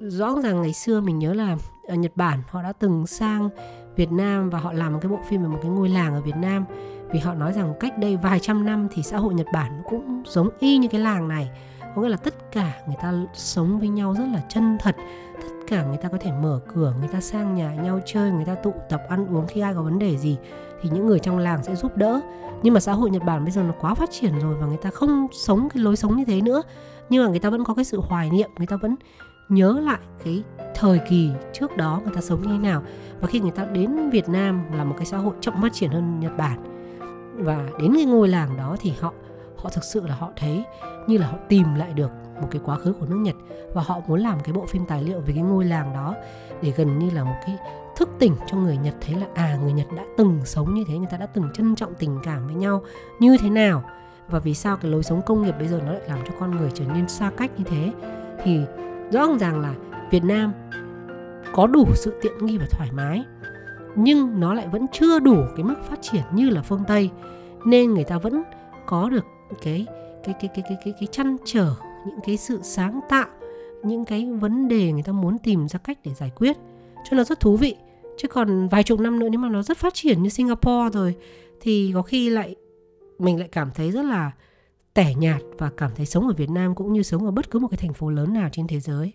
Rõ 0.00 0.34
ràng 0.42 0.62
ngày 0.62 0.72
xưa 0.72 1.00
mình 1.00 1.18
nhớ 1.18 1.34
là 1.34 1.56
ở 1.88 1.94
Nhật 1.94 2.12
Bản 2.16 2.42
họ 2.48 2.62
đã 2.62 2.72
từng 2.72 3.06
sang 3.06 3.48
Việt 3.96 4.12
Nam 4.12 4.50
và 4.50 4.58
họ 4.58 4.72
làm 4.72 4.92
một 4.92 4.98
cái 5.02 5.10
bộ 5.10 5.18
phim 5.28 5.42
về 5.42 5.48
một 5.48 5.58
cái 5.62 5.70
ngôi 5.70 5.88
làng 5.88 6.14
ở 6.14 6.20
Việt 6.20 6.36
Nam 6.36 6.64
vì 7.12 7.18
họ 7.18 7.34
nói 7.34 7.52
rằng 7.52 7.74
cách 7.80 7.98
đây 7.98 8.16
vài 8.16 8.40
trăm 8.40 8.64
năm 8.64 8.88
thì 8.90 9.02
xã 9.02 9.18
hội 9.18 9.34
Nhật 9.34 9.46
Bản 9.52 9.82
cũng 9.84 10.22
giống 10.26 10.48
y 10.58 10.78
như 10.78 10.88
cái 10.88 11.00
làng 11.00 11.28
này. 11.28 11.50
Có 11.94 12.02
nghĩa 12.02 12.08
là 12.08 12.16
tất 12.16 12.52
cả 12.52 12.72
người 12.86 12.96
ta 13.02 13.12
sống 13.34 13.78
với 13.78 13.88
nhau 13.88 14.14
rất 14.18 14.24
là 14.32 14.42
chân 14.48 14.78
thật. 14.80 14.96
Tất 15.40 15.48
cả 15.68 15.84
người 15.84 15.96
ta 15.96 16.08
có 16.08 16.18
thể 16.20 16.32
mở 16.32 16.60
cửa, 16.74 16.94
người 16.98 17.08
ta 17.08 17.20
sang 17.20 17.54
nhà 17.54 17.74
nhau 17.74 18.00
chơi, 18.06 18.30
người 18.30 18.44
ta 18.44 18.54
tụ 18.54 18.72
tập 18.88 19.02
ăn 19.08 19.26
uống 19.26 19.46
khi 19.46 19.60
ai 19.60 19.74
có 19.74 19.82
vấn 19.82 19.98
đề 19.98 20.16
gì 20.16 20.36
thì 20.82 20.90
những 20.92 21.06
người 21.06 21.18
trong 21.18 21.38
làng 21.38 21.64
sẽ 21.64 21.74
giúp 21.74 21.96
đỡ. 21.96 22.20
Nhưng 22.62 22.74
mà 22.74 22.80
xã 22.80 22.92
hội 22.92 23.10
Nhật 23.10 23.24
Bản 23.24 23.44
bây 23.44 23.50
giờ 23.50 23.62
nó 23.62 23.74
quá 23.80 23.94
phát 23.94 24.10
triển 24.10 24.38
rồi 24.38 24.54
và 24.54 24.66
người 24.66 24.76
ta 24.76 24.90
không 24.90 25.26
sống 25.32 25.68
cái 25.74 25.82
lối 25.82 25.96
sống 25.96 26.16
như 26.16 26.24
thế 26.24 26.40
nữa. 26.40 26.62
Nhưng 27.10 27.24
mà 27.24 27.30
người 27.30 27.38
ta 27.38 27.50
vẫn 27.50 27.64
có 27.64 27.74
cái 27.74 27.84
sự 27.84 28.00
hoài 28.00 28.30
niệm, 28.30 28.50
người 28.58 28.66
ta 28.66 28.76
vẫn 28.76 28.96
nhớ 29.48 29.80
lại 29.80 29.98
cái 30.24 30.42
thời 30.74 31.00
kỳ 31.08 31.30
trước 31.52 31.76
đó 31.76 32.00
người 32.04 32.14
ta 32.14 32.20
sống 32.20 32.42
như 32.42 32.48
thế 32.48 32.58
nào. 32.58 32.82
Và 33.20 33.28
khi 33.28 33.40
người 33.40 33.50
ta 33.50 33.64
đến 33.64 34.10
Việt 34.10 34.28
Nam 34.28 34.62
là 34.72 34.84
một 34.84 34.94
cái 34.96 35.06
xã 35.06 35.16
hội 35.16 35.34
chậm 35.40 35.62
phát 35.62 35.72
triển 35.72 35.90
hơn 35.90 36.20
Nhật 36.20 36.36
Bản 36.36 36.77
và 37.38 37.68
đến 37.80 37.92
cái 37.94 38.04
ngôi 38.04 38.28
làng 38.28 38.56
đó 38.56 38.76
thì 38.80 38.92
họ 39.00 39.12
họ 39.56 39.70
thực 39.70 39.84
sự 39.84 40.06
là 40.06 40.14
họ 40.14 40.30
thấy 40.36 40.64
như 41.06 41.18
là 41.18 41.26
họ 41.26 41.36
tìm 41.48 41.74
lại 41.74 41.92
được 41.92 42.10
một 42.40 42.48
cái 42.50 42.60
quá 42.64 42.76
khứ 42.76 42.92
của 42.92 43.06
nước 43.06 43.16
Nhật. 43.16 43.36
Và 43.74 43.82
họ 43.82 44.00
muốn 44.06 44.20
làm 44.20 44.38
cái 44.44 44.52
bộ 44.52 44.66
phim 44.66 44.86
tài 44.86 45.02
liệu 45.02 45.20
về 45.20 45.32
cái 45.34 45.42
ngôi 45.42 45.64
làng 45.64 45.92
đó 45.94 46.14
để 46.62 46.72
gần 46.76 46.98
như 46.98 47.10
là 47.10 47.24
một 47.24 47.36
cái 47.46 47.56
thức 47.96 48.08
tỉnh 48.18 48.36
cho 48.46 48.56
người 48.56 48.76
Nhật 48.76 48.94
thấy 49.00 49.14
là 49.14 49.26
à 49.34 49.58
người 49.62 49.72
Nhật 49.72 49.86
đã 49.96 50.04
từng 50.16 50.40
sống 50.44 50.74
như 50.74 50.84
thế, 50.88 50.98
người 50.98 51.08
ta 51.10 51.16
đã 51.16 51.26
từng 51.26 51.48
trân 51.54 51.74
trọng 51.74 51.94
tình 51.94 52.18
cảm 52.22 52.46
với 52.46 52.54
nhau 52.54 52.82
như 53.20 53.36
thế 53.40 53.50
nào. 53.50 53.82
Và 54.28 54.38
vì 54.38 54.54
sao 54.54 54.76
cái 54.76 54.90
lối 54.90 55.02
sống 55.02 55.22
công 55.26 55.42
nghiệp 55.42 55.54
bây 55.58 55.68
giờ 55.68 55.80
nó 55.86 55.92
lại 55.92 56.02
làm 56.08 56.18
cho 56.26 56.32
con 56.40 56.56
người 56.56 56.70
trở 56.74 56.84
nên 56.84 57.08
xa 57.08 57.30
cách 57.36 57.50
như 57.58 57.64
thế? 57.64 57.92
Thì 58.44 58.60
rõ 59.12 59.26
ràng 59.40 59.60
là 59.60 59.74
Việt 60.10 60.24
Nam 60.24 60.52
có 61.52 61.66
đủ 61.66 61.86
sự 61.94 62.18
tiện 62.22 62.46
nghi 62.46 62.58
và 62.58 62.66
thoải 62.70 62.88
mái 62.92 63.24
nhưng 63.96 64.40
nó 64.40 64.54
lại 64.54 64.68
vẫn 64.68 64.86
chưa 64.92 65.18
đủ 65.18 65.36
cái 65.56 65.64
mức 65.64 65.84
phát 65.84 66.02
triển 66.02 66.22
như 66.34 66.50
là 66.50 66.62
phương 66.62 66.84
Tây. 66.88 67.10
Nên 67.64 67.94
người 67.94 68.04
ta 68.04 68.18
vẫn 68.18 68.42
có 68.86 69.10
được 69.10 69.24
cái 69.62 69.86
cái 70.24 70.34
cái 70.40 70.50
cái 70.54 70.64
cái 70.68 70.78
cái 70.84 70.94
cái 71.00 71.06
chăn 71.06 71.36
trở, 71.44 71.74
những 72.06 72.20
cái 72.26 72.36
sự 72.36 72.60
sáng 72.62 73.00
tạo, 73.08 73.28
những 73.84 74.04
cái 74.04 74.26
vấn 74.40 74.68
đề 74.68 74.92
người 74.92 75.02
ta 75.02 75.12
muốn 75.12 75.38
tìm 75.38 75.68
ra 75.68 75.78
cách 75.78 75.98
để 76.04 76.14
giải 76.14 76.30
quyết. 76.36 76.56
Cho 77.10 77.16
nó 77.16 77.24
rất 77.24 77.40
thú 77.40 77.56
vị. 77.56 77.76
Chứ 78.18 78.28
còn 78.28 78.68
vài 78.68 78.82
chục 78.82 79.00
năm 79.00 79.18
nữa 79.18 79.28
nếu 79.28 79.40
mà 79.40 79.48
nó 79.48 79.62
rất 79.62 79.78
phát 79.78 79.94
triển 79.94 80.22
như 80.22 80.28
Singapore 80.28 80.98
rồi, 80.98 81.16
thì 81.60 81.90
có 81.94 82.02
khi 82.02 82.30
lại 82.30 82.56
mình 83.18 83.38
lại 83.38 83.48
cảm 83.52 83.70
thấy 83.74 83.90
rất 83.90 84.04
là 84.04 84.32
tẻ 84.94 85.14
nhạt 85.14 85.42
và 85.58 85.70
cảm 85.76 85.90
thấy 85.96 86.06
sống 86.06 86.26
ở 86.26 86.34
Việt 86.36 86.50
Nam 86.50 86.74
cũng 86.74 86.92
như 86.92 87.02
sống 87.02 87.24
ở 87.24 87.30
bất 87.30 87.50
cứ 87.50 87.58
một 87.58 87.68
cái 87.68 87.78
thành 87.78 87.92
phố 87.92 88.10
lớn 88.10 88.34
nào 88.34 88.48
trên 88.52 88.66
thế 88.66 88.80
giới. 88.80 89.12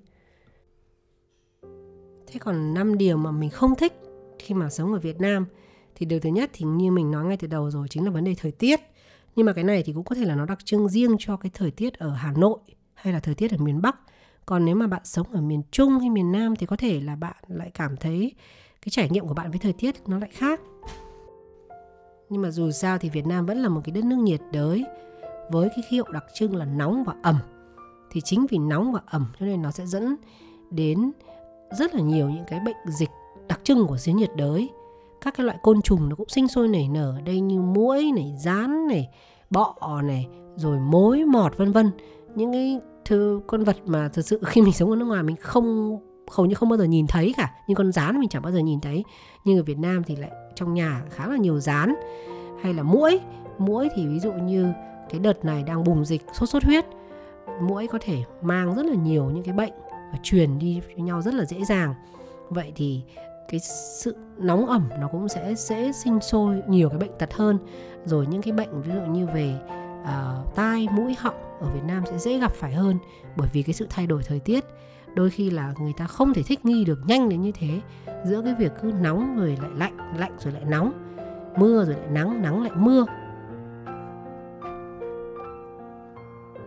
Thế 2.28 2.40
còn 2.40 2.74
năm 2.74 2.98
điều 2.98 3.18
mà 3.18 3.32
mình 3.32 3.50
không 3.50 3.76
thích 3.76 4.03
khi 4.39 4.56
mà 4.56 4.69
sống 4.69 4.93
ở 4.93 5.00
Việt 5.00 5.22
Nam, 5.22 5.46
thì 5.96 6.06
điều 6.06 6.19
thứ 6.19 6.30
nhất 6.30 6.50
thì 6.54 6.65
như 6.65 6.91
mình 6.91 7.12
nói 7.12 7.26
ngay 7.26 7.38
từ 7.38 7.48
đầu 7.48 7.72
rồi, 7.72 7.88
chính 7.89 8.06
là 8.06 8.12
vấn 8.12 8.24
đề 8.24 8.36
thời 8.41 8.52
tiết. 8.52 8.80
Nhưng 9.36 9.46
mà 9.46 9.54
cái 9.54 9.63
này 9.63 9.84
thì 9.84 9.93
cũng 9.93 10.04
có 10.04 10.15
thể 10.15 10.26
là 10.26 10.36
nó 10.36 10.46
đặc 10.46 10.65
trưng 10.65 10.89
riêng 10.89 11.15
cho 11.19 11.38
cái 11.38 11.52
thời 11.54 11.72
tiết 11.72 11.93
ở 11.93 12.10
Hà 12.10 12.32
Nội 12.32 12.60
hay 12.93 13.13
là 13.13 13.19
thời 13.19 13.36
tiết 13.36 13.52
ở 13.52 13.58
miền 13.58 13.82
Bắc. 13.82 13.96
Còn 14.46 14.65
nếu 14.65 14.76
mà 14.76 14.88
bạn 14.88 15.02
sống 15.04 15.28
ở 15.32 15.41
miền 15.41 15.62
Trung 15.72 16.00
hay 16.00 16.10
miền 16.10 16.32
Nam 16.32 16.56
thì 16.56 16.65
có 16.65 16.76
thể 16.76 17.02
là 17.02 17.15
bạn 17.15 17.36
lại 17.48 17.72
cảm 17.74 17.98
thấy 17.98 18.32
cái 18.82 18.89
trải 18.89 19.10
nghiệm 19.10 19.28
của 19.28 19.34
bạn 19.34 19.52
với 19.52 19.60
thời 19.60 19.74
tiết 19.74 19.96
nó 20.08 20.19
lại 20.19 20.30
khác. 20.34 20.62
Nhưng 22.30 22.41
mà 22.41 22.52
dù 22.52 22.72
sao 22.72 22.98
thì 22.98 23.10
Việt 23.10 23.28
Nam 23.28 23.46
vẫn 23.46 23.58
là 23.58 23.69
một 23.69 23.82
cái 23.84 23.91
đất 23.91 24.04
nước 24.04 24.15
nhiệt 24.15 24.41
đới, 24.52 24.86
với 25.52 25.69
cái 25.69 25.84
khí 25.89 25.98
hậu 25.98 26.12
đặc 26.12 26.26
trưng 26.34 26.56
là 26.56 26.65
nóng 26.65 27.04
và 27.04 27.13
ẩm. 27.24 27.38
Thì 28.12 28.22
chính 28.22 28.46
vì 28.50 28.58
nóng 28.58 28.91
và 28.91 29.02
ẩm 29.06 29.26
cho 29.39 29.46
nên 29.46 29.62
nó 29.62 29.72
sẽ 29.72 29.86
dẫn 29.86 30.15
đến 30.72 31.12
rất 31.72 31.96
là 31.96 32.02
nhiều 32.02 32.30
những 32.30 32.46
cái 32.48 32.60
bệnh 32.60 32.76
dịch 32.88 33.10
đặc 33.48 33.60
trưng 33.64 33.88
của 33.88 33.98
xứ 33.98 34.12
nhiệt 34.12 34.32
đới. 34.36 34.70
Các 35.22 35.34
cái 35.38 35.46
loại 35.46 35.58
côn 35.62 35.82
trùng 35.82 36.10
nó 36.10 36.16
cũng 36.16 36.30
sinh 36.30 36.48
sôi 36.48 36.68
nảy 36.68 36.88
nở 36.88 37.14
ở 37.18 37.22
đây 37.22 37.40
như 37.40 37.62
muỗi 37.62 38.12
này, 38.16 38.34
rán 38.38 38.88
này, 38.88 39.10
bọ 39.50 40.02
này, 40.04 40.28
rồi 40.56 40.80
mối, 40.80 41.26
mọt, 41.26 41.58
vân 41.58 41.72
vân. 41.72 41.92
Những 42.36 42.52
cái 42.52 42.80
thứ, 43.06 43.42
con 43.48 43.64
vật 43.64 43.78
mà 43.86 44.10
thực 44.10 44.26
sự 44.26 44.40
khi 44.46 44.62
mình 44.62 44.74
sống 44.74 44.90
ở 44.90 44.96
nước 44.96 45.06
ngoài 45.06 45.24
mình 45.24 45.36
không, 45.36 45.98
hầu 46.32 46.46
như 46.46 46.56
không 46.56 46.70
bao 46.70 46.78
giờ 46.78 46.84
nhìn 46.84 47.08
thấy 47.08 47.34
cả. 47.38 47.54
Nhưng 47.68 47.76
con 47.76 47.92
rán 47.92 48.20
mình 48.20 48.30
chẳng 48.30 48.42
bao 48.42 48.52
giờ 48.52 48.60
nhìn 48.60 48.82
thấy. 48.82 49.04
Nhưng 49.46 49.58
ở 49.58 49.64
Việt 49.64 49.78
Nam 49.78 50.04
thì 50.04 50.16
lại 50.16 50.32
trong 50.56 50.74
nhà 50.74 51.04
khá 51.10 51.28
là 51.28 51.38
nhiều 51.38 51.60
rán. 51.60 51.96
Hay 52.62 52.74
là 52.74 52.84
muỗi. 52.84 53.20
Muỗi 53.58 53.90
thì 53.96 54.08
ví 54.08 54.20
dụ 54.20 54.34
như 54.34 54.68
cái 55.10 55.20
đợt 55.20 55.46
này 55.46 55.64
đang 55.64 55.84
bùng 55.84 56.06
dịch, 56.06 56.22
sốt 56.34 56.50
xuất 56.50 56.64
huyết. 56.64 56.86
Muỗi 57.62 57.88
có 57.88 57.98
thể 58.02 58.24
mang 58.42 58.76
rất 58.76 58.86
là 58.86 58.96
nhiều 58.96 59.26
những 59.26 59.44
cái 59.44 59.54
bệnh 59.54 59.74
và 59.90 60.20
truyền 60.24 60.60
đi 60.60 60.80
với 60.80 60.96
nhau 60.96 61.22
rất 61.22 61.34
là 61.34 61.46
dễ 61.46 61.66
dàng. 61.66 61.94
Vậy 62.50 62.72
thì 62.76 63.02
cái 63.54 63.60
sự 63.60 64.16
nóng 64.38 64.66
ẩm 64.66 64.89
nó 65.00 65.08
cũng 65.08 65.30
sẽ 65.30 65.56
dễ 65.56 65.92
sinh 65.92 66.20
sôi 66.22 66.62
nhiều 66.68 66.89
cái 66.89 67.00
bệnh 67.00 67.12
tật 67.20 67.34
hơn. 67.34 67.58
Rồi 68.06 68.28
những 68.28 68.42
cái 68.42 68.54
bệnh 68.54 68.82
ví 68.82 68.92
dụ 68.94 69.12
như 69.12 69.28
về 69.34 69.56
uh, 70.02 70.56
tai 70.56 70.88
mũi 70.92 71.16
họng 71.20 71.36
ở 71.60 71.68
Việt 71.74 71.84
Nam 71.88 72.04
sẽ 72.06 72.18
dễ 72.18 72.39
gặp 72.39 72.52
phải 72.52 72.74
hơn 72.74 72.98
bởi 73.36 73.50
vì 73.54 73.63
cái 73.63 73.74
sự 73.74 73.88
thay 73.89 74.08
đổi 74.08 74.24
thời 74.24 74.39
tiết. 74.39 74.66
Đôi 75.16 75.30
khi 75.30 75.50
là 75.50 75.74
người 75.80 75.94
ta 75.98 76.08
không 76.08 76.34
thể 76.34 76.44
thích 76.44 76.66
nghi 76.66 76.86
được 76.86 77.00
nhanh 77.08 77.30
đến 77.30 77.42
như 77.42 77.52
thế. 77.52 77.82
Giữa 78.26 78.42
cái 78.42 78.56
việc 78.56 78.72
cứ 78.82 78.92
nóng 79.02 79.38
rồi 79.38 79.58
lại 79.62 79.72
lạnh 79.76 79.98
lạnh 80.18 80.34
rồi 80.39 80.54
lại 80.54 80.63
nóng 80.66 80.92
mưa 81.58 81.86
rồi 81.86 81.96
lại 81.96 82.10
nắng 82.12 82.42
nắng 82.42 82.63
lại 82.63 82.72
mưa. 82.76 83.06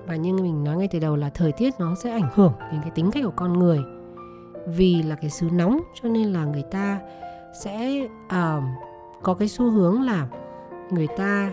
Và 0.06 0.16
như 0.16 0.34
mình 0.34 0.64
nói 0.64 0.76
ngay 0.76 0.88
từ 0.88 0.98
đầu 0.98 1.16
là 1.16 1.30
thời 1.30 1.52
tiết 1.52 1.74
nó 1.78 1.94
sẽ 1.94 2.10
ảnh 2.10 2.30
hưởng 2.34 2.52
đến 2.72 2.80
cái 2.82 2.90
tính 2.90 3.10
cách 3.10 3.24
của 3.24 3.32
con 3.36 3.52
người 3.52 3.80
vì 4.66 5.02
là 5.02 5.14
cái 5.14 5.30
xứ 5.30 5.48
nóng 5.52 5.80
cho 6.02 6.08
nên 6.08 6.32
là 6.32 6.44
người 6.44 6.64
ta 6.70 7.00
sẽ 7.62 8.08
uh, 8.26 8.62
có 9.22 9.34
cái 9.34 9.48
xu 9.48 9.70
hướng 9.70 10.02
là 10.02 10.28
người 10.90 11.06
ta 11.16 11.52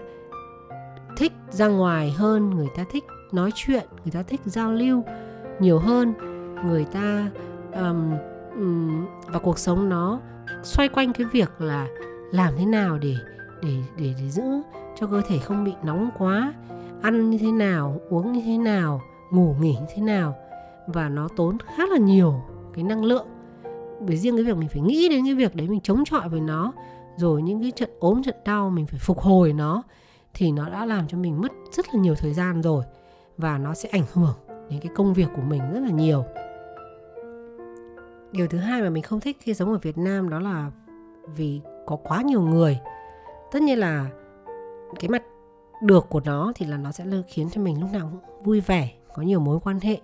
thích 1.18 1.34
ra 1.50 1.68
ngoài 1.68 2.12
hơn 2.12 2.50
người 2.50 2.70
ta 2.76 2.86
thích 2.92 3.04
nói 3.32 3.52
chuyện 3.56 3.84
người 4.04 4.12
ta 4.12 4.24
thích 4.24 4.42
giao 4.46 4.72
lưu 4.72 5.04
nhiều 5.60 5.80
hơn 5.80 6.14
người 6.66 6.86
ta 6.86 7.30
um, 7.74 8.14
um, 8.56 9.06
và 9.28 9.40
cuộc 9.40 9.60
sống 9.60 9.90
nó 9.90 10.20
xoay 10.64 10.90
quanh 10.90 11.14
cái 11.14 11.28
việc 11.32 11.62
là 11.62 11.88
làm 12.32 12.54
thế 12.58 12.66
nào 12.66 12.98
để 12.98 13.16
để 13.64 13.78
để 13.98 14.14
để 14.20 14.30
giữ 14.30 14.62
cho 14.96 15.08
cơ 15.08 15.22
thể 15.28 15.38
không 15.38 15.64
bị 15.64 15.74
nóng 15.84 16.10
quá 16.18 16.54
ăn 17.04 17.30
như 17.30 17.38
thế 17.38 17.52
nào 17.52 18.00
uống 18.10 18.32
như 18.32 18.42
thế 18.46 18.58
nào 18.58 19.02
ngủ 19.32 19.56
nghỉ 19.60 19.74
như 19.74 19.86
thế 19.96 20.02
nào. 20.02 20.36
Và 20.88 21.10
nó 21.10 21.28
tốn 21.36 21.58
khá 21.78 21.86
là 21.86 21.98
nhiều 21.98 22.42
cái 22.74 22.84
năng 22.84 23.06
lượng. 23.06 23.28
Bởi 24.00 24.18
riêng 24.18 24.36
cái 24.36 24.44
việc 24.44 24.58
mình 24.58 24.70
phải 24.70 24.82
nghĩ 24.82 25.10
đến 25.10 25.26
cái 25.26 25.34
việc 25.34 25.56
đấy, 25.56 25.68
mình 25.68 25.82
chống 25.82 26.06
chọi 26.06 26.30
với 26.30 26.40
nó, 26.42 26.74
rồi 27.18 27.42
những 27.42 27.62
cái 27.62 27.72
trận 27.72 27.90
ốm, 28.00 28.24
trận 28.24 28.36
đau, 28.46 28.70
mình 28.70 28.86
phải 28.86 29.00
phục 29.00 29.20
hồi 29.20 29.54
nó, 29.54 29.84
thì 30.34 30.52
nó 30.52 30.70
đã 30.70 30.86
làm 30.86 31.08
cho 31.08 31.18
mình 31.18 31.42
mất 31.42 31.52
rất 31.72 31.86
là 31.94 32.02
nhiều 32.02 32.16
thời 32.16 32.34
gian 32.34 32.62
rồi 32.62 32.84
và 33.38 33.58
nó 33.58 33.74
sẽ 33.74 33.90
ảnh 33.90 34.06
hưởng 34.14 34.36
đến 34.70 34.80
cái 34.80 34.92
công 34.96 35.14
việc 35.14 35.28
của 35.36 35.42
mình 35.42 35.62
rất 35.74 35.80
là 35.80 35.90
nhiều. 35.90 36.24
Điều 38.32 38.48
thứ 38.48 38.58
hai 38.58 38.82
mà 38.82 38.90
mình 38.90 39.04
không 39.04 39.20
thích 39.20 39.38
khi 39.40 39.54
sống 39.54 39.72
ở 39.72 39.78
việt 39.82 39.98
nam 39.98 40.30
đó 40.30 40.40
là 40.40 40.72
vì 41.36 41.62
có 41.86 41.96
quá 41.96 42.22
nhiều 42.22 42.42
người. 42.42 42.80
Tất 43.52 43.62
nhiên 43.62 43.80
là 43.80 44.10
cái 45.00 45.10
mặt 45.10 45.24
được 45.82 46.06
của 46.10 46.20
nó 46.20 46.52
thì 46.56 46.66
là 46.66 46.78
nó 46.78 46.92
sẽ 46.92 47.06
khiến 47.28 47.50
cho 47.50 47.62
mình 47.62 47.82
lúc 47.82 47.90
nào 47.94 48.10
cũng 48.12 48.44
vui 48.44 48.60
vẻ, 48.60 48.92
có 49.14 49.22
nhiều 49.22 49.40
mối 49.40 49.60
quan 49.60 49.80
hệ 49.80 49.98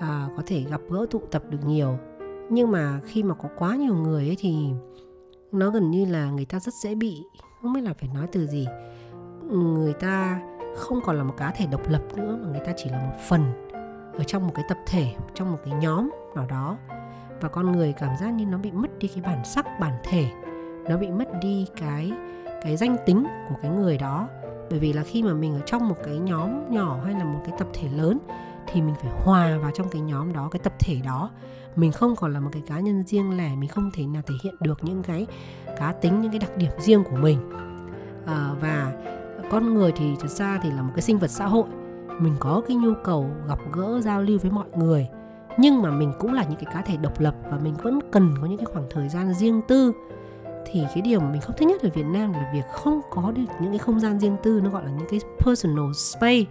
à, 0.00 0.28
có 0.36 0.42
thể 0.46 0.64
gặp 0.70 0.80
gỡ 0.90 1.06
tụ 1.10 1.20
tập 1.30 1.42
được 1.50 1.58
nhiều. 1.66 1.98
Nhưng 2.50 2.70
mà 2.70 3.00
khi 3.04 3.22
mà 3.22 3.34
có 3.34 3.48
quá 3.58 3.76
nhiều 3.76 3.94
người 3.94 4.26
ấy 4.26 4.36
thì 4.38 4.68
nó 5.52 5.70
gần 5.70 5.90
như 5.90 6.04
là 6.04 6.30
người 6.30 6.44
ta 6.44 6.60
rất 6.60 6.74
dễ 6.74 6.94
bị 6.94 7.24
không 7.62 7.72
biết 7.72 7.80
là 7.80 7.94
phải 8.00 8.08
nói 8.14 8.26
từ 8.32 8.46
gì. 8.46 8.66
Người 9.50 9.92
ta 9.92 10.40
không 10.76 11.00
còn 11.04 11.16
là 11.16 11.24
một 11.24 11.34
cá 11.36 11.50
thể 11.50 11.66
độc 11.66 11.88
lập 11.88 12.02
nữa 12.16 12.38
mà 12.42 12.48
người 12.48 12.66
ta 12.66 12.72
chỉ 12.76 12.90
là 12.90 12.98
một 12.98 13.16
phần 13.28 13.68
ở 14.18 14.24
trong 14.26 14.46
một 14.46 14.52
cái 14.54 14.64
tập 14.68 14.78
thể 14.86 15.14
trong 15.34 15.52
một 15.52 15.58
cái 15.64 15.74
nhóm 15.74 16.10
nào 16.34 16.46
đó. 16.46 16.76
Và 17.40 17.48
con 17.48 17.72
người 17.72 17.92
cảm 17.92 18.16
giác 18.20 18.30
như 18.30 18.46
nó 18.46 18.58
bị 18.58 18.70
mất 18.70 18.98
đi 18.98 19.08
cái 19.08 19.22
bản 19.22 19.44
sắc 19.44 19.66
bản 19.80 19.92
thể. 20.04 20.30
Nó 20.88 20.96
bị 20.96 21.10
mất 21.10 21.28
đi 21.42 21.66
cái 21.76 22.12
cái 22.62 22.76
danh 22.76 22.96
tính 23.06 23.24
của 23.48 23.54
cái 23.62 23.70
người 23.70 23.98
đó. 23.98 24.28
Bởi 24.70 24.78
vì 24.78 24.92
là 24.92 25.02
khi 25.02 25.22
mà 25.22 25.34
mình 25.34 25.54
ở 25.54 25.60
trong 25.66 25.88
một 25.88 25.96
cái 26.04 26.18
nhóm 26.18 26.70
nhỏ 26.70 27.00
hay 27.04 27.14
là 27.14 27.24
một 27.24 27.40
cái 27.44 27.54
tập 27.58 27.68
thể 27.72 27.88
lớn 27.96 28.18
thì 28.72 28.82
mình 28.82 28.94
phải 29.02 29.10
hòa 29.24 29.58
vào 29.62 29.70
trong 29.74 29.88
cái 29.88 30.00
nhóm 30.02 30.32
đó 30.32 30.48
cái 30.52 30.60
tập 30.60 30.72
thể 30.78 30.96
đó. 31.04 31.30
Mình 31.76 31.92
không 31.92 32.16
còn 32.16 32.32
là 32.32 32.40
một 32.40 32.50
cái 32.52 32.62
cá 32.66 32.80
nhân 32.80 33.02
riêng 33.02 33.36
lẻ 33.36 33.56
mình 33.56 33.68
không 33.68 33.90
thể 33.94 34.06
nào 34.06 34.22
thể 34.26 34.34
hiện 34.42 34.54
được 34.60 34.84
những 34.84 35.02
cái 35.02 35.26
cá 35.78 35.92
tính 35.92 36.20
những 36.20 36.30
cái 36.30 36.38
đặc 36.38 36.56
điểm 36.56 36.70
riêng 36.78 37.04
của 37.04 37.16
mình. 37.16 37.38
À, 38.26 38.50
và 38.60 38.92
con 39.50 39.74
người 39.74 39.92
thì 39.96 40.16
thật 40.20 40.30
ra 40.30 40.60
thì 40.62 40.70
là 40.70 40.82
một 40.82 40.92
cái 40.94 41.02
sinh 41.02 41.18
vật 41.18 41.30
xã 41.30 41.46
hội. 41.46 41.64
Mình 42.18 42.34
có 42.38 42.62
cái 42.68 42.76
nhu 42.76 42.92
cầu 43.04 43.30
gặp 43.48 43.58
gỡ 43.72 44.00
giao 44.00 44.22
lưu 44.22 44.38
với 44.42 44.50
mọi 44.50 44.68
người. 44.76 45.08
Nhưng 45.58 45.82
mà 45.82 45.90
mình 45.90 46.12
cũng 46.18 46.34
là 46.34 46.44
những 46.44 46.58
cái 46.64 46.74
cá 46.74 46.82
thể 46.82 46.96
độc 46.96 47.20
lập 47.20 47.34
và 47.50 47.58
mình 47.58 47.74
vẫn 47.74 47.98
cần 48.10 48.34
có 48.40 48.46
những 48.46 48.58
cái 48.58 48.66
khoảng 48.72 48.86
thời 48.90 49.08
gian 49.08 49.34
riêng 49.34 49.60
tư. 49.68 49.92
Thì 50.66 50.84
cái 50.94 51.02
điều 51.02 51.20
mà 51.20 51.30
mình 51.30 51.40
không 51.40 51.56
thích 51.58 51.66
nhất 51.66 51.82
ở 51.82 51.90
Việt 51.94 52.06
Nam 52.06 52.32
là 52.32 52.50
việc 52.54 52.64
không 52.72 53.00
có 53.10 53.32
được 53.36 53.42
những 53.60 53.70
cái 53.70 53.78
không 53.78 54.00
gian 54.00 54.20
riêng 54.20 54.36
tư 54.42 54.60
nó 54.64 54.70
gọi 54.70 54.84
là 54.84 54.90
những 54.90 55.08
cái 55.10 55.20
personal 55.38 55.92
space 55.94 56.44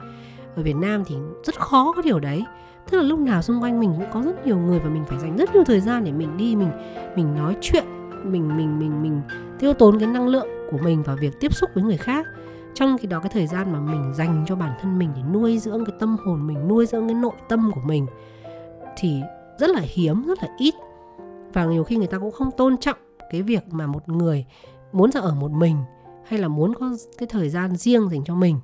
ở 0.55 0.63
Việt 0.63 0.75
Nam 0.75 1.03
thì 1.05 1.15
rất 1.43 1.59
khó 1.59 1.91
có 1.95 2.01
điều 2.01 2.19
đấy. 2.19 2.43
Tức 2.89 2.97
là 2.97 3.03
lúc 3.03 3.19
nào 3.19 3.41
xung 3.41 3.61
quanh 3.61 3.79
mình 3.79 3.93
cũng 3.97 4.07
có 4.13 4.21
rất 4.21 4.47
nhiều 4.47 4.57
người 4.57 4.79
và 4.79 4.89
mình 4.89 5.05
phải 5.07 5.19
dành 5.19 5.37
rất 5.37 5.55
nhiều 5.55 5.63
thời 5.63 5.79
gian 5.79 6.03
để 6.03 6.11
mình 6.11 6.37
đi, 6.37 6.55
mình 6.55 6.71
mình 7.15 7.35
nói 7.35 7.55
chuyện, 7.61 7.83
mình 8.23 8.57
mình 8.57 8.79
mình 8.79 9.01
mình 9.01 9.21
tiêu 9.59 9.73
tốn 9.73 9.99
cái 9.99 10.07
năng 10.07 10.27
lượng 10.27 10.47
của 10.71 10.77
mình 10.77 11.03
vào 11.03 11.15
việc 11.15 11.39
tiếp 11.39 11.53
xúc 11.53 11.69
với 11.73 11.83
người 11.83 11.97
khác. 11.97 12.25
Trong 12.73 12.97
khi 12.97 13.07
đó 13.07 13.19
cái 13.19 13.29
thời 13.33 13.47
gian 13.47 13.73
mà 13.73 13.79
mình 13.79 14.13
dành 14.13 14.45
cho 14.47 14.55
bản 14.55 14.77
thân 14.81 14.99
mình 14.99 15.09
để 15.15 15.21
nuôi 15.33 15.57
dưỡng 15.57 15.85
cái 15.85 15.95
tâm 15.99 16.17
hồn 16.25 16.47
mình, 16.47 16.67
nuôi 16.67 16.85
dưỡng 16.85 17.07
cái 17.07 17.15
nội 17.15 17.33
tâm 17.49 17.71
của 17.75 17.81
mình 17.85 18.07
thì 18.97 19.21
rất 19.59 19.69
là 19.69 19.81
hiếm, 19.83 20.23
rất 20.27 20.43
là 20.43 20.49
ít. 20.57 20.73
Và 21.53 21.65
nhiều 21.65 21.83
khi 21.83 21.95
người 21.95 22.07
ta 22.07 22.17
cũng 22.17 22.31
không 22.31 22.51
tôn 22.51 22.77
trọng 22.77 22.97
cái 23.31 23.41
việc 23.41 23.63
mà 23.71 23.87
một 23.87 24.09
người 24.09 24.45
muốn 24.91 25.11
ra 25.11 25.21
ở 25.21 25.35
một 25.35 25.51
mình 25.51 25.77
hay 26.25 26.39
là 26.39 26.47
muốn 26.47 26.73
có 26.73 26.91
cái 27.17 27.27
thời 27.27 27.49
gian 27.49 27.75
riêng 27.75 28.09
dành 28.09 28.23
cho 28.23 28.35
mình 28.35 28.59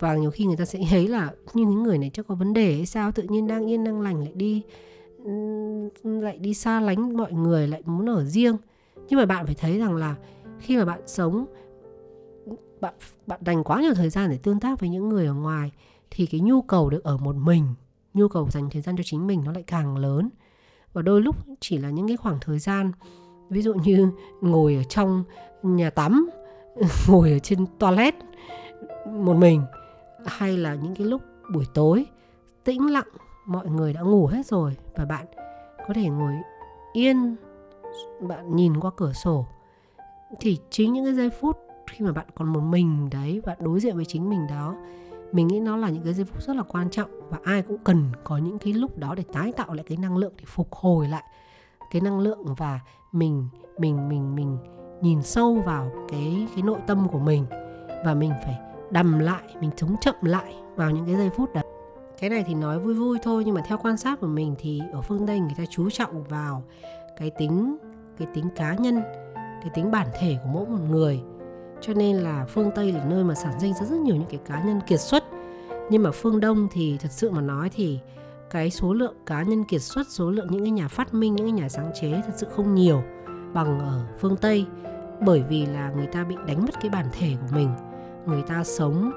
và 0.00 0.16
nhiều 0.16 0.30
khi 0.30 0.44
người 0.44 0.56
ta 0.56 0.64
sẽ 0.64 0.78
thấy 0.90 1.08
là 1.08 1.30
như 1.54 1.64
những 1.66 1.82
người 1.82 1.98
này 1.98 2.10
chắc 2.14 2.26
có 2.26 2.34
vấn 2.34 2.52
đề 2.52 2.74
hay 2.74 2.86
sao, 2.86 3.12
tự 3.12 3.22
nhiên 3.22 3.46
đang 3.46 3.70
yên, 3.70 3.84
đang 3.84 4.00
lành 4.00 4.20
lại 4.20 4.32
đi 4.34 4.62
lại 6.04 6.38
đi 6.38 6.54
xa 6.54 6.80
lánh 6.80 7.16
mọi 7.16 7.32
người, 7.32 7.68
lại 7.68 7.82
muốn 7.86 8.10
ở 8.10 8.24
riêng. 8.24 8.56
Nhưng 9.08 9.20
mà 9.20 9.26
bạn 9.26 9.46
phải 9.46 9.54
thấy 9.54 9.78
rằng 9.78 9.96
là 9.96 10.16
khi 10.58 10.76
mà 10.76 10.84
bạn 10.84 11.00
sống, 11.06 11.46
bạn 12.80 12.94
bạn 13.26 13.40
dành 13.46 13.64
quá 13.64 13.80
nhiều 13.80 13.94
thời 13.94 14.10
gian 14.10 14.30
để 14.30 14.38
tương 14.42 14.60
tác 14.60 14.80
với 14.80 14.88
những 14.88 15.08
người 15.08 15.26
ở 15.26 15.34
ngoài 15.34 15.70
thì 16.10 16.26
cái 16.26 16.40
nhu 16.40 16.62
cầu 16.62 16.90
được 16.90 17.04
ở 17.04 17.16
một 17.16 17.36
mình, 17.36 17.64
nhu 18.14 18.28
cầu 18.28 18.48
dành 18.50 18.70
thời 18.70 18.82
gian 18.82 18.96
cho 18.96 19.02
chính 19.06 19.26
mình 19.26 19.42
nó 19.44 19.52
lại 19.52 19.62
càng 19.66 19.96
lớn. 19.96 20.28
Và 20.92 21.02
đôi 21.02 21.20
lúc 21.20 21.36
chỉ 21.60 21.78
là 21.78 21.90
những 21.90 22.08
cái 22.08 22.16
khoảng 22.16 22.38
thời 22.40 22.58
gian, 22.58 22.92
ví 23.50 23.62
dụ 23.62 23.74
như 23.74 24.10
ngồi 24.40 24.74
ở 24.74 24.82
trong 24.82 25.24
nhà 25.62 25.90
tắm, 25.90 26.30
ngồi 27.08 27.32
ở 27.32 27.38
trên 27.38 27.66
toilet 27.78 28.14
một 29.06 29.34
mình 29.34 29.62
hay 30.26 30.56
là 30.56 30.74
những 30.74 30.94
cái 30.94 31.06
lúc 31.06 31.22
buổi 31.54 31.64
tối, 31.74 32.06
tĩnh 32.64 32.90
lặng, 32.90 33.08
mọi 33.46 33.66
người 33.66 33.92
đã 33.92 34.00
ngủ 34.00 34.26
hết 34.26 34.46
rồi 34.46 34.76
và 34.96 35.04
bạn 35.04 35.26
có 35.88 35.94
thể 35.94 36.08
ngồi 36.08 36.32
yên, 36.92 37.36
bạn 38.20 38.56
nhìn 38.56 38.80
qua 38.80 38.90
cửa 38.96 39.12
sổ, 39.12 39.46
thì 40.40 40.58
chính 40.70 40.92
những 40.92 41.04
cái 41.04 41.14
giây 41.14 41.30
phút 41.30 41.56
khi 41.86 42.04
mà 42.04 42.12
bạn 42.12 42.26
còn 42.34 42.48
một 42.48 42.60
mình 42.60 43.10
đấy, 43.10 43.42
bạn 43.46 43.58
đối 43.60 43.80
diện 43.80 43.96
với 43.96 44.04
chính 44.04 44.30
mình 44.30 44.46
đó, 44.46 44.76
mình 45.32 45.46
nghĩ 45.46 45.60
nó 45.60 45.76
là 45.76 45.88
những 45.88 46.02
cái 46.02 46.14
giây 46.14 46.24
phút 46.24 46.42
rất 46.42 46.56
là 46.56 46.62
quan 46.62 46.90
trọng 46.90 47.10
và 47.30 47.38
ai 47.44 47.62
cũng 47.62 47.78
cần 47.84 48.12
có 48.24 48.38
những 48.38 48.58
cái 48.58 48.72
lúc 48.72 48.98
đó 48.98 49.14
để 49.14 49.24
tái 49.32 49.52
tạo 49.52 49.74
lại 49.74 49.84
cái 49.88 49.98
năng 49.98 50.16
lượng, 50.16 50.32
để 50.36 50.44
phục 50.46 50.74
hồi 50.74 51.08
lại 51.08 51.24
cái 51.90 52.02
năng 52.02 52.20
lượng 52.20 52.54
và 52.56 52.80
mình 53.12 53.48
mình 53.78 54.08
mình 54.08 54.34
mình 54.34 54.58
nhìn 55.02 55.22
sâu 55.22 55.54
vào 55.54 55.90
cái 56.08 56.46
cái 56.54 56.62
nội 56.62 56.78
tâm 56.86 57.08
của 57.08 57.18
mình. 57.18 57.46
Và 58.04 58.14
mình 58.14 58.32
phải 58.44 58.58
đầm 58.90 59.18
lại, 59.18 59.42
mình 59.60 59.70
sống 59.76 59.96
chậm 60.00 60.14
lại 60.22 60.54
vào 60.76 60.90
những 60.90 61.06
cái 61.06 61.16
giây 61.16 61.30
phút 61.36 61.54
đấy. 61.54 61.64
Cái 62.20 62.30
này 62.30 62.44
thì 62.46 62.54
nói 62.54 62.78
vui 62.78 62.94
vui 62.94 63.18
thôi, 63.22 63.42
nhưng 63.46 63.54
mà 63.54 63.60
theo 63.66 63.78
quan 63.82 63.96
sát 63.96 64.20
của 64.20 64.26
mình 64.26 64.54
thì 64.58 64.82
ở 64.92 65.00
phương 65.00 65.26
tây 65.26 65.40
người 65.40 65.54
ta 65.58 65.64
chú 65.70 65.90
trọng 65.90 66.24
vào 66.24 66.62
cái 67.16 67.30
tính 67.30 67.76
cái 68.18 68.28
tính 68.34 68.48
cá 68.56 68.74
nhân, 68.74 69.02
cái 69.34 69.70
tính 69.74 69.90
bản 69.90 70.06
thể 70.20 70.38
của 70.42 70.48
mỗi 70.52 70.66
một 70.66 70.78
người. 70.90 71.20
Cho 71.80 71.94
nên 71.94 72.16
là 72.16 72.46
phương 72.48 72.70
tây 72.74 72.92
là 72.92 73.04
nơi 73.04 73.24
mà 73.24 73.34
sản 73.34 73.52
sinh 73.60 73.74
ra 73.74 73.86
rất 73.86 73.96
nhiều 73.96 74.16
những 74.16 74.28
cái 74.30 74.40
cá 74.46 74.62
nhân 74.64 74.80
kiệt 74.86 75.00
xuất. 75.00 75.24
Nhưng 75.90 76.02
mà 76.02 76.10
phương 76.10 76.40
đông 76.40 76.68
thì 76.72 76.98
thật 77.00 77.12
sự 77.12 77.30
mà 77.30 77.40
nói 77.40 77.70
thì 77.74 77.98
cái 78.50 78.70
số 78.70 78.94
lượng 78.94 79.14
cá 79.26 79.42
nhân 79.42 79.64
kiệt 79.64 79.82
xuất, 79.82 80.08
số 80.08 80.30
lượng 80.30 80.46
những 80.50 80.62
cái 80.62 80.70
nhà 80.70 80.88
phát 80.88 81.14
minh, 81.14 81.34
những 81.34 81.46
cái 81.46 81.52
nhà 81.52 81.68
sáng 81.68 81.90
chế 82.00 82.22
thật 82.26 82.32
sự 82.36 82.46
không 82.56 82.74
nhiều 82.74 83.02
bằng 83.52 83.80
ở 83.80 84.06
phương 84.18 84.36
tây. 84.36 84.66
Bởi 85.20 85.42
vì 85.48 85.66
là 85.66 85.92
người 85.96 86.06
ta 86.06 86.24
bị 86.24 86.36
đánh 86.46 86.64
mất 86.64 86.80
cái 86.80 86.90
bản 86.90 87.06
thể 87.12 87.36
của 87.40 87.56
mình 87.56 87.68
người 88.26 88.42
ta 88.42 88.64
sống 88.64 89.12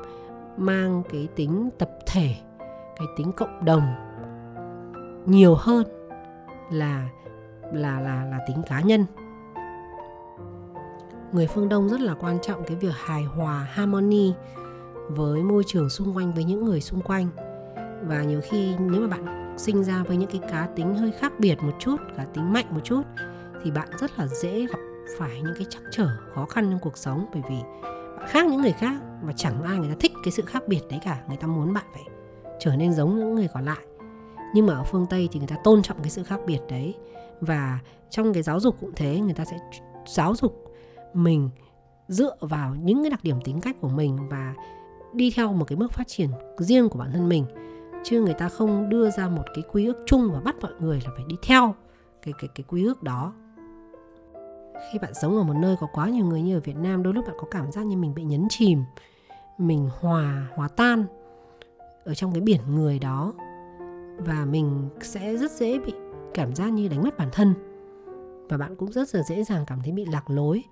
mang 0.57 1.03
cái 1.09 1.27
tính 1.35 1.69
tập 1.77 1.89
thể, 2.05 2.35
cái 2.95 3.07
tính 3.17 3.31
cộng 3.31 3.65
đồng 3.65 3.83
nhiều 5.25 5.55
hơn 5.55 5.83
là 6.71 7.09
là 7.73 7.99
là 7.99 8.25
là 8.25 8.39
tính 8.47 8.57
cá 8.67 8.81
nhân. 8.81 9.05
Người 11.31 11.47
phương 11.47 11.69
đông 11.69 11.89
rất 11.89 12.01
là 12.01 12.13
quan 12.13 12.39
trọng 12.41 12.63
cái 12.63 12.77
việc 12.77 12.93
hài 12.95 13.23
hòa, 13.23 13.67
harmony 13.71 14.33
với 15.09 15.43
môi 15.43 15.63
trường 15.67 15.89
xung 15.89 16.17
quanh, 16.17 16.33
với 16.33 16.43
những 16.43 16.65
người 16.65 16.81
xung 16.81 17.01
quanh. 17.01 17.27
Và 18.03 18.23
nhiều 18.23 18.41
khi 18.43 18.75
nếu 18.79 19.01
mà 19.01 19.07
bạn 19.07 19.55
sinh 19.57 19.83
ra 19.83 20.03
với 20.07 20.17
những 20.17 20.29
cái 20.29 20.41
cá 20.51 20.67
tính 20.75 20.95
hơi 20.95 21.11
khác 21.11 21.33
biệt 21.39 21.55
một 21.63 21.73
chút, 21.79 21.95
cá 22.17 22.25
tính 22.25 22.53
mạnh 22.53 22.65
một 22.69 22.79
chút, 22.83 23.01
thì 23.63 23.71
bạn 23.71 23.87
rất 23.99 24.19
là 24.19 24.27
dễ 24.27 24.65
gặp 24.65 24.79
phải 25.17 25.41
những 25.41 25.53
cái 25.57 25.65
trắc 25.69 25.81
trở 25.91 26.07
khó 26.33 26.45
khăn 26.45 26.67
trong 26.69 26.79
cuộc 26.79 26.97
sống 26.97 27.25
bởi 27.33 27.41
vì 27.49 27.57
khác 28.27 28.45
những 28.45 28.61
người 28.61 28.71
khác 28.71 29.01
và 29.23 29.33
chẳng 29.33 29.63
ai 29.63 29.77
người 29.77 29.89
ta 29.89 29.95
thích 29.99 30.11
cái 30.23 30.31
sự 30.31 30.43
khác 30.45 30.63
biệt 30.67 30.81
đấy 30.89 30.99
cả. 31.03 31.23
Người 31.27 31.37
ta 31.37 31.47
muốn 31.47 31.73
bạn 31.73 31.85
phải 31.93 32.03
trở 32.59 32.75
nên 32.75 32.93
giống 32.93 33.19
những 33.19 33.35
người 33.35 33.47
còn 33.53 33.65
lại. 33.65 33.85
Nhưng 34.53 34.65
mà 34.65 34.73
ở 34.73 34.83
phương 34.83 35.05
tây 35.09 35.29
thì 35.31 35.39
người 35.39 35.47
ta 35.47 35.55
tôn 35.63 35.81
trọng 35.81 35.97
cái 36.01 36.09
sự 36.09 36.23
khác 36.23 36.39
biệt 36.47 36.59
đấy. 36.69 36.95
Và 37.41 37.79
trong 38.09 38.33
cái 38.33 38.43
giáo 38.43 38.59
dục 38.59 38.75
cũng 38.79 38.91
thế, 38.95 39.19
người 39.19 39.33
ta 39.33 39.45
sẽ 39.45 39.57
giáo 40.07 40.35
dục 40.35 40.73
mình 41.13 41.49
dựa 42.07 42.35
vào 42.39 42.75
những 42.75 43.03
cái 43.03 43.09
đặc 43.09 43.23
điểm 43.23 43.41
tính 43.43 43.61
cách 43.61 43.75
của 43.81 43.89
mình 43.89 44.17
và 44.29 44.53
đi 45.13 45.31
theo 45.35 45.53
một 45.53 45.65
cái 45.67 45.75
bước 45.75 45.91
phát 45.91 46.07
triển 46.07 46.29
riêng 46.57 46.89
của 46.89 46.99
bản 46.99 47.11
thân 47.13 47.29
mình. 47.29 47.45
Chứ 48.03 48.21
người 48.21 48.33
ta 48.33 48.49
không 48.49 48.89
đưa 48.89 49.09
ra 49.09 49.27
một 49.27 49.43
cái 49.55 49.63
quy 49.71 49.85
ước 49.85 50.03
chung 50.05 50.29
và 50.33 50.39
bắt 50.39 50.55
mọi 50.61 50.71
người 50.79 51.01
là 51.05 51.11
phải 51.15 51.25
đi 51.27 51.35
theo 51.43 51.75
cái 52.21 52.33
cái 52.39 52.49
cái 52.55 52.63
quy 52.67 52.85
ước 52.85 53.03
đó 53.03 53.33
khi 54.91 54.99
bạn 54.99 55.13
sống 55.13 55.37
ở 55.37 55.43
một 55.43 55.55
nơi 55.55 55.75
có 55.79 55.87
quá 55.93 56.09
nhiều 56.09 56.25
người 56.25 56.41
như 56.41 56.57
ở 56.57 56.59
Việt 56.59 56.77
Nam, 56.77 57.03
đôi 57.03 57.13
lúc 57.13 57.25
bạn 57.25 57.35
có 57.37 57.47
cảm 57.51 57.71
giác 57.71 57.85
như 57.85 57.97
mình 57.97 58.13
bị 58.13 58.23
nhấn 58.23 58.47
chìm, 58.49 58.83
mình 59.57 59.89
hòa 59.99 60.47
hòa 60.55 60.67
tan 60.67 61.05
ở 62.05 62.13
trong 62.13 62.33
cái 62.33 62.41
biển 62.41 62.61
người 62.67 62.99
đó. 62.99 63.33
Và 64.17 64.45
mình 64.45 64.89
sẽ 65.01 65.35
rất 65.37 65.51
dễ 65.51 65.79
bị 65.79 65.93
cảm 66.33 66.55
giác 66.55 66.69
như 66.69 66.87
đánh 66.87 67.03
mất 67.03 67.17
bản 67.17 67.29
thân. 67.31 67.53
Và 68.49 68.57
bạn 68.57 68.75
cũng 68.75 68.91
rất 68.91 69.15
là 69.15 69.23
dễ 69.23 69.43
dàng 69.43 69.63
cảm 69.67 69.81
thấy 69.83 69.91
bị 69.91 70.05
lạc 70.05 70.29
lối. 70.29 70.63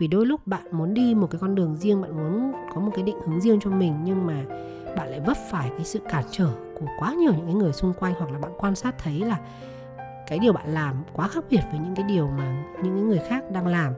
Vì 0.00 0.08
đôi 0.08 0.26
lúc 0.26 0.46
bạn 0.46 0.66
muốn 0.72 0.94
đi 0.94 1.14
một 1.14 1.26
cái 1.30 1.38
con 1.38 1.54
đường 1.54 1.76
riêng, 1.76 2.02
bạn 2.02 2.16
muốn 2.16 2.52
có 2.74 2.80
một 2.80 2.90
cái 2.94 3.02
định 3.02 3.16
hướng 3.26 3.40
riêng 3.40 3.58
cho 3.60 3.70
mình, 3.70 3.94
nhưng 4.04 4.26
mà 4.26 4.44
bạn 4.96 5.10
lại 5.10 5.20
vấp 5.26 5.36
phải 5.50 5.70
cái 5.76 5.84
sự 5.84 6.00
cản 6.08 6.24
trở 6.30 6.48
của 6.80 6.86
quá 6.98 7.14
nhiều 7.14 7.32
những 7.36 7.46
cái 7.46 7.54
người 7.54 7.72
xung 7.72 7.92
quanh, 8.00 8.14
hoặc 8.18 8.30
là 8.30 8.38
bạn 8.38 8.52
quan 8.58 8.74
sát 8.74 8.94
thấy 8.98 9.20
là 9.20 9.40
cái 10.32 10.38
điều 10.38 10.52
bạn 10.52 10.74
làm 10.74 10.96
quá 11.12 11.28
khác 11.28 11.44
biệt 11.50 11.60
với 11.70 11.80
những 11.80 11.94
cái 11.94 12.04
điều 12.08 12.28
mà 12.28 12.64
những 12.82 13.08
người 13.08 13.20
khác 13.28 13.44
đang 13.52 13.66
làm 13.66 13.92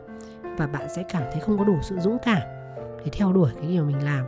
và 0.59 0.67
bạn 0.67 0.87
sẽ 0.97 1.03
cảm 1.03 1.23
thấy 1.33 1.41
không 1.41 1.59
có 1.59 1.65
đủ 1.65 1.79
sự 1.83 1.99
dũng 1.99 2.19
cảm 2.25 2.43
để 3.05 3.11
theo 3.13 3.33
đuổi 3.33 3.51
cái 3.57 3.67
điều 3.67 3.85
mình 3.85 4.05
làm. 4.05 4.25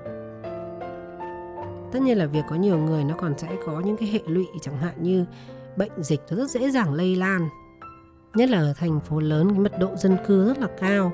Tất 1.92 2.02
nhiên 2.02 2.18
là 2.18 2.26
việc 2.26 2.44
có 2.48 2.56
nhiều 2.56 2.78
người 2.78 3.04
nó 3.04 3.14
còn 3.18 3.38
sẽ 3.38 3.48
có 3.66 3.80
những 3.80 3.96
cái 3.96 4.08
hệ 4.08 4.20
lụy, 4.26 4.46
chẳng 4.60 4.78
hạn 4.78 4.94
như 5.02 5.24
bệnh 5.76 6.02
dịch 6.02 6.20
nó 6.30 6.36
rất 6.36 6.50
dễ 6.50 6.70
dàng 6.70 6.94
lây 6.94 7.16
lan, 7.16 7.48
nhất 8.34 8.50
là 8.50 8.58
ở 8.58 8.72
thành 8.76 9.00
phố 9.00 9.20
lớn, 9.20 9.48
cái 9.50 9.58
mật 9.58 9.78
độ 9.78 9.96
dân 9.96 10.16
cư 10.26 10.46
rất 10.46 10.58
là 10.58 10.68
cao. 10.80 11.12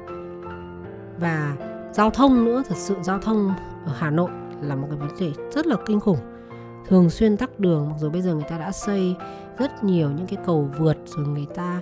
Và 1.18 1.56
giao 1.92 2.10
thông 2.10 2.44
nữa, 2.44 2.62
thật 2.68 2.76
sự 2.76 2.96
giao 3.02 3.18
thông 3.18 3.54
ở 3.86 3.92
Hà 3.98 4.10
Nội 4.10 4.30
là 4.62 4.76
một 4.76 4.86
cái 4.90 4.98
vấn 4.98 5.10
đề 5.20 5.32
rất 5.52 5.66
là 5.66 5.76
kinh 5.86 6.00
khủng. 6.00 6.18
Thường 6.88 7.10
xuyên 7.10 7.36
tắc 7.36 7.60
đường, 7.60 7.88
mặc 7.90 7.96
dù 7.98 8.10
bây 8.10 8.22
giờ 8.22 8.34
người 8.34 8.46
ta 8.48 8.58
đã 8.58 8.72
xây 8.72 9.16
rất 9.58 9.84
nhiều 9.84 10.10
những 10.10 10.26
cái 10.26 10.38
cầu 10.46 10.68
vượt, 10.78 10.96
rồi 11.04 11.26
người 11.26 11.46
ta 11.54 11.80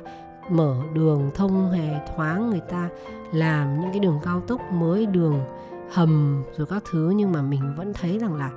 mở 0.50 0.74
đường 0.94 1.30
thông 1.34 1.70
hề 1.70 1.88
thoáng, 2.16 2.50
người 2.50 2.60
ta 2.60 2.88
làm 3.32 3.80
những 3.80 3.90
cái 3.90 4.00
đường 4.00 4.18
cao 4.24 4.40
tốc 4.40 4.60
mới, 4.72 5.06
đường 5.06 5.40
hầm, 5.92 6.42
rồi 6.56 6.66
các 6.70 6.82
thứ. 6.90 7.12
Nhưng 7.16 7.32
mà 7.32 7.42
mình 7.42 7.74
vẫn 7.76 7.92
thấy 7.92 8.18
rằng 8.18 8.34
là 8.34 8.50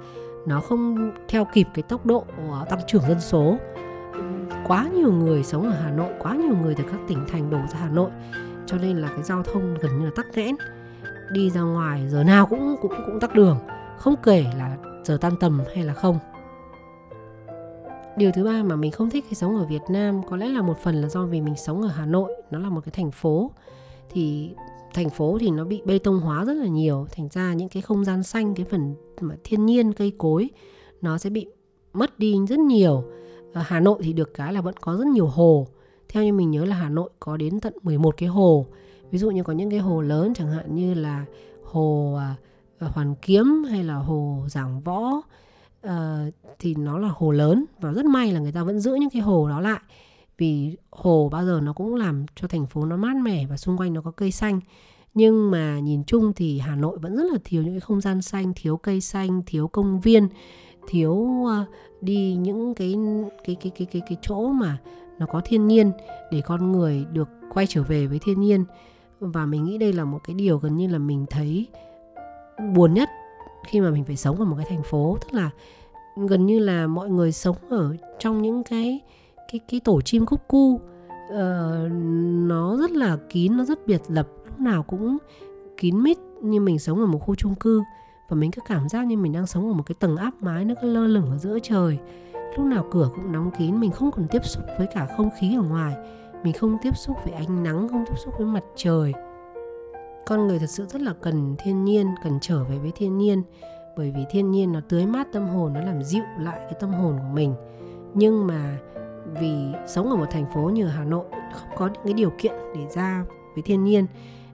nó 0.48 0.60
không 0.60 1.12
theo 1.28 1.46
kịp 1.54 1.68
cái 1.74 1.84
tốc 1.84 2.06
độ 2.06 2.26
tăng 2.70 2.80
trưởng 2.88 3.04
dân 3.08 3.20
số. 3.20 3.58
Quá 4.68 4.88
nhiều 4.94 5.12
người 5.12 5.44
sống 5.44 5.64
ở 5.64 5.74
Hà 5.84 5.92
Nội, 5.92 6.14
quá 6.20 6.36
nhiều 6.36 6.56
người 6.62 6.76
từ 6.76 6.84
các 6.84 7.00
tỉnh 7.08 7.26
thành 7.32 7.50
đổ 7.50 7.58
ra 7.58 7.80
Hà 7.80 7.90
Nội, 7.90 8.10
cho 8.66 8.78
nên 8.78 8.98
là 8.98 9.08
cái 9.08 9.24
giao 9.24 9.44
thông 9.44 9.76
gần 9.82 10.00
như 10.00 10.06
là 10.06 10.12
tắc 10.16 10.26
nghẽn. 10.36 10.56
Đi 11.32 11.50
ra 11.50 11.62
ngoài 11.62 12.08
giờ 12.10 12.24
nào 12.24 12.46
cũng 12.46 12.76
cũng 12.82 12.94
cũng 13.06 13.20
tắc 13.20 13.34
đường, 13.34 13.60
không 13.98 14.16
kể 14.24 14.46
là 14.58 14.78
giờ 15.04 15.18
tan 15.22 15.34
tầm 15.40 15.62
hay 15.76 15.84
là 15.84 15.94
không 15.94 16.20
điều 18.18 18.32
thứ 18.32 18.44
ba 18.44 18.64
mà 18.64 18.76
mình 18.76 18.92
không 18.92 19.10
thích 19.10 19.26
khi 19.30 19.36
sống 19.36 19.56
ở 19.56 19.66
Việt 19.66 19.82
Nam 19.90 20.22
có 20.30 20.38
lẽ 20.38 20.48
là 20.48 20.62
một 20.62 20.78
phần 20.84 20.96
là 20.96 21.10
do 21.10 21.26
vì 21.26 21.42
mình 21.42 21.56
sống 21.56 21.82
ở 21.82 21.88
Hà 21.88 22.06
Nội, 22.06 22.34
nó 22.52 22.60
là 22.60 22.70
một 22.70 22.82
cái 22.86 22.92
thành 22.92 23.12
phố. 23.12 23.52
Thì 24.10 24.52
thành 24.94 25.10
phố 25.10 25.38
thì 25.40 25.50
nó 25.50 25.66
bị 25.66 25.82
bê 25.86 26.00
tông 26.00 26.20
hóa 26.20 26.46
rất 26.46 26.54
là 26.54 26.68
nhiều, 26.68 27.08
thành 27.12 27.30
ra 27.32 27.54
những 27.54 27.70
cái 27.70 27.82
không 27.82 28.06
gian 28.06 28.24
xanh, 28.24 28.56
cái 28.56 28.66
phần 28.66 28.96
mà 29.22 29.36
thiên 29.44 29.66
nhiên, 29.66 29.94
cây 29.94 30.12
cối, 30.18 30.50
nó 31.02 31.18
sẽ 31.18 31.30
bị 31.30 31.48
mất 31.94 32.20
đi 32.20 32.38
rất 32.50 32.60
nhiều. 32.60 33.04
Ở 33.54 33.62
Hà 33.66 33.80
Nội 33.80 34.00
thì 34.04 34.14
được 34.14 34.34
cái 34.34 34.54
là 34.54 34.62
vẫn 34.62 34.76
có 34.82 34.96
rất 34.96 35.08
nhiều 35.08 35.28
hồ. 35.28 35.68
Theo 36.10 36.24
như 36.24 36.34
mình 36.34 36.52
nhớ 36.52 36.66
là 36.66 36.76
Hà 36.76 36.90
Nội 36.90 37.10
có 37.20 37.38
đến 37.38 37.60
tận 37.60 37.74
11 37.84 38.18
cái 38.18 38.30
hồ. 38.30 38.66
Ví 39.12 39.18
dụ 39.18 39.32
như 39.32 39.44
có 39.44 39.54
những 39.54 39.70
cái 39.70 39.80
hồ 39.80 40.02
lớn 40.02 40.34
chẳng 40.34 40.52
hạn 40.52 40.76
như 40.76 40.94
là 40.94 41.26
hồ 41.64 42.16
à, 42.20 42.36
Hoàn 42.80 43.16
Kiếm 43.22 43.64
hay 43.70 43.84
là 43.84 43.96
hồ 43.96 44.44
Giảng 44.48 44.82
Võ 44.82 45.22
uh, 45.88 46.34
thì 46.60 46.76
nó 46.76 47.00
là 47.00 47.10
hồ 47.16 47.32
lớn 47.32 47.66
và 47.80 47.92
rất 47.92 48.06
may 48.06 48.32
là 48.32 48.40
người 48.40 48.52
ta 48.52 48.64
vẫn 48.64 48.80
giữ 48.80 48.94
những 48.94 49.10
cái 49.10 49.22
hồ 49.22 49.50
đó 49.50 49.62
lại. 49.62 49.80
Vì 50.38 50.78
hồ 50.92 51.30
bao 51.32 51.46
giờ 51.46 51.60
nó 51.64 51.74
cũng 51.74 51.96
làm 51.96 52.26
cho 52.36 52.48
thành 52.48 52.66
phố 52.66 52.86
nó 52.86 52.98
mát 52.98 53.16
mẻ 53.16 53.46
và 53.46 53.58
xung 53.58 53.78
quanh 53.78 53.94
nó 53.94 54.02
có 54.02 54.12
cây 54.12 54.32
xanh. 54.32 54.60
Nhưng 55.14 55.52
mà 55.52 55.80
nhìn 55.80 56.04
chung 56.04 56.34
thì 56.36 56.60
Hà 56.60 56.76
Nội 56.76 56.98
vẫn 56.98 57.16
rất 57.16 57.32
là 57.32 57.38
thiếu 57.44 57.64
những 57.64 57.74
cái 57.74 57.80
không 57.80 58.02
gian 58.02 58.22
xanh, 58.22 58.54
thiếu 58.56 58.78
cây 58.78 59.02
xanh, 59.02 59.42
thiếu 59.46 59.68
công 59.68 60.02
viên, 60.02 60.28
thiếu 60.88 61.12
uh, 61.12 61.68
đi 62.02 62.36
những 62.36 62.74
cái 62.76 62.96
cái 63.44 63.56
cái 63.56 63.72
cái 63.76 63.88
cái 63.92 64.02
cái 64.10 64.18
chỗ 64.22 64.48
mà 64.48 64.78
nó 65.20 65.26
có 65.26 65.42
thiên 65.46 65.68
nhiên 65.68 65.92
để 66.32 66.42
con 66.42 66.72
người 66.72 67.06
được 67.12 67.30
quay 67.54 67.68
trở 67.68 67.84
về 67.84 68.08
với 68.08 68.20
thiên 68.20 68.42
nhiên. 68.42 68.66
Và 69.20 69.46
mình 69.46 69.64
nghĩ 69.64 69.78
đây 69.78 69.94
là 69.94 70.06
một 70.06 70.20
cái 70.24 70.34
điều 70.34 70.58
gần 70.58 70.76
như 70.76 70.88
là 70.88 70.98
mình 70.98 71.26
thấy 71.30 71.68
buồn 72.76 72.94
nhất 72.94 73.10
khi 73.68 73.82
mà 73.82 73.90
mình 73.90 74.04
phải 74.04 74.16
sống 74.16 74.40
ở 74.40 74.46
một 74.46 74.56
cái 74.58 74.66
thành 74.70 74.84
phố 74.84 75.18
tức 75.22 75.34
là 75.34 75.50
gần 76.16 76.46
như 76.46 76.60
là 76.60 76.88
mọi 76.88 77.10
người 77.10 77.32
sống 77.32 77.56
ở 77.70 77.96
trong 78.20 78.42
những 78.42 78.64
cái 78.64 79.02
cái 79.52 79.60
cái 79.68 79.80
tổ 79.80 80.02
chim 80.02 80.26
cúc 80.26 80.48
cu. 80.48 80.74
Uh, 80.74 81.92
nó 82.48 82.78
rất 82.78 82.92
là 82.92 83.18
kín 83.30 83.58
nó 83.58 83.64
rất 83.64 83.88
biệt 83.88 84.02
lập 84.08 84.28
lúc 84.46 84.60
nào 84.60 84.84
cũng 84.84 85.18
kín 85.78 86.04
mít 86.04 86.18
như 86.42 86.60
mình 86.60 86.80
sống 86.80 87.00
ở 87.00 87.06
một 87.06 87.20
khu 87.20 87.36
chung 87.36 87.56
cư. 87.56 87.82
Và 88.30 88.36
mình 88.36 88.52
cứ 88.52 88.62
cảm 88.68 88.90
giác 88.90 89.06
như 89.06 89.18
mình 89.18 89.32
đang 89.32 89.48
sống 89.48 89.68
ở 89.68 89.74
một 89.74 89.84
cái 89.86 89.96
tầng 90.00 90.18
áp 90.18 90.34
mái 90.42 90.66
nó 90.66 90.76
cứ 90.82 90.94
lơ 90.94 91.08
lửng 91.08 91.30
ở 91.32 91.38
giữa 91.38 91.60
trời. 91.64 92.00
Lúc 92.34 92.66
nào 92.66 92.86
cửa 92.92 93.10
cũng 93.16 93.32
đóng 93.32 93.52
kín 93.58 93.80
mình 93.80 93.92
không 93.92 94.12
còn 94.12 94.28
tiếp 94.28 94.46
xúc 94.46 94.64
với 94.78 94.88
cả 94.94 95.08
không 95.18 95.30
khí 95.40 95.56
ở 95.56 95.62
ngoài. 95.62 95.96
Mình 96.44 96.54
không 96.54 96.78
tiếp 96.82 96.98
xúc 96.98 97.18
với 97.24 97.34
ánh 97.34 97.64
nắng 97.64 97.88
không 97.88 98.06
tiếp 98.08 98.16
xúc 98.18 98.34
với 98.38 98.48
mặt 98.48 98.64
trời 98.76 99.14
con 100.26 100.48
người 100.48 100.60
thật 100.60 100.70
sự 100.70 100.86
rất 100.86 101.02
là 101.02 101.14
cần 101.22 101.56
thiên 101.60 101.86
nhiên, 101.86 102.08
cần 102.24 102.40
trở 102.42 102.64
về 102.64 102.78
với 102.78 102.92
thiên 102.96 103.18
nhiên. 103.18 103.44
Bởi 103.98 104.12
vì 104.12 104.26
thiên 104.30 104.52
nhiên 104.52 104.72
nó 104.72 104.80
tưới 104.90 105.06
mát 105.06 105.28
tâm 105.34 105.48
hồn, 105.48 105.74
nó 105.74 105.82
làm 105.82 106.04
dịu 106.04 106.24
lại 106.40 106.60
cái 106.60 106.74
tâm 106.80 106.94
hồn 106.94 107.18
của 107.18 107.34
mình. 107.34 107.56
Nhưng 108.14 108.48
mà 108.48 108.78
vì 109.40 109.54
sống 109.88 110.10
ở 110.10 110.16
một 110.16 110.26
thành 110.32 110.46
phố 110.54 110.62
như 110.62 110.86
Hà 110.86 111.04
Nội, 111.04 111.26
không 111.54 111.70
có 111.78 111.88
những 111.88 112.04
cái 112.04 112.14
điều 112.14 112.32
kiện 112.38 112.54
để 112.76 112.88
ra 112.96 113.26
với 113.56 113.62
thiên 113.62 113.84
nhiên, 113.84 114.06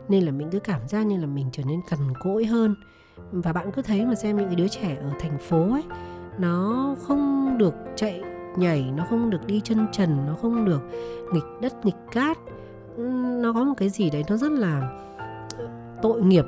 nên 0.07 0.23
là 0.23 0.31
mình 0.31 0.49
cứ 0.51 0.59
cảm 0.59 0.87
giác 0.87 1.05
như 1.05 1.19
là 1.19 1.25
mình 1.25 1.49
trở 1.51 1.63
nên 1.63 1.81
cằn 1.89 1.99
cỗi 2.23 2.45
hơn. 2.45 2.75
Và 3.31 3.53
bạn 3.53 3.71
cứ 3.71 3.81
thấy 3.81 4.05
mà 4.05 4.15
xem 4.15 4.37
những 4.37 4.45
cái 4.45 4.55
đứa 4.55 4.67
trẻ 4.67 4.97
ở 5.01 5.11
thành 5.19 5.37
phố 5.37 5.71
ấy, 5.71 5.83
nó 6.37 6.95
không 7.01 7.55
được 7.57 7.73
chạy, 7.95 8.21
nhảy, 8.57 8.91
nó 8.95 9.05
không 9.09 9.29
được 9.29 9.45
đi 9.45 9.61
chân 9.63 9.87
trần, 9.91 10.25
nó 10.27 10.33
không 10.41 10.65
được 10.65 10.81
nghịch 11.33 11.61
đất, 11.61 11.85
nghịch 11.85 11.95
cát. 12.11 12.37
Nó 13.41 13.53
có 13.53 13.63
một 13.63 13.73
cái 13.77 13.89
gì 13.89 14.09
đấy 14.09 14.23
nó 14.29 14.37
rất 14.37 14.51
là 14.51 14.99
tội 16.01 16.21
nghiệp 16.21 16.45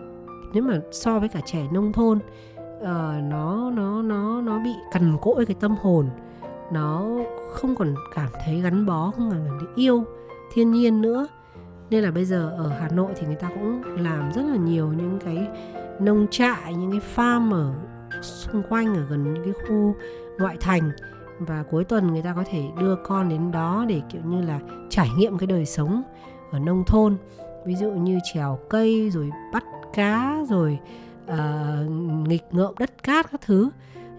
nếu 0.54 0.64
mà 0.64 0.80
so 0.91 1.20
với 1.20 1.30
cả 1.30 1.39
trẻ 1.45 1.68
nông 1.72 1.93
thôn 1.93 2.18
uh, 2.18 2.88
nó 3.24 3.72
nó 3.72 4.02
nó 4.02 4.41
nó 4.41 4.60
bị 4.60 4.72
cằn 4.91 5.18
cỗi 5.22 5.45
cái 5.45 5.56
tâm 5.60 5.76
hồn 5.82 6.10
nó 6.72 7.06
không 7.52 7.76
còn 7.76 7.95
cảm 8.16 8.30
thấy 8.45 8.62
gắn 8.62 8.86
bó 8.86 9.12
không 9.16 9.30
còn 9.30 9.39
cảm 9.45 9.58
thấy 9.60 9.68
yêu 9.76 10.04
thiên 10.54 10.72
nhiên 10.72 11.02
nữa. 11.02 11.28
Nên 11.89 12.04
là 12.04 12.12
bây 12.12 12.26
giờ 12.26 12.54
ở 12.58 12.68
Hà 12.68 12.89
Nội 12.89 13.12
thì 13.16 13.28
người 13.28 13.36
ta 13.36 13.49
cũng 13.49 13.84
làm 13.84 14.32
rất 14.32 14.41
là 14.41 14.56
nhiều 14.56 14.93
những 14.97 15.20
cái 15.26 15.47
nông 15.99 16.28
trại 16.32 16.74
những 16.74 16.91
cái 16.91 17.02
farm 17.16 17.54
ở 17.54 17.74
xung 18.22 18.64
quanh 18.70 18.95
ở 18.95 19.06
gần 19.10 19.34
những 19.34 19.43
cái 19.43 19.54
khu 19.54 19.95
ngoại 20.39 20.58
thành. 20.62 20.91
Và 21.39 21.64
cuối 21.72 21.84
tuần 21.84 22.08
người 22.08 22.22
ta 22.22 22.34
có 22.34 22.43
thể 22.52 22.64
đưa 22.80 22.95
con 22.95 23.30
đến 23.30 23.52
đó 23.52 23.86
để 23.88 24.02
kiểu 24.10 24.22
như 24.26 24.41
là 24.41 24.60
trải 24.89 25.10
nghiệm 25.18 25.38
cái 25.38 25.47
đời 25.47 25.66
sống 25.66 26.04
ở 26.52 26.60
nông 26.60 26.84
thôn 26.88 27.18
ví 27.66 27.76
dụ 27.76 27.91
như 27.91 28.20
trèo 28.34 28.59
cây 28.70 29.09
rồi 29.09 29.32
bắt 29.53 29.64
cá 29.93 30.38
rồi 30.49 30.80
uh, 31.26 31.91
nghịch 32.28 32.43
ngợm 32.51 32.74
đất 32.80 33.03
cát 33.03 33.32
các 33.32 33.41
thứ. 33.41 33.70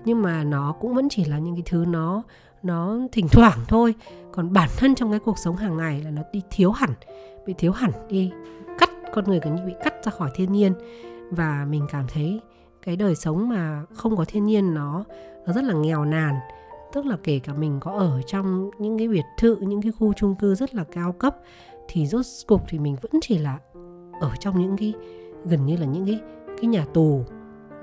Nhưng 0.05 0.22
mà 0.22 0.45
nó 0.45 0.74
cũng 0.80 0.95
vẫn 0.95 1.09
chỉ 1.09 1.24
là 1.24 1.38
những 1.38 1.55
cái 1.55 1.62
thứ 1.66 1.84
nó 1.88 2.22
nó 2.62 2.99
thỉnh 3.12 3.26
thoảng 3.32 3.59
thôi. 3.68 3.95
Còn 4.32 4.53
bản 4.53 4.68
thân 4.76 4.95
trong 4.95 5.11
cái 5.11 5.20
cuộc 5.20 5.38
sống 5.38 5.57
hàng 5.57 5.76
ngày 5.76 6.01
là 6.05 6.11
nó 6.11 6.22
đi 6.32 6.43
thiếu 6.51 6.70
hẳn 6.70 6.90
bị 7.47 7.55
thiếu 7.59 7.72
hẳn 7.72 7.90
đi 8.09 8.32
cắt 8.78 8.90
con 9.12 9.24
người 9.24 9.40
gần 9.43 9.55
như 9.55 9.62
bị 9.66 9.72
cắt 9.84 9.95
ra 10.05 10.12
khỏi 10.12 10.30
thiên 10.34 10.53
nhiên. 10.53 10.72
Và 11.30 11.66
mình 11.70 11.86
cảm 11.93 12.05
thấy 12.12 12.40
cái 12.82 12.97
đời 12.97 13.14
sống 13.14 13.49
mà 13.49 13.82
không 13.95 14.16
có 14.16 14.24
thiên 14.28 14.45
nhiên 14.45 14.74
nó 14.74 15.05
nó 15.47 15.53
rất 15.53 15.64
là 15.64 15.74
nghèo 15.74 16.05
nàn. 16.05 16.34
Tức 16.93 17.07
là 17.07 17.16
kể 17.22 17.38
cả 17.38 17.53
mình 17.53 17.80
có 17.80 17.93
ở 17.93 18.22
trong 18.26 18.70
những 18.78 18.99
cái 18.99 19.09
biệt 19.09 19.24
thự 19.38 19.57
những 19.61 19.82
cái 19.82 19.93
khu 19.93 20.12
chung 20.12 20.34
cư 20.34 20.55
rất 20.55 20.74
là 20.74 20.84
cao 20.84 21.12
cấp 21.12 21.36
thì 21.93 22.07
rốt 22.07 22.26
cục 22.47 22.62
thì 22.68 22.78
mình 22.78 22.97
vẫn 23.03 23.20
chỉ 23.20 23.38
là 23.38 23.59
ở 24.20 24.30
trong 24.40 24.61
những 24.61 24.76
cái 24.76 24.95
gần 25.45 25.66
như 25.66 25.76
là 25.76 25.86
những 25.86 26.07
cái 26.07 26.20
cái 26.47 26.66
nhà 26.66 26.84
tù. 26.95 27.24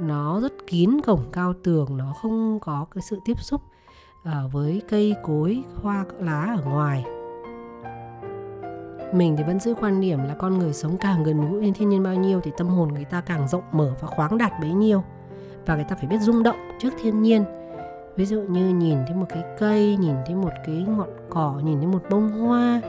Nó 0.01 0.39
rất 0.41 0.53
kín 0.68 0.89
cổng 1.05 1.22
cao 1.32 1.53
tường 1.64 1.97
nó 1.97 2.14
không 2.22 2.60
có 2.62 2.86
cái 2.95 3.01
sự 3.01 3.20
tiếp 3.26 3.39
xúc 3.39 3.62
uh, 4.22 4.53
với 4.53 4.82
cây 4.89 5.16
cối 5.24 5.64
hoa 5.82 6.05
lá 6.20 6.55
ở 6.57 6.70
ngoài. 6.70 7.03
Mình 9.14 9.36
thì 9.38 9.43
vẫn 9.43 9.60
giữ 9.60 9.74
quan 9.82 10.01
điểm 10.01 10.20
là 10.20 10.36
con 10.39 10.57
người 10.57 10.74
sống 10.74 10.97
càng 10.97 11.24
gần 11.24 11.49
gũi 11.49 11.60
với 11.60 11.72
thiên 11.76 11.89
nhiên 11.89 12.03
bao 12.03 12.16
nhiêu 12.16 12.41
thì 12.43 12.51
tâm 12.57 12.68
hồn 12.68 12.93
người 12.93 13.05
ta 13.05 13.22
càng 13.22 13.47
rộng 13.47 13.64
mở 13.72 13.93
và 14.01 14.07
khoáng 14.07 14.38
đạt 14.38 14.51
bấy 14.62 14.74
nhiêu. 14.74 15.03
Và 15.66 15.76
người 15.76 15.86
ta 15.89 15.95
phải 15.95 16.07
biết 16.07 16.22
rung 16.22 16.43
động 16.43 16.57
trước 16.80 16.93
thiên 17.01 17.22
nhiên. 17.22 17.43
Ví 18.16 18.26
dụ 18.26 18.41
như 18.41 18.70
nhìn 18.70 18.97
thấy 19.07 19.16
một 19.16 19.26
cái 19.30 19.43
cây 19.60 19.97
nhìn 19.97 20.16
thấy 20.26 20.36
một 20.36 20.51
cái 20.66 20.86
ngọn 20.88 21.10
cỏ 21.30 21.62
nhìn 21.64 21.78
thấy 21.78 21.88
một 21.88 22.01
bông 22.10 22.30
hoa 22.30 22.82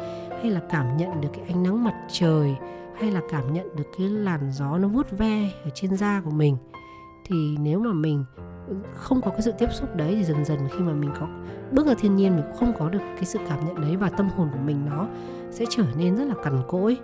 hay 0.42 0.50
là 0.50 0.60
cảm 0.70 0.96
nhận 0.96 1.20
được 1.20 1.28
cái 1.32 1.44
ánh 1.48 1.62
nắng 1.62 1.84
mặt 1.84 1.94
trời, 2.08 2.56
hay 3.00 3.10
là 3.10 3.20
cảm 3.30 3.52
nhận 3.52 3.76
được 3.76 3.86
cái 3.98 4.08
làn 4.08 4.52
gió 4.52 4.78
nó 4.78 4.88
vuốt 4.88 5.10
ve 5.18 5.50
ở 5.64 5.70
trên 5.74 5.96
da 5.96 6.22
của 6.24 6.30
mình. 6.30 6.56
Thì 7.24 7.56
nếu 7.58 7.80
mà 7.80 7.92
mình 7.92 8.24
không 8.94 9.20
có 9.20 9.30
cái 9.30 9.42
sự 9.42 9.52
tiếp 9.58 9.68
xúc 9.72 9.96
đấy 9.96 10.14
thì 10.18 10.24
dần 10.24 10.44
dần 10.44 10.58
khi 10.70 10.78
mà 10.78 10.92
mình 10.92 11.10
có 11.20 11.28
bước 11.72 11.86
ra 11.86 11.94
thiên 11.98 12.16
nhiên, 12.16 12.36
mình 12.36 12.44
cũng 12.44 12.56
không 12.56 12.72
có 12.78 12.88
được 12.88 13.02
cái 13.14 13.24
sự 13.24 13.38
cảm 13.48 13.66
nhận 13.66 13.80
đấy 13.80 13.96
và 13.96 14.08
tâm 14.08 14.28
hồn 14.36 14.48
của 14.52 14.58
mình 14.58 14.86
nó 14.90 15.06
sẽ 15.50 15.64
trở 15.70 15.84
nên 15.98 16.16
rất 16.16 16.24
là 16.24 16.34
cằn 16.44 16.62
cỗi. 16.68 16.98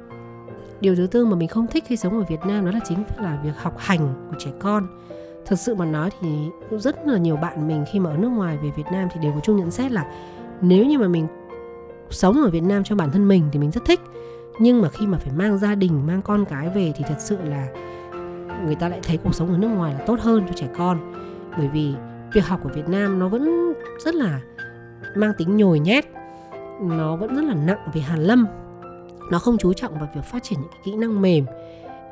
Điều 0.80 0.96
thứ 0.96 1.06
tư 1.06 1.26
mà 1.26 1.36
mình 1.36 1.48
không 1.48 1.66
thích 1.66 1.84
khi 1.86 1.96
sống 1.96 2.18
ở 2.18 2.24
Việt 2.28 2.40
Nam 2.46 2.64
đó 2.64 2.70
là 2.70 2.80
chính 2.84 3.04
là 3.18 3.40
việc 3.44 3.56
học 3.56 3.74
hành 3.78 4.28
của 4.30 4.36
trẻ 4.38 4.50
con. 4.60 4.86
Thật 5.46 5.56
sự 5.56 5.74
mà 5.74 5.84
nói 5.84 6.10
thì 6.20 6.48
rất 6.70 7.06
là 7.06 7.18
nhiều 7.18 7.36
bạn 7.36 7.68
mình 7.68 7.84
khi 7.92 8.00
mà 8.00 8.10
ở 8.10 8.16
nước 8.16 8.28
ngoài 8.28 8.58
về 8.62 8.70
Việt 8.76 8.86
Nam 8.92 9.08
thì 9.12 9.20
đều 9.20 9.32
có 9.32 9.40
chung 9.40 9.56
nhận 9.56 9.70
xét 9.70 9.92
là 9.92 10.04
nếu 10.60 10.86
như 10.86 10.98
mà 10.98 11.08
mình 11.08 11.26
sống 12.10 12.42
ở 12.42 12.50
Việt 12.50 12.62
Nam 12.62 12.84
cho 12.84 12.96
bản 12.96 13.10
thân 13.10 13.28
mình 13.28 13.48
thì 13.52 13.58
mình 13.58 13.70
rất 13.70 13.84
thích. 13.84 14.00
Nhưng 14.58 14.82
mà 14.82 14.88
khi 14.88 15.06
mà 15.06 15.18
phải 15.18 15.32
mang 15.32 15.58
gia 15.58 15.74
đình 15.74 16.06
mang 16.06 16.22
con 16.22 16.44
cái 16.44 16.68
về 16.68 16.92
thì 16.96 17.04
thật 17.08 17.16
sự 17.18 17.38
là 17.44 17.68
người 18.64 18.74
ta 18.74 18.88
lại 18.88 19.00
thấy 19.02 19.16
cuộc 19.16 19.34
sống 19.34 19.52
ở 19.52 19.58
nước 19.58 19.68
ngoài 19.68 19.94
là 19.94 20.00
tốt 20.06 20.20
hơn 20.20 20.44
cho 20.46 20.52
trẻ 20.56 20.68
con. 20.76 21.12
Bởi 21.58 21.68
vì 21.68 21.94
việc 22.32 22.46
học 22.46 22.64
ở 22.64 22.70
Việt 22.74 22.88
Nam 22.88 23.18
nó 23.18 23.28
vẫn 23.28 23.72
rất 23.98 24.14
là 24.14 24.40
mang 25.16 25.32
tính 25.38 25.56
nhồi 25.56 25.78
nhét 25.78 26.04
nó 26.80 27.16
vẫn 27.16 27.34
rất 27.34 27.44
là 27.44 27.54
nặng 27.54 27.88
về 27.92 28.00
hàn 28.00 28.22
lâm. 28.22 28.46
Nó 29.30 29.38
không 29.38 29.58
chú 29.58 29.72
trọng 29.72 29.94
vào 29.94 30.08
việc 30.14 30.24
phát 30.24 30.42
triển 30.42 30.60
những 30.60 30.70
cái 30.70 30.80
kỹ 30.84 30.96
năng 30.96 31.22
mềm. 31.22 31.44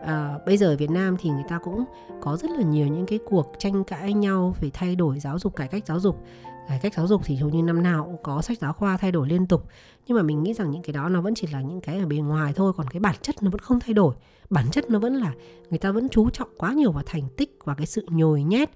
À, 0.06 0.38
bây 0.46 0.56
giờ 0.56 0.66
ở 0.66 0.76
Việt 0.76 0.90
Nam 0.90 1.16
thì 1.20 1.30
người 1.30 1.44
ta 1.48 1.58
cũng 1.58 1.84
có 2.20 2.36
rất 2.36 2.50
là 2.50 2.62
nhiều 2.62 2.86
những 2.86 3.06
cái 3.06 3.18
cuộc 3.24 3.52
tranh 3.58 3.84
cãi 3.84 4.12
nhau 4.12 4.54
về 4.60 4.70
thay 4.74 4.96
đổi 4.96 5.20
giáo 5.20 5.38
dục 5.38 5.56
cải 5.56 5.68
cách 5.68 5.82
giáo 5.86 6.00
dục 6.00 6.24
cải 6.68 6.78
cách 6.78 6.94
giáo 6.94 7.06
dục 7.06 7.22
thì 7.24 7.36
hầu 7.36 7.50
như 7.50 7.62
năm 7.62 7.82
nào 7.82 8.04
cũng 8.04 8.22
có 8.22 8.42
sách 8.42 8.58
giáo 8.60 8.72
khoa 8.72 8.96
thay 8.96 9.12
đổi 9.12 9.28
liên 9.28 9.46
tục. 9.46 9.68
Nhưng 10.06 10.16
mà 10.16 10.22
mình 10.22 10.42
nghĩ 10.42 10.54
rằng 10.54 10.70
những 10.70 10.82
cái 10.82 10.92
đó 10.92 11.08
nó 11.08 11.20
vẫn 11.20 11.34
chỉ 11.34 11.46
là 11.46 11.60
những 11.60 11.80
cái 11.80 11.98
ở 11.98 12.06
bề 12.06 12.16
ngoài 12.16 12.52
thôi, 12.56 12.72
còn 12.76 12.88
cái 12.88 13.00
bản 13.00 13.16
chất 13.22 13.42
nó 13.42 13.50
vẫn 13.50 13.60
không 13.60 13.80
thay 13.80 13.94
đổi. 13.94 14.14
Bản 14.50 14.66
chất 14.70 14.90
nó 14.90 14.98
vẫn 14.98 15.14
là 15.14 15.34
người 15.70 15.78
ta 15.78 15.92
vẫn 15.92 16.08
chú 16.08 16.30
trọng 16.30 16.48
quá 16.58 16.72
nhiều 16.72 16.92
vào 16.92 17.02
thành 17.06 17.28
tích 17.36 17.58
và 17.64 17.74
cái 17.74 17.86
sự 17.86 18.06
nhồi 18.10 18.42
nhét, 18.42 18.70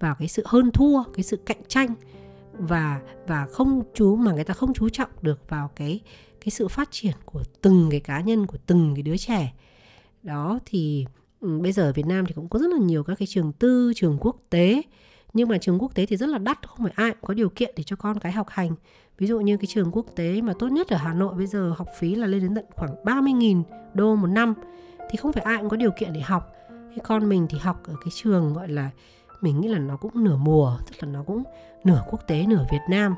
vào 0.00 0.14
cái 0.14 0.28
sự 0.28 0.42
hơn 0.46 0.70
thua, 0.70 1.02
cái 1.14 1.22
sự 1.22 1.36
cạnh 1.36 1.62
tranh. 1.68 1.94
Và 2.58 3.00
và 3.26 3.46
không 3.52 3.82
chú, 3.94 4.16
mà 4.16 4.32
người 4.32 4.44
ta 4.44 4.54
không 4.54 4.74
chú 4.74 4.88
trọng 4.88 5.10
được 5.22 5.48
vào 5.48 5.70
cái 5.76 6.00
cái 6.40 6.50
sự 6.50 6.68
phát 6.68 6.88
triển 6.90 7.14
của 7.24 7.42
từng 7.60 7.88
cái 7.90 8.00
cá 8.00 8.20
nhân, 8.20 8.46
của 8.46 8.58
từng 8.66 8.94
cái 8.94 9.02
đứa 9.02 9.16
trẻ. 9.16 9.54
Đó 10.22 10.58
thì 10.66 11.06
ừ, 11.40 11.58
bây 11.62 11.72
giờ 11.72 11.82
ở 11.82 11.92
Việt 11.92 12.06
Nam 12.06 12.26
thì 12.26 12.34
cũng 12.34 12.48
có 12.48 12.58
rất 12.58 12.70
là 12.70 12.78
nhiều 12.78 13.04
các 13.04 13.14
cái 13.18 13.26
trường 13.26 13.52
tư, 13.52 13.92
trường 13.96 14.18
quốc 14.20 14.36
tế 14.50 14.82
nhưng 15.34 15.48
mà 15.48 15.58
trường 15.58 15.78
quốc 15.78 15.94
tế 15.94 16.06
thì 16.06 16.16
rất 16.16 16.28
là 16.28 16.38
đắt, 16.38 16.68
không 16.68 16.86
phải 16.86 16.92
ai 16.96 17.10
cũng 17.10 17.22
có 17.22 17.34
điều 17.34 17.48
kiện 17.48 17.74
để 17.76 17.82
cho 17.82 17.96
con 17.96 18.18
cái 18.18 18.32
học 18.32 18.46
hành. 18.50 18.70
Ví 19.18 19.26
dụ 19.26 19.40
như 19.40 19.56
cái 19.56 19.66
trường 19.66 19.90
quốc 19.92 20.06
tế 20.16 20.40
mà 20.40 20.52
tốt 20.58 20.68
nhất 20.68 20.88
ở 20.88 20.96
Hà 20.96 21.14
Nội 21.14 21.34
bây 21.34 21.46
giờ 21.46 21.74
học 21.76 21.88
phí 21.98 22.14
là 22.14 22.26
lên 22.26 22.40
đến 22.40 22.54
tận 22.54 22.64
khoảng 22.76 22.94
30.000 23.04 23.62
đô 23.94 24.14
một 24.14 24.26
năm, 24.26 24.54
thì 25.10 25.16
không 25.16 25.32
phải 25.32 25.42
ai 25.42 25.58
cũng 25.58 25.68
có 25.68 25.76
điều 25.76 25.90
kiện 25.98 26.12
để 26.12 26.20
học. 26.20 26.52
Cái 26.70 26.98
con 27.04 27.28
mình 27.28 27.46
thì 27.50 27.58
học 27.58 27.82
ở 27.86 27.94
cái 28.04 28.10
trường 28.14 28.54
gọi 28.54 28.68
là, 28.68 28.90
mình 29.40 29.60
nghĩ 29.60 29.68
là 29.68 29.78
nó 29.78 29.96
cũng 29.96 30.24
nửa 30.24 30.36
mùa, 30.36 30.78
tức 30.86 30.94
là 31.00 31.08
nó 31.12 31.22
cũng 31.22 31.42
nửa 31.84 32.02
quốc 32.10 32.20
tế, 32.26 32.46
nửa 32.48 32.66
Việt 32.72 32.82
Nam. 32.88 33.14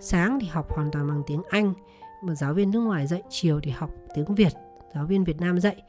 Sáng 0.00 0.38
thì 0.40 0.46
học 0.46 0.72
hoàn 0.72 0.90
toàn 0.90 1.08
bằng 1.08 1.22
tiếng 1.26 1.42
Anh, 1.50 1.74
mà 2.24 2.34
giáo 2.34 2.54
viên 2.54 2.70
nước 2.70 2.80
ngoài 2.80 3.06
dạy, 3.06 3.22
chiều 3.28 3.60
thì 3.62 3.70
học 3.70 3.90
tiếng 4.14 4.34
Việt, 4.34 4.52
giáo 4.94 5.06
viên 5.06 5.24
Việt 5.24 5.40
Nam 5.40 5.60
dạy. 5.60 5.82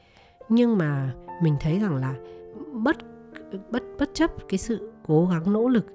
Nhưng 0.49 0.77
mà 0.77 1.13
mình 1.41 1.55
thấy 1.59 1.79
rằng 1.79 1.95
là 1.95 2.15
bất 2.73 2.97
bất 3.71 3.83
bất 3.99 4.09
chấp 4.13 4.31
cái 4.49 4.57
sự 4.57 4.90
cố 5.07 5.25
gắng 5.25 5.53
nỗ 5.53 5.67
lực 5.67 5.85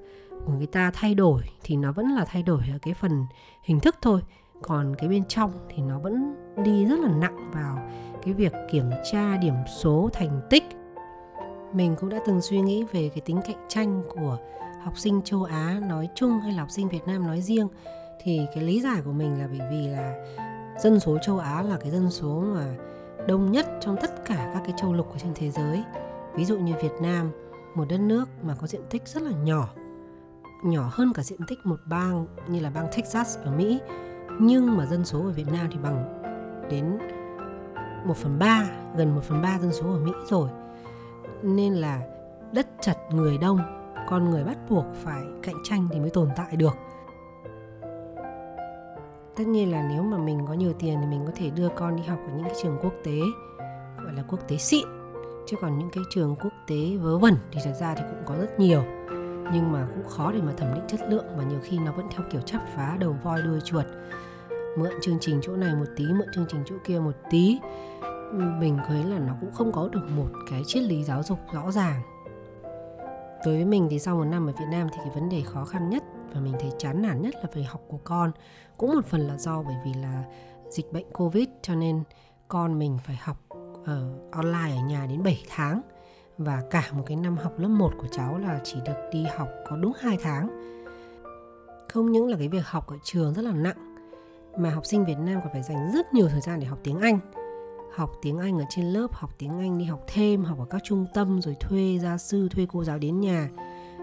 của 0.47 0.53
người 0.53 0.67
ta 0.67 0.91
thay 0.95 1.15
đổi 1.15 1.43
thì 1.63 1.77
nó 1.77 1.93
vẫn 1.93 2.07
là 2.07 2.25
thay 2.25 2.43
đổi 2.43 2.63
ở 2.73 2.79
cái 2.83 2.95
phần 2.95 3.27
hình 3.63 3.81
thức 3.81 3.97
thôi. 4.03 4.21
Còn 4.63 4.95
cái 4.99 5.09
bên 5.09 5.25
trong 5.25 5.53
thì 5.69 5.83
nó 5.83 5.99
vẫn 5.99 6.35
đi 6.65 6.85
rất 6.87 6.99
là 6.99 7.09
nặng 7.09 7.51
vào 7.55 7.79
cái 8.23 8.35
việc 8.35 8.53
kiểm 8.71 8.91
tra 9.13 9.37
điểm 9.37 9.55
số 9.83 10.11
thành 10.13 10.41
tích. 10.51 10.65
Mình 11.73 11.97
cũng 12.01 12.09
đã 12.09 12.19
từng 12.27 12.41
suy 12.41 12.61
nghĩ 12.61 12.85
về 12.93 13.09
cái 13.09 13.21
tính 13.21 13.41
cạnh 13.47 13.65
tranh 13.69 14.03
của 14.09 14.39
học 14.83 14.99
sinh 14.99 15.23
châu 15.23 15.45
Á 15.45 15.81
nói 15.89 16.09
chung 16.15 16.41
hay 16.41 16.53
là 16.53 16.63
học 16.63 16.71
sinh 16.71 16.89
Việt 16.89 17.07
Nam 17.07 17.27
nói 17.27 17.41
riêng. 17.41 17.69
Thì 18.23 18.41
cái 18.55 18.65
lý 18.65 18.81
giải 18.81 19.03
của 19.05 19.13
mình 19.13 19.39
là 19.39 19.49
bởi 19.59 19.69
vì 19.71 19.89
là 19.89 20.15
dân 20.79 21.01
số 21.01 21.19
châu 21.23 21.39
Á 21.39 21.63
là 21.63 21.77
cái 21.81 21.91
dân 21.91 22.11
số 22.11 22.45
mà 22.55 22.75
đông 23.29 23.53
nhất 23.53 23.67
trong 23.81 23.97
tất 24.01 24.25
cả 24.27 24.51
các 24.55 24.63
cái 24.65 24.75
châu 24.77 24.93
lục 24.93 25.13
ở 25.13 25.19
trên 25.19 25.33
thế 25.35 25.51
giới. 25.51 25.83
Ví 26.35 26.45
dụ 26.45 26.59
như 26.59 26.73
Việt 26.83 26.93
Nam, 27.01 27.31
một 27.77 27.85
đất 27.89 28.01
nước 28.01 28.29
mà 28.43 28.55
có 28.61 28.67
diện 28.67 28.81
tích 28.91 29.09
rất 29.09 29.23
là 29.23 29.31
nhỏ, 29.31 29.69
nhỏ 30.65 30.91
hơn 30.93 31.13
cả 31.15 31.23
diện 31.23 31.41
tích 31.47 31.59
một 31.65 31.77
bang 31.87 32.27
như 32.49 32.61
là 32.61 32.71
bang 32.71 32.87
Texas 32.97 33.39
ở 33.39 33.51
Mỹ, 33.51 33.81
nhưng 34.41 34.77
mà 34.77 34.87
dân 34.87 35.05
số 35.05 35.25
ở 35.25 35.31
Việt 35.31 35.49
Nam 35.53 35.67
thì 35.73 35.79
bằng 35.83 36.23
đến 36.71 36.99
1 38.05 38.17
phần 38.17 38.39
3, 38.39 38.67
gần 38.97 39.15
1 39.15 39.21
phần 39.25 39.43
3 39.43 39.59
dân 39.59 39.73
số 39.73 39.93
ở 39.93 39.99
Mỹ 39.99 40.13
rồi. 40.29 40.51
Nên 41.43 41.75
là 41.75 42.01
đất 42.53 42.67
chật 42.81 42.99
người 43.11 43.39
đông 43.39 43.61
con 44.09 44.31
người 44.31 44.45
bắt 44.45 44.59
buộc 44.71 44.85
phải 44.95 45.23
cạnh 45.43 45.57
tranh 45.65 45.89
thì 45.93 46.01
mới 46.01 46.11
tồn 46.11 46.29
tại 46.37 46.57
được. 46.57 46.75
Tất 49.37 49.47
nhiên 49.47 49.73
là 49.73 49.89
nếu 49.89 50.03
mà 50.03 50.19
mình 50.19 50.47
có 50.49 50.55
nhiều 50.55 50.73
tiền 50.79 50.99
thì 51.01 51.07
mình 51.07 51.23
có 51.27 51.33
thể 51.37 51.51
đưa 51.51 51.69
con 51.69 51.97
đi 51.97 52.03
học 52.03 52.19
ở 52.27 52.33
những 52.37 52.45
cái 52.45 52.55
trường 52.63 52.79
quốc 52.83 52.93
tế 53.05 53.19
gọi 54.05 54.15
là 54.15 54.23
quốc 54.29 54.49
tế 54.49 54.57
xịn 54.57 54.96
chứ 55.47 55.57
còn 55.61 55.79
những 55.79 55.91
cái 55.91 56.05
trường 56.11 56.37
quốc 56.37 56.53
tế 56.67 56.97
vớ 56.97 57.19
vẩn 57.19 57.37
thì 57.53 57.61
thật 57.65 57.73
ra 57.81 57.95
thì 57.95 58.03
cũng 58.11 58.23
có 58.25 58.37
rất 58.37 58.61
nhiều. 58.61 58.83
Nhưng 59.53 59.73
mà 59.73 59.89
cũng 59.95 60.09
khó 60.09 60.33
để 60.33 60.41
mà 60.43 60.53
thẩm 60.57 60.75
định 60.75 60.85
chất 60.89 61.01
lượng 61.09 61.25
và 61.37 61.45
nhiều 61.45 61.59
khi 61.63 61.79
nó 61.79 61.93
vẫn 61.93 62.07
theo 62.11 62.27
kiểu 62.31 62.41
chắp 62.41 62.63
phá 62.75 62.97
đầu 63.01 63.17
voi 63.23 63.43
đuôi 63.43 63.61
chuột. 63.65 63.85
Mượn 64.79 64.93
chương 65.03 65.19
trình 65.21 65.41
chỗ 65.43 65.57
này 65.57 65.75
một 65.75 65.87
tí, 65.97 66.05
mượn 66.05 66.29
chương 66.35 66.47
trình 66.49 66.63
chỗ 66.67 66.75
kia 66.85 66.99
một 66.99 67.15
tí. 67.31 67.59
Mình 68.33 68.79
thấy 68.87 69.05
là 69.05 69.19
nó 69.19 69.33
cũng 69.41 69.53
không 69.53 69.73
có 69.73 69.89
được 69.89 70.05
một 70.17 70.29
cái 70.51 70.63
triết 70.67 70.83
lý 70.83 71.05
giáo 71.05 71.23
dục 71.23 71.39
rõ 71.53 71.71
ràng. 71.71 72.03
Đối 73.45 73.55
với 73.55 73.65
mình 73.65 73.87
thì 73.91 73.99
sau 73.99 74.17
một 74.17 74.25
năm 74.25 74.47
ở 74.47 74.53
Việt 74.53 74.67
Nam 74.71 74.89
thì 74.93 74.99
cái 75.05 75.11
vấn 75.15 75.29
đề 75.29 75.43
khó 75.43 75.65
khăn 75.65 75.91
nhất 75.91 76.03
và 76.35 76.41
mình 76.41 76.55
thấy 76.61 76.71
chán 76.79 77.03
nản 77.03 77.23
nhất 77.23 77.35
là 77.35 77.49
về 77.55 77.63
học 77.63 77.81
của 77.89 77.99
con. 78.05 78.33
Cũng 78.77 78.95
một 78.95 79.07
phần 79.07 79.21
là 79.21 79.37
do 79.39 79.63
bởi 79.63 79.77
vì 79.85 79.95
là 79.95 80.25
dịch 80.71 80.93
bệnh 80.93 81.11
Covid 81.13 81.49
cho 81.63 81.75
nên 81.75 82.03
con 82.49 82.79
mình 82.79 82.99
phải 83.05 83.17
học 83.17 83.46
ở 83.87 84.11
online 84.33 84.77
ở 84.77 84.87
nhà 84.87 85.07
đến 85.07 85.23
7 85.23 85.45
tháng 85.49 85.81
và 86.39 86.63
cả 86.71 86.91
một 86.93 87.03
cái 87.07 87.17
năm 87.17 87.37
học 87.37 87.59
lớp 87.59 87.69
1 87.69 87.93
của 87.99 88.09
cháu 88.11 88.39
là 88.39 88.61
chỉ 88.65 88.77
được 88.87 88.97
đi 89.13 89.25
học 89.37 89.49
có 89.69 89.77
đúng 89.77 89.93
2 90.01 90.19
tháng. 90.23 90.49
Không 91.93 92.13
những 92.13 92.29
là 92.29 92.37
cái 92.37 92.49
việc 92.49 92.67
học 92.67 92.87
ở 92.87 92.97
trường 93.05 93.35
rất 93.35 93.43
là 93.43 93.53
nặng 93.53 93.97
mà 94.59 94.71
học 94.71 94.87
sinh 94.87 95.05
Việt 95.05 95.19
Nam 95.19 95.41
còn 95.41 95.53
phải 95.53 95.63
dành 95.63 95.91
rất 95.95 96.15
nhiều 96.15 96.29
thời 96.29 96.41
gian 96.41 96.61
để 96.61 96.67
học 96.67 96.79
tiếng 96.83 97.01
Anh 97.01 97.19
học 97.97 98.19
tiếng 98.23 98.39
Anh 98.39 98.59
ở 98.59 98.65
trên 98.69 98.85
lớp, 98.85 99.07
học 99.13 99.31
tiếng 99.39 99.59
Anh 99.59 99.79
đi 99.79 99.85
học 99.85 100.05
thêm, 100.07 100.45
học 100.45 100.59
ở 100.59 100.65
các 100.71 100.83
trung 100.85 101.07
tâm 101.15 101.43
rồi 101.43 101.57
thuê 101.61 101.99
gia 102.03 102.19
sư, 102.19 102.49
thuê 102.49 102.67
cô 102.73 102.85
giáo 102.85 102.99
đến 102.99 103.21
nhà. 103.21 103.49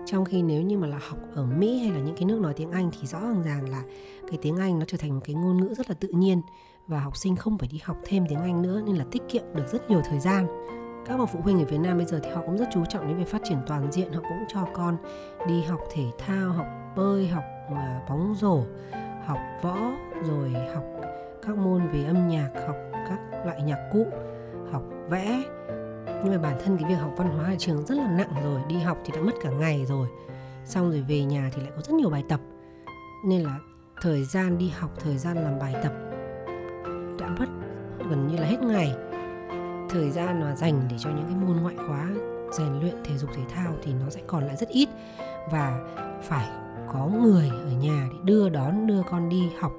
Trong 0.05 0.25
khi 0.25 0.41
nếu 0.41 0.61
như 0.61 0.77
mà 0.77 0.87
là 0.87 0.99
học 1.09 1.19
ở 1.35 1.45
Mỹ 1.45 1.79
hay 1.79 1.91
là 1.91 1.99
những 1.99 2.15
cái 2.15 2.25
nước 2.25 2.39
nói 2.39 2.53
tiếng 2.53 2.71
Anh 2.71 2.91
thì 2.91 3.07
rõ 3.07 3.19
ràng 3.45 3.69
là 3.69 3.83
cái 4.29 4.39
tiếng 4.41 4.57
Anh 4.57 4.79
nó 4.79 4.85
trở 4.87 4.97
thành 4.97 5.13
một 5.13 5.21
cái 5.23 5.35
ngôn 5.35 5.57
ngữ 5.57 5.73
rất 5.77 5.89
là 5.89 5.95
tự 5.99 6.07
nhiên 6.07 6.41
và 6.87 6.99
học 6.99 7.17
sinh 7.17 7.35
không 7.35 7.57
phải 7.57 7.69
đi 7.71 7.79
học 7.83 7.97
thêm 8.05 8.25
tiếng 8.29 8.39
Anh 8.39 8.61
nữa 8.61 8.81
nên 8.85 8.95
là 8.95 9.05
tiết 9.11 9.21
kiệm 9.29 9.43
được 9.53 9.67
rất 9.71 9.89
nhiều 9.89 10.01
thời 10.09 10.19
gian. 10.19 10.47
các 11.05 11.17
bậc 11.17 11.29
phụ 11.33 11.39
huynh 11.43 11.59
ở 11.59 11.65
Việt 11.65 11.77
Nam 11.77 11.97
bây 11.97 12.05
giờ 12.05 12.19
thì 12.23 12.29
họ 12.29 12.41
cũng 12.45 12.57
rất 12.57 12.67
chú 12.73 12.85
trọng 12.89 13.07
đến 13.07 13.17
việc 13.17 13.27
phát 13.27 13.41
triển 13.43 13.57
toàn 13.67 13.91
diện, 13.91 14.13
họ 14.13 14.21
cũng 14.21 14.45
cho 14.47 14.67
con 14.73 14.97
đi 15.47 15.61
học 15.61 15.79
thể 15.93 16.03
thao, 16.17 16.51
học 16.51 16.67
bơi, 16.95 17.27
học 17.27 17.43
ờ, 17.69 17.99
bóng 18.09 18.35
rổ, 18.37 18.63
học 19.25 19.39
võ, 19.61 19.91
rồi 20.27 20.51
học 20.73 20.83
các 21.41 21.57
môn 21.57 21.87
về 21.87 22.03
âm 22.03 22.27
nhạc, 22.27 22.49
học 22.67 22.75
các 22.91 23.45
loại 23.45 23.61
nhạc 23.61 23.89
cụ, 23.93 24.05
học 24.71 24.83
vẽ 25.09 25.43
nhưng 26.23 26.33
mà 26.33 26.41
bản 26.41 26.57
thân 26.63 26.77
cái 26.77 26.89
việc 26.89 26.95
học 26.95 27.11
văn 27.17 27.29
hóa 27.29 27.45
ở 27.45 27.55
trường 27.59 27.85
rất 27.85 27.97
là 27.97 28.07
nặng 28.17 28.33
rồi, 28.43 28.61
đi 28.67 28.75
học 28.75 28.97
thì 29.05 29.13
đã 29.15 29.21
mất 29.21 29.33
cả 29.41 29.49
ngày 29.49 29.85
rồi. 29.85 30.07
Xong 30.65 30.89
rồi 30.91 31.01
về 31.07 31.23
nhà 31.23 31.51
thì 31.55 31.61
lại 31.61 31.71
có 31.75 31.81
rất 31.81 31.93
nhiều 31.93 32.09
bài 32.09 32.23
tập. 32.29 32.39
Nên 33.25 33.41
là 33.41 33.59
thời 34.01 34.23
gian 34.25 34.57
đi 34.57 34.69
học, 34.69 34.91
thời 34.99 35.17
gian 35.17 35.37
làm 35.37 35.59
bài 35.59 35.75
tập 35.83 35.93
đã 37.19 37.27
mất 37.27 37.47
gần 38.09 38.27
như 38.27 38.37
là 38.37 38.47
hết 38.47 38.61
ngày. 38.61 38.95
Thời 39.89 40.11
gian 40.11 40.41
mà 40.41 40.55
dành 40.55 40.81
để 40.89 40.95
cho 40.99 41.09
những 41.09 41.25
cái 41.27 41.35
môn 41.35 41.57
ngoại 41.57 41.75
khóa, 41.87 42.09
rèn 42.51 42.79
luyện, 42.81 42.95
thể 43.03 43.17
dục, 43.17 43.29
thể 43.35 43.43
thao 43.55 43.73
thì 43.83 43.93
nó 43.93 44.09
sẽ 44.09 44.21
còn 44.27 44.43
lại 44.47 44.55
rất 44.55 44.69
ít. 44.69 44.89
Và 45.51 45.79
phải 46.21 46.47
có 46.93 47.09
người 47.21 47.49
ở 47.49 47.71
nhà 47.81 48.07
để 48.11 48.17
đưa 48.23 48.49
đón, 48.49 48.87
đưa 48.87 49.01
con 49.11 49.29
đi 49.29 49.49
học 49.59 49.71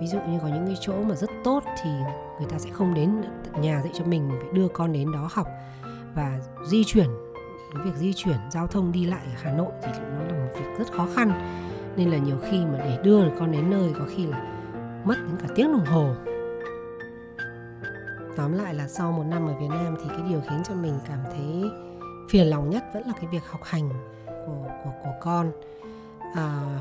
ví 0.00 0.06
dụ 0.06 0.18
như 0.28 0.38
có 0.42 0.48
những 0.48 0.66
cái 0.66 0.76
chỗ 0.80 1.02
mà 1.02 1.14
rất 1.14 1.30
tốt 1.44 1.64
thì 1.82 1.90
người 2.38 2.48
ta 2.50 2.58
sẽ 2.58 2.70
không 2.70 2.94
đến 2.94 3.22
tận 3.44 3.62
nhà 3.62 3.80
dạy 3.82 3.92
cho 3.94 4.04
mình 4.04 4.28
mình 4.28 4.38
phải 4.40 4.52
đưa 4.52 4.68
con 4.68 4.92
đến 4.92 5.12
đó 5.12 5.28
học. 5.32 5.48
Và 6.14 6.38
di 6.66 6.84
chuyển 6.84 7.08
cái 7.74 7.82
việc 7.84 7.96
di 7.96 8.12
chuyển 8.12 8.36
giao 8.50 8.66
thông 8.66 8.92
đi 8.92 9.06
lại 9.06 9.20
ở 9.24 9.32
Hà 9.42 9.52
Nội 9.52 9.72
thì 9.82 9.92
nó 9.92 10.24
là 10.24 10.32
một 10.32 10.50
việc 10.54 10.78
rất 10.78 10.92
khó 10.92 11.06
khăn. 11.14 11.32
Nên 11.96 12.10
là 12.10 12.18
nhiều 12.18 12.36
khi 12.50 12.64
mà 12.64 12.78
để 12.78 12.98
đưa 13.02 13.24
được 13.24 13.32
con 13.38 13.52
đến 13.52 13.70
nơi 13.70 13.92
có 13.98 14.04
khi 14.08 14.26
là 14.26 14.42
mất 15.04 15.14
đến 15.26 15.36
cả 15.40 15.46
tiếng 15.54 15.72
đồng 15.72 15.86
hồ. 15.86 16.14
Tóm 18.36 18.52
lại 18.52 18.74
là 18.74 18.88
sau 18.88 19.12
một 19.12 19.24
năm 19.24 19.46
ở 19.46 19.54
Việt 19.60 19.68
Nam 19.68 19.96
thì 20.00 20.08
cái 20.08 20.20
điều 20.28 20.40
khiến 20.40 20.62
cho 20.64 20.74
mình 20.74 20.98
cảm 21.08 21.18
thấy 21.24 21.70
phiền 22.30 22.46
lòng 22.46 22.70
nhất 22.70 22.84
vẫn 22.94 23.06
là 23.06 23.12
cái 23.20 23.26
việc 23.32 23.42
học 23.50 23.60
hành 23.64 23.88
của 24.26 24.68
của 24.84 24.92
của 25.02 25.14
con. 25.20 25.52
À, 26.34 26.80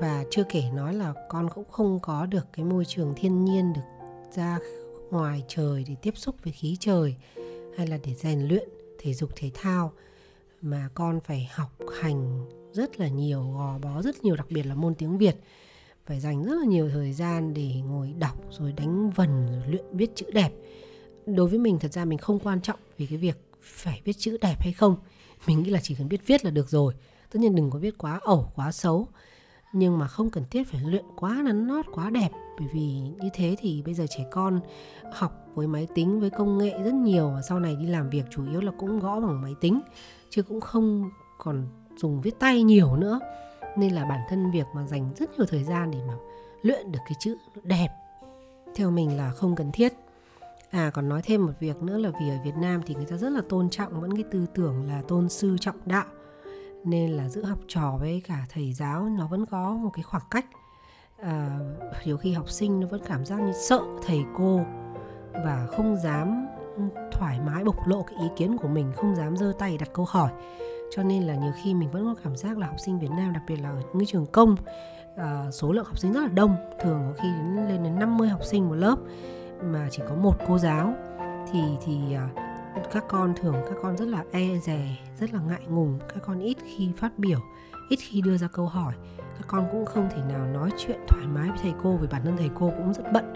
và 0.00 0.24
chưa 0.30 0.44
kể 0.48 0.62
nói 0.74 0.94
là 0.94 1.14
con 1.28 1.48
cũng 1.54 1.70
không 1.70 2.00
có 2.00 2.26
được 2.26 2.46
cái 2.52 2.64
môi 2.64 2.84
trường 2.84 3.14
thiên 3.16 3.44
nhiên 3.44 3.72
được 3.72 3.80
ra 4.34 4.58
ngoài 5.10 5.42
trời 5.48 5.84
để 5.88 5.94
tiếp 6.02 6.16
xúc 6.16 6.36
với 6.44 6.52
khí 6.52 6.76
trời, 6.80 7.16
hay 7.76 7.86
là 7.86 7.98
để 8.04 8.14
rèn 8.14 8.40
luyện 8.40 8.68
thể 8.98 9.14
dục 9.14 9.30
thể 9.36 9.50
thao. 9.54 9.92
Mà 10.62 10.88
con 10.94 11.20
phải 11.20 11.50
học 11.54 11.70
hành 12.00 12.46
rất 12.72 13.00
là 13.00 13.08
nhiều, 13.08 13.42
gò 13.56 13.78
bó 13.78 14.02
rất 14.02 14.24
nhiều, 14.24 14.36
đặc 14.36 14.46
biệt 14.50 14.66
là 14.66 14.74
môn 14.74 14.94
tiếng 14.94 15.18
Việt. 15.18 15.36
Phải 16.06 16.20
dành 16.20 16.44
rất 16.44 16.54
là 16.60 16.66
nhiều 16.66 16.90
thời 16.90 17.12
gian 17.12 17.54
để 17.54 17.74
ngồi 17.84 18.14
đọc, 18.18 18.44
rồi 18.50 18.72
đánh 18.72 19.10
vần, 19.10 19.46
rồi 19.46 19.62
luyện 19.68 19.84
viết 19.92 20.10
chữ 20.14 20.26
đẹp. 20.32 20.52
Đối 21.26 21.48
với 21.48 21.58
mình, 21.58 21.78
thật 21.78 21.92
ra 21.92 22.04
mình 22.04 22.18
không 22.18 22.38
quan 22.38 22.60
trọng 22.60 22.78
vì 22.96 23.06
cái 23.06 23.18
việc 23.18 23.36
phải 23.62 24.00
viết 24.04 24.18
chữ 24.18 24.36
đẹp 24.40 24.56
hay 24.60 24.72
không. 24.72 24.96
Mình 25.46 25.62
nghĩ 25.62 25.70
là 25.70 25.80
chỉ 25.82 25.94
cần 25.94 26.08
biết 26.08 26.26
viết 26.26 26.44
là 26.44 26.50
được 26.50 26.68
rồi. 26.68 26.94
Tất 27.32 27.40
nhiên 27.40 27.54
đừng 27.54 27.70
có 27.70 27.78
viết 27.78 27.98
quá 27.98 28.20
ẩu, 28.22 28.52
quá 28.54 28.72
xấu 28.72 29.08
nhưng 29.72 29.98
mà 29.98 30.06
không 30.06 30.30
cần 30.30 30.44
thiết 30.50 30.64
phải 30.64 30.80
luyện 30.84 31.04
quá 31.16 31.42
nắn 31.44 31.66
nót, 31.66 31.86
quá 31.92 32.10
đẹp. 32.10 32.28
Bởi 32.58 32.68
vì 32.72 33.00
như 33.20 33.28
thế 33.34 33.56
thì 33.58 33.82
bây 33.82 33.94
giờ 33.94 34.06
trẻ 34.08 34.24
con 34.30 34.60
học 35.12 35.46
với 35.54 35.66
máy 35.66 35.88
tính, 35.94 36.20
với 36.20 36.30
công 36.30 36.58
nghệ 36.58 36.82
rất 36.84 36.94
nhiều 36.94 37.30
và 37.34 37.42
sau 37.42 37.60
này 37.60 37.76
đi 37.76 37.86
làm 37.86 38.10
việc 38.10 38.24
chủ 38.30 38.50
yếu 38.50 38.60
là 38.60 38.72
cũng 38.78 39.00
gõ 39.00 39.20
bằng 39.20 39.42
máy 39.42 39.54
tính, 39.60 39.80
chứ 40.30 40.42
cũng 40.42 40.60
không 40.60 41.10
còn 41.38 41.66
dùng 41.96 42.20
viết 42.20 42.38
tay 42.38 42.62
nhiều 42.62 42.96
nữa. 42.96 43.20
Nên 43.76 43.94
là 43.94 44.04
bản 44.04 44.20
thân 44.28 44.50
việc 44.50 44.66
mà 44.74 44.86
dành 44.86 45.10
rất 45.16 45.38
nhiều 45.38 45.46
thời 45.46 45.64
gian 45.64 45.90
để 45.90 45.98
mà 46.08 46.14
luyện 46.62 46.92
được 46.92 46.98
cái 47.04 47.14
chữ 47.20 47.36
đẹp, 47.62 47.88
theo 48.74 48.90
mình 48.90 49.16
là 49.16 49.32
không 49.32 49.56
cần 49.56 49.70
thiết. 49.72 49.92
À 50.70 50.90
còn 50.94 51.08
nói 51.08 51.22
thêm 51.24 51.46
một 51.46 51.52
việc 51.60 51.82
nữa 51.82 51.98
là 51.98 52.10
vì 52.20 52.28
ở 52.28 52.36
Việt 52.44 52.56
Nam 52.56 52.80
thì 52.86 52.94
người 52.94 53.06
ta 53.06 53.16
rất 53.16 53.28
là 53.28 53.42
tôn 53.48 53.70
trọng, 53.70 54.00
vẫn 54.00 54.14
cái 54.14 54.24
tư 54.30 54.46
tưởng 54.54 54.88
là 54.88 55.02
tôn 55.08 55.28
sư 55.28 55.56
trọng 55.60 55.76
đạo 55.84 56.04
nên 56.84 57.10
là 57.10 57.28
giữa 57.28 57.42
học 57.42 57.58
trò 57.68 57.96
với 58.00 58.22
cả 58.28 58.46
thầy 58.48 58.72
giáo 58.72 59.08
nó 59.18 59.26
vẫn 59.26 59.46
có 59.46 59.74
một 59.74 59.90
cái 59.92 60.02
khoảng 60.02 60.22
cách. 60.30 60.46
À, 61.22 61.58
nhiều 62.04 62.16
khi 62.16 62.32
học 62.32 62.50
sinh 62.50 62.80
nó 62.80 62.86
vẫn 62.86 63.00
cảm 63.06 63.24
giác 63.24 63.40
như 63.40 63.52
sợ 63.52 63.80
thầy 64.06 64.24
cô 64.36 64.60
và 65.32 65.66
không 65.76 65.96
dám 65.96 66.46
thoải 67.12 67.40
mái 67.40 67.64
bộc 67.64 67.86
lộ 67.86 68.02
cái 68.02 68.18
ý 68.20 68.28
kiến 68.36 68.56
của 68.56 68.68
mình 68.68 68.92
không 68.96 69.16
dám 69.16 69.36
giơ 69.36 69.52
tay 69.58 69.78
đặt 69.78 69.88
câu 69.92 70.04
hỏi. 70.08 70.30
Cho 70.90 71.02
nên 71.02 71.22
là 71.22 71.34
nhiều 71.34 71.52
khi 71.62 71.74
mình 71.74 71.90
vẫn 71.90 72.04
có 72.04 72.14
cảm 72.24 72.36
giác 72.36 72.58
là 72.58 72.66
học 72.66 72.76
sinh 72.78 72.98
Việt 72.98 73.10
Nam 73.10 73.32
đặc 73.32 73.42
biệt 73.48 73.56
là 73.56 73.70
ở 73.70 73.82
những 73.92 74.06
trường 74.06 74.26
công 74.26 74.56
à, 75.16 75.50
số 75.52 75.72
lượng 75.72 75.84
học 75.84 75.98
sinh 75.98 76.12
rất 76.12 76.20
là 76.20 76.28
đông. 76.28 76.56
Thường 76.80 77.02
có 77.06 77.22
khi 77.22 77.28
đến 77.28 77.68
lên 77.68 77.82
đến 77.82 77.98
50 77.98 78.28
học 78.28 78.44
sinh 78.44 78.68
một 78.68 78.74
lớp 78.74 78.96
mà 79.62 79.88
chỉ 79.90 80.02
có 80.08 80.14
một 80.14 80.34
cô 80.48 80.58
giáo. 80.58 80.94
Thì 81.52 81.60
thì 81.84 82.14
à, 82.14 82.47
các 82.92 83.04
con 83.08 83.34
thường 83.36 83.54
các 83.68 83.74
con 83.82 83.96
rất 83.96 84.08
là 84.08 84.24
e 84.32 84.58
dè 84.62 84.96
rất 85.20 85.34
là 85.34 85.40
ngại 85.48 85.62
ngùng 85.68 85.98
các 86.08 86.22
con 86.26 86.40
ít 86.40 86.56
khi 86.64 86.92
phát 86.96 87.18
biểu 87.18 87.38
ít 87.88 87.96
khi 87.96 88.20
đưa 88.20 88.36
ra 88.36 88.48
câu 88.52 88.66
hỏi. 88.66 88.94
Các 89.18 89.44
con 89.46 89.68
cũng 89.72 89.86
không 89.86 90.08
thể 90.10 90.22
nào 90.28 90.46
nói 90.46 90.70
chuyện 90.78 90.98
thoải 91.08 91.26
mái 91.26 91.48
với 91.48 91.58
thầy 91.62 91.72
cô 91.82 91.96
vì 91.96 92.06
bản 92.10 92.22
thân 92.24 92.36
thầy 92.36 92.50
cô 92.54 92.72
cũng 92.76 92.94
rất 92.94 93.04
bận 93.12 93.34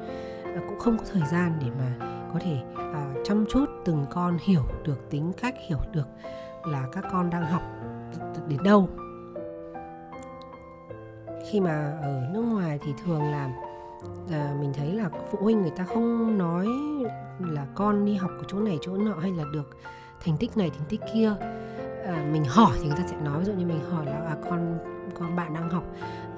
cũng 0.68 0.78
không 0.78 0.98
có 0.98 1.04
thời 1.12 1.22
gian 1.30 1.58
để 1.60 1.66
mà 1.78 2.06
có 2.32 2.38
thể 2.38 2.62
à, 2.76 3.14
chăm 3.24 3.44
chút 3.48 3.66
từng 3.84 4.06
con 4.10 4.38
hiểu 4.40 4.62
được 4.84 5.10
tính 5.10 5.32
cách 5.42 5.54
hiểu 5.68 5.78
được 5.92 6.08
là 6.64 6.86
các 6.92 7.04
con 7.12 7.30
đang 7.30 7.44
học 7.44 7.62
đến 8.48 8.62
đâu. 8.64 8.88
Khi 11.50 11.60
mà 11.60 11.98
ở 12.02 12.28
nước 12.32 12.42
ngoài 12.42 12.78
thì 12.82 12.92
thường 13.04 13.30
là 13.30 13.50
à, 14.30 14.56
mình 14.60 14.72
thấy 14.72 14.92
là 14.92 15.10
phụ 15.30 15.38
huynh 15.42 15.62
người 15.62 15.72
ta 15.76 15.84
không 15.84 16.38
nói 16.38 16.66
là 17.38 17.66
con 17.74 18.04
đi 18.04 18.14
học 18.14 18.30
ở 18.38 18.44
chỗ 18.48 18.60
này 18.60 18.78
chỗ 18.82 18.96
nọ 18.96 19.14
hay 19.14 19.32
là 19.32 19.44
được 19.52 19.76
thành 20.24 20.36
tích 20.36 20.56
này 20.56 20.70
thành 20.70 20.86
tích 20.88 21.00
kia 21.14 21.34
à, 22.06 22.28
mình 22.32 22.44
hỏi 22.44 22.78
thì 22.80 22.86
người 22.86 22.96
ta 22.96 23.06
sẽ 23.06 23.16
nói 23.24 23.38
ví 23.38 23.44
dụ 23.44 23.52
như 23.52 23.66
mình 23.66 23.80
hỏi 23.90 24.06
là 24.06 24.12
à, 24.12 24.36
con 24.50 24.78
con 25.18 25.36
bạn 25.36 25.54
đang 25.54 25.68
học 25.68 25.84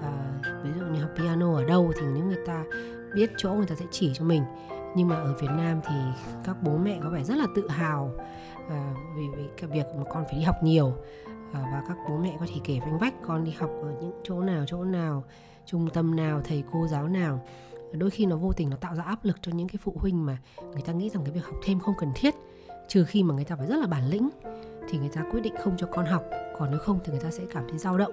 à, 0.02 0.34
ví 0.62 0.70
dụ 0.78 0.84
như 0.84 1.00
học 1.00 1.10
piano 1.16 1.54
ở 1.54 1.64
đâu? 1.64 1.92
Thì 1.96 2.06
những 2.06 2.28
người 2.28 2.46
ta 2.46 2.64
biết 3.14 3.30
chỗ 3.36 3.52
người 3.52 3.66
ta 3.66 3.74
sẽ 3.74 3.84
chỉ 3.90 4.12
cho 4.14 4.24
mình. 4.24 4.42
Nhưng 4.96 5.08
mà 5.08 5.16
ở 5.16 5.34
Việt 5.40 5.50
Nam 5.56 5.80
thì 5.88 5.94
các 6.44 6.56
bố 6.62 6.76
mẹ 6.76 6.98
có 7.02 7.10
vẻ 7.10 7.22
rất 7.22 7.36
là 7.36 7.46
tự 7.54 7.68
hào 7.68 8.12
à, 8.68 8.94
vì, 9.16 9.22
vì 9.36 9.44
cái 9.56 9.70
việc 9.70 9.86
mà 9.98 10.04
con 10.10 10.24
phải 10.24 10.34
đi 10.38 10.42
học 10.42 10.56
nhiều. 10.62 10.92
Ờ, 11.54 11.62
và 11.72 11.82
các 11.88 11.96
bố 12.08 12.16
mẹ 12.16 12.36
có 12.40 12.46
thể 12.48 12.60
kể 12.64 12.80
vanh 12.80 12.98
vách, 12.98 13.14
con 13.26 13.44
đi 13.44 13.50
học 13.50 13.70
ở 13.82 13.92
những 14.00 14.20
chỗ 14.24 14.40
nào 14.40 14.64
chỗ 14.66 14.84
nào, 14.84 15.24
trung 15.66 15.88
tâm 15.90 16.16
nào, 16.16 16.40
thầy 16.44 16.64
cô, 16.72 16.86
giáo 16.86 17.08
nào. 17.08 17.40
Đôi 17.92 18.10
khi 18.10 18.26
nó 18.26 18.36
vô 18.36 18.52
tình 18.52 18.70
nó 18.70 18.76
tạo 18.76 18.94
ra 18.94 19.02
áp 19.02 19.24
lực 19.24 19.36
cho 19.42 19.52
những 19.52 19.68
cái 19.68 19.76
phụ 19.82 19.94
huynh 19.96 20.26
mà 20.26 20.38
người 20.72 20.82
ta 20.82 20.92
nghĩ 20.92 21.10
rằng 21.10 21.24
cái 21.24 21.32
việc 21.32 21.44
học 21.44 21.54
thêm 21.64 21.80
không 21.80 21.94
cần 21.98 22.12
thiết, 22.14 22.34
trừ 22.88 23.04
khi 23.04 23.22
mà 23.22 23.34
người 23.34 23.44
ta 23.44 23.56
phải 23.56 23.66
rất 23.66 23.76
là 23.76 23.86
bản 23.86 24.08
lĩnh, 24.08 24.28
thì 24.88 24.98
người 24.98 25.08
ta 25.08 25.24
quyết 25.30 25.40
định 25.40 25.54
không 25.62 25.76
cho 25.76 25.86
con 25.86 26.06
học. 26.06 26.24
Còn 26.58 26.70
nếu 26.70 26.80
không 26.80 26.98
thì 27.04 27.10
người 27.10 27.20
ta 27.20 27.30
sẽ 27.30 27.44
cảm 27.50 27.64
thấy 27.68 27.78
dao 27.78 27.98
động, 27.98 28.12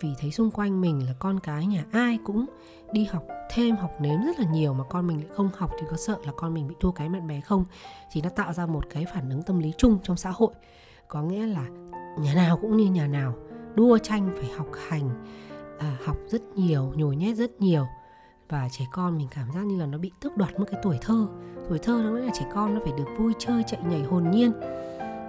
vì 0.00 0.08
thấy 0.20 0.30
xung 0.30 0.50
quanh 0.50 0.80
mình 0.80 1.06
là 1.06 1.12
con 1.18 1.40
cái 1.40 1.66
nhà 1.66 1.84
ai 1.92 2.18
cũng 2.24 2.46
đi 2.92 3.04
học 3.04 3.24
thêm, 3.50 3.76
học 3.76 3.92
nếm 4.00 4.20
rất 4.24 4.38
là 4.38 4.46
nhiều 4.50 4.74
mà 4.74 4.84
con 4.84 5.06
mình 5.06 5.16
lại 5.16 5.28
không 5.36 5.50
học 5.56 5.70
thì 5.80 5.86
có 5.90 5.96
sợ 5.96 6.16
là 6.24 6.32
con 6.36 6.54
mình 6.54 6.68
bị 6.68 6.74
thua 6.80 6.90
cái 6.90 7.08
bạn 7.08 7.26
bè 7.26 7.40
không? 7.40 7.64
Thì 8.12 8.22
nó 8.22 8.28
tạo 8.28 8.52
ra 8.52 8.66
một 8.66 8.84
cái 8.90 9.06
phản 9.14 9.30
ứng 9.30 9.42
tâm 9.42 9.58
lý 9.58 9.72
chung 9.78 9.98
trong 10.02 10.16
xã 10.16 10.30
hội. 10.30 10.52
Có 11.08 11.22
nghĩa 11.22 11.46
là 11.46 11.66
nhà 12.18 12.34
nào 12.34 12.56
cũng 12.56 12.76
như 12.76 12.90
nhà 12.90 13.06
nào. 13.06 13.34
Đua 13.74 13.98
tranh 13.98 14.30
phải 14.40 14.50
học 14.56 14.66
hành 14.88 15.10
à, 15.78 15.96
học 16.04 16.16
rất 16.28 16.42
nhiều 16.56 16.92
nhồi 16.96 17.16
nhét 17.16 17.36
rất 17.36 17.60
nhiều. 17.60 17.86
Và 18.48 18.68
trẻ 18.70 18.84
con 18.92 19.18
mình 19.18 19.28
cảm 19.30 19.52
giác 19.54 19.66
như 19.66 19.80
là 19.80 19.86
nó 19.86 19.98
bị 19.98 20.12
tước 20.20 20.36
đoạt 20.36 20.58
một 20.58 20.64
cái 20.70 20.80
tuổi 20.82 20.98
thơ. 21.02 21.26
Tuổi 21.68 21.78
thơ 21.78 22.00
nó 22.04 22.10
nghĩa 22.10 22.20
là 22.20 22.30
trẻ 22.34 22.46
con 22.54 22.74
nó 22.74 22.80
phải 22.84 22.92
được 22.98 23.08
vui 23.18 23.32
chơi 23.38 23.62
chạy 23.66 23.80
nhảy 23.90 24.02
hồn 24.02 24.30
nhiên. 24.30 24.52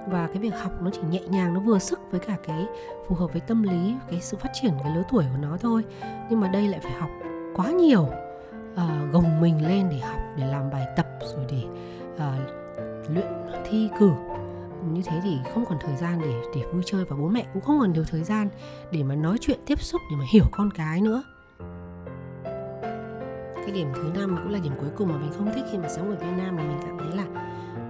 Và 0.08 0.28
cái 0.28 0.38
việc 0.38 0.54
học 0.62 0.72
nó 0.82 0.90
chỉ 0.94 1.02
nhẹ 1.10 1.22
nhàng 1.30 1.54
nó 1.54 1.60
vừa 1.60 1.80
sức 1.80 2.00
với 2.12 2.20
cả 2.20 2.38
cái 2.48 2.66
phù 3.08 3.16
hợp 3.16 3.34
với 3.34 3.42
tâm 3.42 3.64
lý 3.64 3.96
cái 4.10 4.22
sự 4.22 4.38
phát 4.38 4.50
triển 4.62 4.72
cái 4.84 4.96
lứa 4.96 5.04
tuổi 5.12 5.24
của 5.24 5.38
nó 5.42 5.58
thôi. 5.62 5.84
Nhưng 6.30 6.40
mà 6.40 6.48
đây 6.48 6.68
lại 6.68 6.80
phải 6.80 6.92
học 6.92 7.10
quá 7.56 7.72
nhiều 7.72 8.02
uh, 8.74 9.12
gồng 9.12 9.42
mình 9.42 9.68
lên 9.68 9.88
để 9.90 10.00
học 10.00 10.20
để 10.38 10.48
làm 10.48 10.70
bài 10.70 10.86
tập 10.98 11.08
rồi 11.36 11.46
để 11.52 11.64
uh, 12.16 13.10
luyện 13.10 13.28
thi 13.70 13.90
cử 14.00 14.12
như 14.92 15.02
thế 15.06 15.20
thì 15.24 15.38
không 15.54 15.66
còn 15.66 15.78
thời 15.82 15.96
gian 15.96 16.22
để 16.22 16.42
để 16.56 16.66
vui 16.74 16.82
chơi 16.86 17.06
và 17.06 17.16
bố 17.16 17.28
mẹ 17.28 17.46
cũng 17.54 17.62
không 17.62 17.80
còn 17.80 17.94
nhiều 17.94 18.04
thời 18.12 18.24
gian 18.24 18.50
để 18.92 19.04
mà 19.04 19.16
nói 19.16 19.38
chuyện, 19.42 19.60
tiếp 19.66 19.82
xúc, 19.82 20.02
để 20.12 20.18
mà 20.18 20.26
hiểu 20.34 20.46
con 20.52 20.72
cái 20.72 21.02
nữa. 21.02 21.24
Cái 23.56 23.72
điểm 23.72 23.88
thứ 23.96 24.12
năm 24.16 24.38
cũng 24.44 24.54
là 24.54 24.60
điểm 24.64 24.74
cuối 24.80 24.90
cùng 24.98 25.08
mà 25.08 25.18
mình 25.18 25.32
không 25.38 25.52
thích 25.56 25.66
khi 25.72 25.78
mà 25.78 25.90
sống 25.90 26.10
ở 26.10 26.16
Việt 26.16 26.38
Nam 26.38 26.58
là 26.58 26.64
mình 26.64 26.80
cảm 26.82 26.98
thấy 26.98 27.18
là 27.18 27.26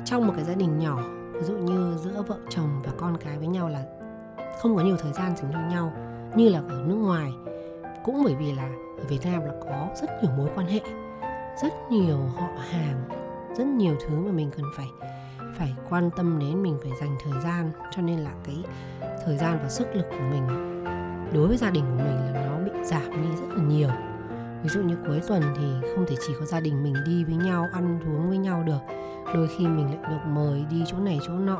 trong 0.06 0.28
một 0.28 0.34
cái 0.36 0.46
gia 0.46 0.54
đình 0.54 0.80
nhỏ, 0.80 1.04
ví 1.34 1.42
dụ 1.42 1.58
như 1.58 1.98
giữa 2.04 2.24
vợ 2.28 2.38
chồng 2.50 2.82
và 2.84 2.92
con 2.98 3.18
cái 3.18 3.38
với 3.38 3.48
nhau 3.48 3.70
là 3.70 3.84
không 4.62 4.76
có 4.76 4.84
nhiều 4.84 4.98
thời 4.98 5.14
gian 5.14 5.36
dành 5.36 5.52
cho 5.54 5.60
nhau, 5.60 5.94
như 6.36 6.50
là 6.50 6.60
ở 6.60 6.84
nước 6.88 6.96
ngoài, 6.96 7.32
cũng 8.04 8.24
bởi 8.24 8.36
vì 8.36 8.52
là 8.52 8.70
ở 8.98 9.04
Việt 9.10 9.20
Nam 9.26 9.42
là 9.42 9.54
có 9.62 9.88
rất 10.02 10.10
nhiều 10.22 10.32
mối 10.38 10.50
quan 10.56 10.68
hệ, 10.68 10.82
rất 11.62 11.74
nhiều 11.92 12.18
họ 12.18 12.48
hàng, 12.72 13.04
rất 13.58 13.66
nhiều 13.66 13.96
thứ 14.08 14.16
mà 14.16 14.32
mình 14.32 14.52
cần 14.58 14.66
phải 14.78 14.88
phải 15.58 15.76
quan 15.90 16.10
tâm 16.16 16.40
đến 16.40 16.64
mình, 16.64 16.78
phải 16.82 16.92
dành 17.02 17.18
thời 17.24 17.42
gian, 17.44 17.72
cho 17.92 18.02
nên 18.02 18.20
là 18.20 18.32
cái 18.46 18.64
thời 19.26 19.38
gian 19.38 19.60
và 19.64 19.70
sức 19.70 19.88
lực 19.94 20.06
của 20.10 20.26
mình 20.32 20.48
đối 21.34 21.48
với 21.48 21.58
gia 21.58 21.70
đình 21.70 21.84
của 21.84 22.04
mình 22.04 22.34
là 22.34 22.46
nó 22.46 22.66
bị 22.66 22.72
giảm 22.86 23.12
đi 23.12 23.36
rất 23.36 23.48
là 23.56 23.64
nhiều. 23.64 23.90
Ví 24.64 24.70
dụ 24.70 24.82
như 24.82 24.98
cuối 25.08 25.22
tuần 25.28 25.42
thì 25.58 25.90
không 25.96 26.06
thể 26.08 26.16
chỉ 26.28 26.34
có 26.40 26.46
gia 26.46 26.60
đình 26.60 26.84
mình 26.84 26.96
đi 27.06 27.24
với 27.24 27.36
nhau, 27.36 27.68
ăn 27.74 28.00
uống 28.06 28.30
với 28.30 28.38
nhau 28.38 28.64
được. 28.64 28.80
Đôi 29.34 29.48
khi 29.58 29.68
mình 29.68 29.86
lại 29.86 30.12
được 30.12 30.22
mời 30.28 30.66
đi 30.72 30.84
chỗ 30.88 30.98
này 30.98 31.20
chỗ 31.28 31.34
nọ, 31.34 31.60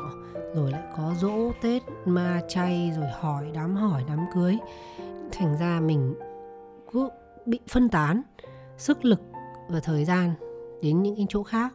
rồi 0.54 0.70
lại 0.70 0.82
có 0.96 1.14
dỗ 1.20 1.52
tết, 1.62 1.82
ma 2.04 2.40
chay, 2.48 2.92
rồi 2.96 3.06
hỏi 3.20 3.50
đám 3.54 3.76
hỏi 3.76 4.04
đám 4.08 4.26
cưới. 4.34 4.58
Thành 5.32 5.56
ra 5.60 5.80
mình 5.80 6.14
cứ 6.92 7.08
bị 7.46 7.60
phân 7.68 7.88
tán 7.88 8.22
sức 8.76 9.04
lực 9.04 9.20
và 9.68 9.80
thời 9.80 10.04
gian 10.04 10.34
đến 10.82 11.02
những 11.02 11.16
cái 11.16 11.26
chỗ 11.28 11.42
khác 11.42 11.74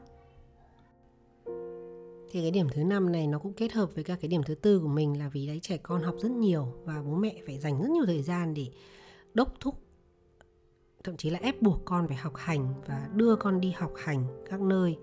thì 2.32 2.42
cái 2.42 2.52
điểm 2.52 2.68
thứ 2.72 2.84
năm 2.84 3.12
này 3.12 3.28
nó 3.28 3.40
cũng 3.40 3.54
kết 3.54 3.72
hợp 3.72 3.96
với 3.96 4.04
cả 4.04 4.16
cái 4.22 4.30
điểm 4.30 4.44
thứ 4.44 4.56
tư 4.56 4.80
của 4.80 4.88
mình 4.88 5.20
là 5.20 5.30
vì 5.30 5.48
đấy 5.48 5.60
trẻ 5.62 5.78
con 5.78 6.04
học 6.04 6.16
rất 6.22 6.32
nhiều 6.32 6.74
và 6.84 7.02
bố 7.06 7.16
mẹ 7.16 7.36
phải 7.46 7.60
dành 7.60 7.82
rất 7.82 7.90
nhiều 7.90 8.06
thời 8.06 8.22
gian 8.22 8.54
để 8.54 8.72
đốc 9.34 9.60
thúc, 9.60 9.82
thậm 11.04 11.18
chí 11.18 11.30
là 11.30 11.40
ép 11.40 11.62
buộc 11.62 11.82
con 11.86 12.08
phải 12.08 12.18
học 12.18 12.34
hành 12.36 12.74
và 12.88 13.10
đưa 13.14 13.36
con 13.36 13.62
đi 13.62 13.72
học 13.72 13.92
hành 13.98 14.28
các 14.50 14.62
nơi. 14.62 14.98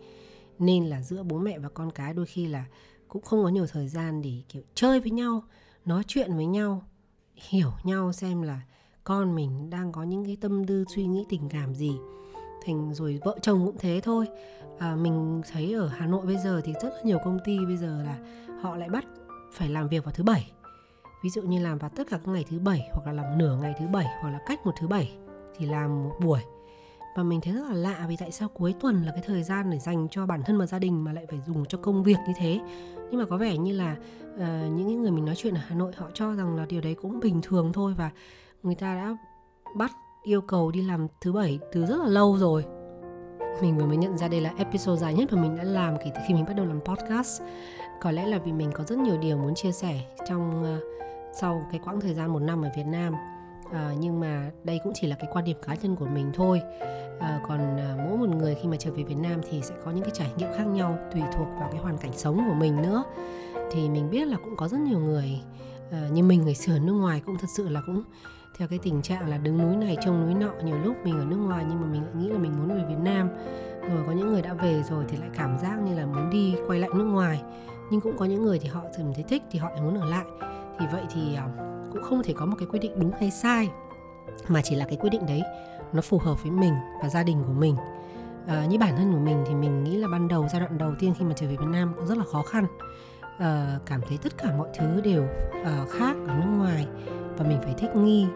Nên 0.59 0.85
là 0.87 1.03
giữa 1.03 1.23
bố 1.23 1.39
mẹ 1.39 1.59
và 1.59 1.69
con 1.69 1.91
cái 1.91 2.15
đôi 2.15 2.27
khi 2.27 2.47
là 2.47 2.65
cũng 3.09 3.23
không 3.23 3.43
có 3.43 3.49
nhiều 3.49 3.67
thời 3.67 3.89
gian 3.89 4.23
để, 4.23 4.43
kiểu, 4.49 4.63
chơi 4.75 5.01
với 5.01 5.11
nhau, 5.11 5.45
nói 5.85 6.03
chuyện 6.07 6.37
với 6.37 6.47
nhau, 6.47 6.83
hiểu 7.35 7.71
nhau 7.85 8.13
xem 8.13 8.43
là 8.43 8.61
con 9.05 9.35
mình 9.35 9.71
đang 9.71 9.93
có 9.93 10.03
những 10.03 10.25
cái 10.25 10.37
tâm 10.41 10.65
tư, 10.67 10.85
suy 10.95 11.07
nghĩ, 11.07 11.25
tình 11.29 11.49
cảm 11.49 11.75
gì 11.75 11.93
thành 12.67 12.95
rồi 12.95 13.21
vợ 13.25 13.39
chồng 13.43 13.67
cũng 13.67 13.77
thế 13.79 14.01
thôi. 14.05 14.27
À, 14.79 14.97
mình 14.97 15.43
thấy 15.53 15.73
ở 15.73 15.87
hà 15.87 16.07
nội 16.07 16.27
bây 16.27 16.39
giờ 16.39 16.61
thì 16.65 16.73
rất 16.83 16.89
là 16.89 17.01
nhiều 17.05 17.19
công 17.25 17.39
ty 17.45 17.59
bây 17.67 17.77
giờ 17.77 18.03
là 18.03 18.19
họ 18.61 18.77
lại 18.77 18.89
bắt 18.89 19.05
phải 19.53 19.69
làm 19.69 19.89
việc 19.89 20.05
vào 20.05 20.13
thứ 20.13 20.25
bảy. 20.25 20.53
Ví 21.25 21.31
dụ 21.31 21.43
như 21.43 21.59
làm 21.59 21.79
vào 21.79 21.91
tất 21.91 22.07
cả 22.11 22.19
các 22.25 22.33
ngày 22.33 22.45
thứ 22.51 22.59
bảy 22.59 22.89
hoặc 22.93 23.07
là 23.07 23.13
làm 23.13 23.39
nửa 23.39 23.57
ngày 23.57 23.75
thứ 23.79 23.87
bảy 23.87 24.07
hoặc 24.21 24.31
là 24.31 24.39
cách 24.47 24.67
một 24.67 24.73
thứ 24.81 24.89
bảy 24.89 25.17
thì 25.57 25.67
làm 25.67 26.05
một 26.05 26.15
buổi. 26.21 26.41
Và 27.17 27.23
mình 27.23 27.41
thấy 27.41 27.53
rất 27.55 27.65
là 27.69 27.75
lạ 27.75 28.07
vì 28.09 28.17
tại 28.17 28.33
sao 28.33 28.49
cuối 28.49 28.75
tuần 28.81 29.03
là 29.03 29.13
cái 29.13 29.23
thời 29.27 29.43
gian 29.43 29.71
để 29.71 29.79
dành 29.79 30.09
cho 30.11 30.27
bản 30.27 30.43
thân 30.43 30.59
và 30.59 30.67
gia 30.67 30.79
đình 30.79 31.05
mà 31.05 31.13
lại 31.13 31.27
phải 31.31 31.41
dùng 31.47 31.65
cho 31.65 31.79
công 31.79 32.03
việc 32.03 32.19
như 32.27 32.33
thế. 32.37 32.61
Nhưng 33.11 33.21
mà 33.21 33.27
có 33.27 33.37
vẻ 33.37 33.57
như 33.57 33.73
là 33.73 33.97
uh, 34.35 34.41
những 34.73 35.03
người 35.03 35.11
mình 35.11 35.25
nói 35.25 35.35
chuyện 35.37 35.55
ở 35.55 35.61
Hà 35.67 35.75
Nội 35.75 35.93
họ 35.97 36.07
cho 36.15 36.35
rằng 36.35 36.57
là 36.57 36.67
điều 36.69 36.81
đấy 36.81 36.95
cũng 36.95 37.21
bình 37.21 37.41
thường 37.43 37.73
thôi 37.73 37.95
và 37.97 38.11
người 38.63 38.75
ta 38.75 38.95
đã 38.95 39.17
bắt 39.77 39.93
yêu 40.27 40.41
cầu 40.41 40.71
đi 40.71 40.83
làm 40.83 41.07
thứ 41.21 41.33
bảy 41.33 41.59
từ 41.73 41.87
rất 41.87 41.97
là 41.99 42.09
lâu 42.09 42.37
rồi. 42.37 42.65
Mình 43.63 43.77
vừa 43.77 43.87
mới 43.87 43.97
nhận 43.97 44.19
ra 44.19 44.29
đây 44.29 44.41
là 44.41 44.53
episode 44.57 45.01
dài 45.01 45.15
nhất 45.15 45.33
mà 45.33 45.43
mình 45.43 45.57
đã 45.57 45.65
làm 45.65 45.97
kể 46.05 46.11
từ 46.15 46.21
khi 46.29 46.35
mình 46.35 46.45
bắt 46.45 46.53
đầu 46.57 46.67
làm 46.67 46.81
podcast. 46.81 47.43
Có 48.01 48.11
lẽ 48.11 48.27
là 48.27 48.39
vì 48.39 48.53
mình 48.53 48.71
có 48.75 48.85
rất 48.85 48.99
nhiều 48.99 49.19
điều 49.19 49.37
muốn 49.37 49.55
chia 49.55 49.73
sẻ 49.73 50.01
trong 50.29 50.63
uh, 50.63 50.83
sau 51.41 51.67
cái 51.71 51.81
quãng 51.85 52.01
thời 52.01 52.15
gian 52.15 52.33
một 52.33 52.39
năm 52.39 52.63
ở 52.63 52.71
Việt 52.77 52.87
Nam. 52.87 53.15
À, 53.73 53.93
nhưng 53.99 54.21
mà 54.21 54.51
đây 54.65 54.81
cũng 54.85 54.93
chỉ 54.97 55.07
là 55.07 55.17
cái 55.17 55.31
quan 55.33 55.45
điểm 55.45 55.57
cá 55.67 55.75
nhân 55.75 55.97
của 55.97 56.07
mình 56.07 56.31
thôi. 56.35 56.61
À, 57.21 57.41
còn 57.49 57.59
à, 57.59 57.97
mỗi 58.09 58.19
một 58.19 58.37
người 58.37 58.55
khi 58.55 58.69
mà 58.69 58.77
trở 58.77 58.91
về 58.91 59.03
Việt 59.03 59.19
Nam 59.19 59.41
thì 59.51 59.63
sẽ 59.63 59.75
có 59.85 59.91
những 59.91 60.05
cái 60.05 60.13
trải 60.15 60.31
nghiệm 60.37 60.53
khác 60.57 60.65
nhau 60.65 60.99
tùy 61.13 61.23
thuộc 61.37 61.47
vào 61.61 61.69
cái 61.73 61.81
hoàn 61.81 61.99
cảnh 61.99 62.13
sống 62.13 62.45
của 62.49 62.55
mình 62.55 62.83
nữa. 62.83 63.05
Thì 63.71 63.89
mình 63.89 64.11
biết 64.11 64.29
là 64.29 64.37
cũng 64.45 64.57
có 64.57 64.69
rất 64.69 64.81
nhiều 64.81 64.99
người 64.99 65.41
à, 65.93 66.09
như 66.13 66.23
mình 66.23 66.43
người 66.43 66.55
xưa 66.55 66.73
ở 66.73 66.79
nước 66.79 66.93
ngoài 66.93 67.23
cũng 67.27 67.37
thật 67.39 67.49
sự 67.57 67.69
là 67.69 67.81
cũng 67.87 68.03
theo 68.59 68.69
cái 68.69 68.79
tình 68.83 69.03
trạng 69.03 69.29
là 69.29 69.39
đứng 69.39 69.59
núi 69.59 69.77
này 69.77 69.97
trông 70.05 70.21
núi 70.21 70.35
nọ 70.35 70.53
nhiều 70.65 70.79
lúc 70.85 70.97
mình 71.05 71.19
ở 71.19 71.25
nước 71.25 71.37
ngoài 71.37 71.65
nhưng 71.69 71.81
mà 71.81 71.87
mình 71.87 72.03
lại 72.03 72.15
nghĩ 72.15 72.29
là 72.29 72.39
mình 72.39 72.53
muốn 72.59 72.69
về 72.69 72.85
Việt 72.89 72.99
Nam. 73.03 73.29
Rồi 73.81 74.05
có 74.07 74.13
những 74.13 74.33
người 74.33 74.43
đã 74.43 74.55
về 74.55 74.83
rồi 74.83 75.05
thì 75.09 75.17
lại 75.17 75.29
cảm 75.35 75.59
giác 75.59 75.79
như 75.85 75.95
là 75.95 76.07
muốn 76.07 76.31
đi 76.31 76.57
quay 76.67 76.79
lại 76.79 76.91
nước 76.95 77.05
ngoài. 77.05 77.43
Nhưng 77.91 78.01
cũng 78.01 78.17
có 78.19 78.25
những 78.25 78.43
người 78.43 78.59
thì 78.59 78.69
họ 78.69 78.81
thường 78.97 79.13
thấy 79.15 79.25
thích 79.29 79.43
thì 79.51 79.59
họ 79.59 79.71
lại 79.71 79.81
muốn 79.81 80.01
ở 80.01 80.07
lại. 80.07 80.25
Thì 80.79 80.87
vậy 80.93 81.03
thì 81.15 81.35
à, 81.35 81.49
cũng 81.93 82.03
không 82.03 82.23
thể 82.23 82.35
có 82.37 82.47
một 82.47 82.57
cái 82.59 82.69
quyết 82.71 82.81
định 82.81 82.93
đúng 83.01 83.13
hay 83.21 83.31
sai 83.31 83.69
mà 84.49 84.61
chỉ 84.63 84.77
là 84.77 84.85
cái 84.85 84.97
quyết 84.97 85.11
định 85.11 85.27
đấy 85.27 85.43
nó 85.93 86.01
phù 86.03 86.19
hợp 86.19 86.43
với 86.43 86.53
mình 86.53 86.75
và 87.03 87.09
gia 87.09 87.23
đình 87.23 87.43
của 87.47 87.53
mình. 87.53 87.77
À, 88.47 88.67
như 88.67 88.79
bản 88.79 88.97
thân 88.97 89.13
của 89.13 89.19
mình 89.19 89.45
thì 89.49 89.55
mình 89.55 89.85
nghĩ 89.85 89.97
là 89.97 90.09
ban 90.09 90.29
đầu 90.29 90.47
giai 90.53 90.61
đoạn 90.61 90.79
đầu 90.79 90.93
tiên 90.99 91.15
khi 91.19 91.25
mà 91.25 91.33
trở 91.37 91.47
về 91.47 91.57
Việt 91.57 91.69
Nam 91.69 91.93
cũng 91.97 92.07
rất 92.07 92.19
là 92.19 92.25
khó 92.25 92.43
khăn. 92.43 92.67
À, 93.39 93.79
cảm 93.87 94.01
thấy 94.09 94.19
tất 94.23 94.39
cả 94.39 94.53
mọi 94.59 94.69
thứ 94.79 95.01
đều 95.01 95.23
uh, 95.23 95.91
khác 95.91 96.17
ở 96.29 96.35
nước 96.35 96.51
ngoài 96.59 96.87
và 97.37 97.47
mình 97.49 97.59
phải 97.63 97.75
thích 97.79 97.91
nghi 97.97 98.27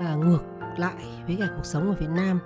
à, 0.00 0.14
ngược 0.14 0.42
lại 0.76 1.04
với 1.26 1.36
cả 1.40 1.48
cuộc 1.56 1.64
sống 1.64 1.88
ở 1.88 1.96
Việt 2.00 2.10
Nam. 2.10 2.40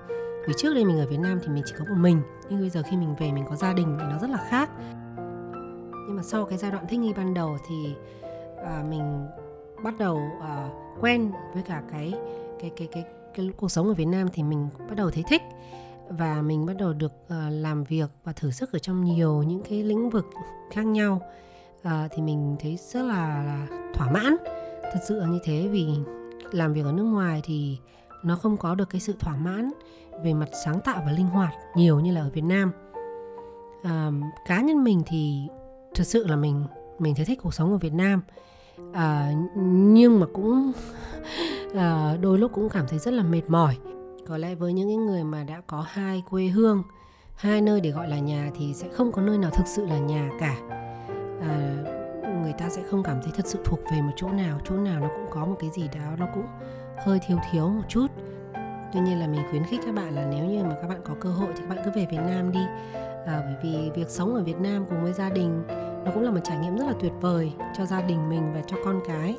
Vì 0.46 0.54
trước 0.56 0.74
đây 0.74 0.84
mình 0.84 0.98
ở 0.98 1.06
Việt 1.06 1.20
Nam 1.20 1.38
thì 1.42 1.48
mình 1.48 1.62
chỉ 1.66 1.74
có 1.78 1.84
một 1.84 1.96
mình 1.98 2.22
nhưng 2.50 2.60
bây 2.60 2.70
giờ 2.70 2.82
khi 2.90 2.96
mình 2.96 3.14
về 3.18 3.32
mình 3.32 3.44
có 3.48 3.56
gia 3.56 3.72
đình 3.72 3.96
thì 4.00 4.04
nó 4.10 4.18
rất 4.18 4.30
là 4.30 4.46
khác. 4.48 4.70
Nhưng 6.06 6.16
mà 6.16 6.22
sau 6.22 6.44
cái 6.44 6.58
giai 6.58 6.70
đoạn 6.70 6.86
thích 6.88 7.00
nghi 7.00 7.12
ban 7.12 7.34
đầu 7.34 7.56
thì 7.68 7.94
à, 8.64 8.84
mình 8.88 9.26
bắt 9.84 9.94
đầu 9.98 10.20
à, 10.40 10.68
quen 11.00 11.32
với 11.54 11.62
cả 11.62 11.82
cái 11.92 12.14
cái 12.60 12.70
cái 12.76 12.88
cái 12.92 13.04
cái 13.34 13.50
cuộc 13.56 13.68
sống 13.68 13.88
ở 13.88 13.94
Việt 13.94 14.04
Nam 14.04 14.28
thì 14.32 14.42
mình 14.42 14.68
bắt 14.78 14.94
đầu 14.96 15.10
thấy 15.10 15.24
thích. 15.28 15.42
Và 16.08 16.42
mình 16.42 16.66
bắt 16.66 16.76
đầu 16.78 16.92
được 16.92 17.12
à, 17.28 17.48
làm 17.50 17.84
việc 17.84 18.10
và 18.24 18.32
thử 18.32 18.50
sức 18.50 18.72
ở 18.72 18.78
trong 18.78 19.04
nhiều 19.04 19.42
những 19.42 19.62
cái 19.68 19.82
lĩnh 19.82 20.10
vực 20.10 20.26
khác 20.72 20.86
nhau. 20.86 21.20
À, 21.82 22.08
thì 22.10 22.22
mình 22.22 22.56
thấy 22.60 22.76
rất 22.76 23.02
là, 23.02 23.44
là 23.44 23.66
thỏa 23.94 24.10
mãn. 24.10 24.36
Thật 24.82 25.00
sự 25.08 25.20
là 25.20 25.26
như 25.26 25.38
thế 25.44 25.68
vì 25.72 25.86
làm 26.54 26.72
việc 26.72 26.84
ở 26.84 26.92
nước 26.92 27.04
ngoài 27.04 27.40
thì 27.44 27.78
nó 28.24 28.36
không 28.36 28.56
có 28.56 28.74
được 28.74 28.90
cái 28.90 29.00
sự 29.00 29.14
thỏa 29.20 29.36
mãn 29.36 29.70
về 30.24 30.34
mặt 30.34 30.48
sáng 30.64 30.80
tạo 30.80 31.02
và 31.06 31.12
linh 31.12 31.26
hoạt 31.26 31.52
nhiều 31.76 32.00
như 32.00 32.12
là 32.12 32.20
ở 32.20 32.30
Việt 32.30 32.44
Nam. 32.44 32.72
À, 33.82 34.10
cá 34.46 34.60
nhân 34.60 34.84
mình 34.84 35.02
thì 35.06 35.48
thật 35.94 36.04
sự 36.04 36.26
là 36.26 36.36
mình 36.36 36.64
mình 36.98 37.14
thấy 37.14 37.24
thích 37.24 37.38
cuộc 37.42 37.54
sống 37.54 37.72
ở 37.72 37.78
Việt 37.78 37.92
Nam. 37.92 38.22
À, 38.92 39.32
nhưng 39.64 40.20
mà 40.20 40.26
cũng 40.32 40.72
à, 41.74 42.16
đôi 42.20 42.38
lúc 42.38 42.52
cũng 42.54 42.68
cảm 42.68 42.86
thấy 42.88 42.98
rất 42.98 43.10
là 43.10 43.22
mệt 43.22 43.42
mỏi. 43.48 43.76
Có 44.26 44.38
lẽ 44.38 44.54
với 44.54 44.72
những 44.72 44.88
cái 44.88 44.96
người 44.96 45.24
mà 45.24 45.44
đã 45.44 45.62
có 45.66 45.84
hai 45.88 46.22
quê 46.30 46.44
hương 46.44 46.82
hai 47.34 47.60
nơi 47.60 47.80
để 47.80 47.90
gọi 47.90 48.08
là 48.08 48.18
nhà 48.18 48.50
thì 48.58 48.74
sẽ 48.74 48.88
không 48.92 49.12
có 49.12 49.22
nơi 49.22 49.38
nào 49.38 49.50
thực 49.50 49.66
sự 49.66 49.86
là 49.86 49.98
nhà 49.98 50.30
cả. 50.40 50.56
À, 51.40 51.84
người 52.42 52.52
ta 52.52 52.68
sẽ 52.68 52.82
không 52.90 53.02
cảm 53.02 53.22
thấy 53.22 53.32
thật 53.36 53.46
sự 53.46 53.58
thuộc 53.64 53.80
về 53.92 54.00
một 54.02 54.12
chỗ 54.16 54.28
nào 54.28 54.60
chỗ 54.64 54.76
nào 54.76 55.00
nó 55.00 55.08
cũng 55.08 55.26
có 55.30 55.46
một 55.46 55.56
cái 55.60 55.70
gì 55.70 55.88
đó 55.94 56.16
nó 56.18 56.26
cũng 56.34 56.46
hơi 57.06 57.20
thiếu 57.28 57.38
thiếu 57.50 57.68
một 57.68 57.82
chút. 57.88 58.06
Tuy 58.92 59.00
nhiên 59.00 59.20
là 59.20 59.26
mình 59.26 59.40
khuyến 59.50 59.64
khích 59.64 59.80
các 59.86 59.94
bạn 59.94 60.14
là 60.14 60.26
nếu 60.30 60.44
như 60.44 60.64
mà 60.64 60.76
các 60.82 60.88
bạn 60.88 61.00
có 61.04 61.14
cơ 61.20 61.30
hội 61.30 61.48
thì 61.56 61.60
các 61.60 61.68
bạn 61.74 61.78
cứ 61.84 61.90
về 61.94 62.06
Việt 62.10 62.20
Nam 62.26 62.52
đi. 62.52 62.60
À, 63.26 63.42
bởi 63.44 63.54
vì 63.62 63.90
việc 63.94 64.08
sống 64.08 64.34
ở 64.34 64.42
Việt 64.42 64.60
Nam 64.60 64.84
cùng 64.88 65.02
với 65.02 65.12
gia 65.12 65.30
đình 65.30 65.62
nó 66.04 66.10
cũng 66.14 66.22
là 66.22 66.30
một 66.30 66.40
trải 66.44 66.58
nghiệm 66.58 66.76
rất 66.76 66.84
là 66.86 66.92
tuyệt 67.00 67.12
vời 67.20 67.52
cho 67.78 67.86
gia 67.86 68.02
đình 68.02 68.28
mình 68.28 68.52
và 68.54 68.60
cho 68.66 68.76
con 68.84 69.00
cái. 69.06 69.36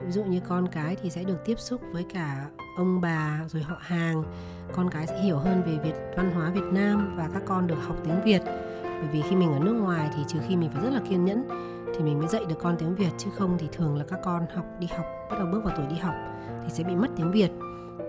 Ví 0.00 0.12
dụ 0.12 0.24
như 0.24 0.40
con 0.40 0.68
cái 0.68 0.96
thì 1.02 1.10
sẽ 1.10 1.24
được 1.24 1.44
tiếp 1.44 1.58
xúc 1.58 1.80
với 1.92 2.04
cả 2.14 2.46
ông 2.76 3.00
bà 3.00 3.40
rồi 3.48 3.62
họ 3.62 3.76
hàng. 3.80 4.24
Con 4.72 4.90
cái 4.90 5.06
sẽ 5.06 5.22
hiểu 5.22 5.38
hơn 5.38 5.62
về 5.66 5.78
việt 5.84 5.94
văn 6.16 6.30
hóa 6.34 6.50
việt 6.50 6.72
nam 6.72 7.16
và 7.16 7.28
các 7.34 7.42
con 7.46 7.66
được 7.66 7.78
học 7.86 7.96
tiếng 8.04 8.22
việt. 8.24 8.42
Bởi 8.82 9.08
vì 9.12 9.22
khi 9.22 9.36
mình 9.36 9.52
ở 9.52 9.58
nước 9.58 9.72
ngoài 9.72 10.10
thì 10.16 10.22
trừ 10.28 10.38
khi 10.48 10.56
mình 10.56 10.70
phải 10.70 10.84
rất 10.84 10.90
là 10.92 11.00
kiên 11.08 11.24
nhẫn 11.24 11.71
thì 11.94 12.04
mình 12.04 12.18
mới 12.18 12.28
dạy 12.28 12.44
được 12.48 12.54
con 12.62 12.76
tiếng 12.78 12.94
việt 12.94 13.10
chứ 13.18 13.30
không 13.38 13.56
thì 13.58 13.68
thường 13.72 13.96
là 13.96 14.04
các 14.08 14.20
con 14.24 14.46
học 14.54 14.64
đi 14.78 14.86
học 14.96 15.06
bắt 15.30 15.36
đầu 15.38 15.48
bước 15.52 15.64
vào 15.64 15.76
tuổi 15.76 15.86
đi 15.86 15.96
học 15.96 16.14
thì 16.62 16.70
sẽ 16.70 16.84
bị 16.84 16.94
mất 16.96 17.08
tiếng 17.16 17.32
việt 17.32 17.50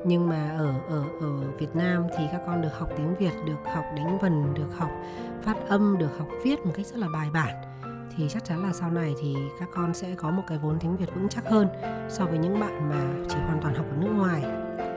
nhưng 0.05 0.29
mà 0.29 0.49
ở 0.57 0.73
ở 0.89 1.03
ở 1.21 1.51
Việt 1.59 1.75
Nam 1.75 2.03
thì 2.17 2.23
các 2.31 2.41
con 2.45 2.61
được 2.61 2.69
học 2.79 2.89
tiếng 2.97 3.15
Việt, 3.15 3.31
được 3.45 3.73
học 3.73 3.83
đánh 3.97 4.17
vần, 4.21 4.53
được 4.53 4.77
học 4.77 4.89
phát 5.41 5.67
âm, 5.67 5.97
được 5.97 6.17
học 6.17 6.27
viết 6.43 6.65
một 6.65 6.71
cách 6.75 6.85
rất 6.85 6.97
là 6.97 7.07
bài 7.13 7.29
bản 7.33 7.55
thì 8.17 8.29
chắc 8.29 8.45
chắn 8.45 8.63
là 8.63 8.73
sau 8.73 8.91
này 8.91 9.15
thì 9.21 9.35
các 9.59 9.69
con 9.73 9.93
sẽ 9.93 10.15
có 10.17 10.31
một 10.31 10.43
cái 10.47 10.57
vốn 10.57 10.79
tiếng 10.79 10.97
Việt 10.97 11.15
vững 11.15 11.29
chắc 11.29 11.49
hơn 11.49 11.67
so 12.09 12.25
với 12.25 12.37
những 12.37 12.59
bạn 12.59 12.89
mà 12.89 13.25
chỉ 13.29 13.35
hoàn 13.35 13.61
toàn 13.61 13.75
học 13.75 13.85
ở 13.89 13.97
nước 14.01 14.11
ngoài. 14.17 14.41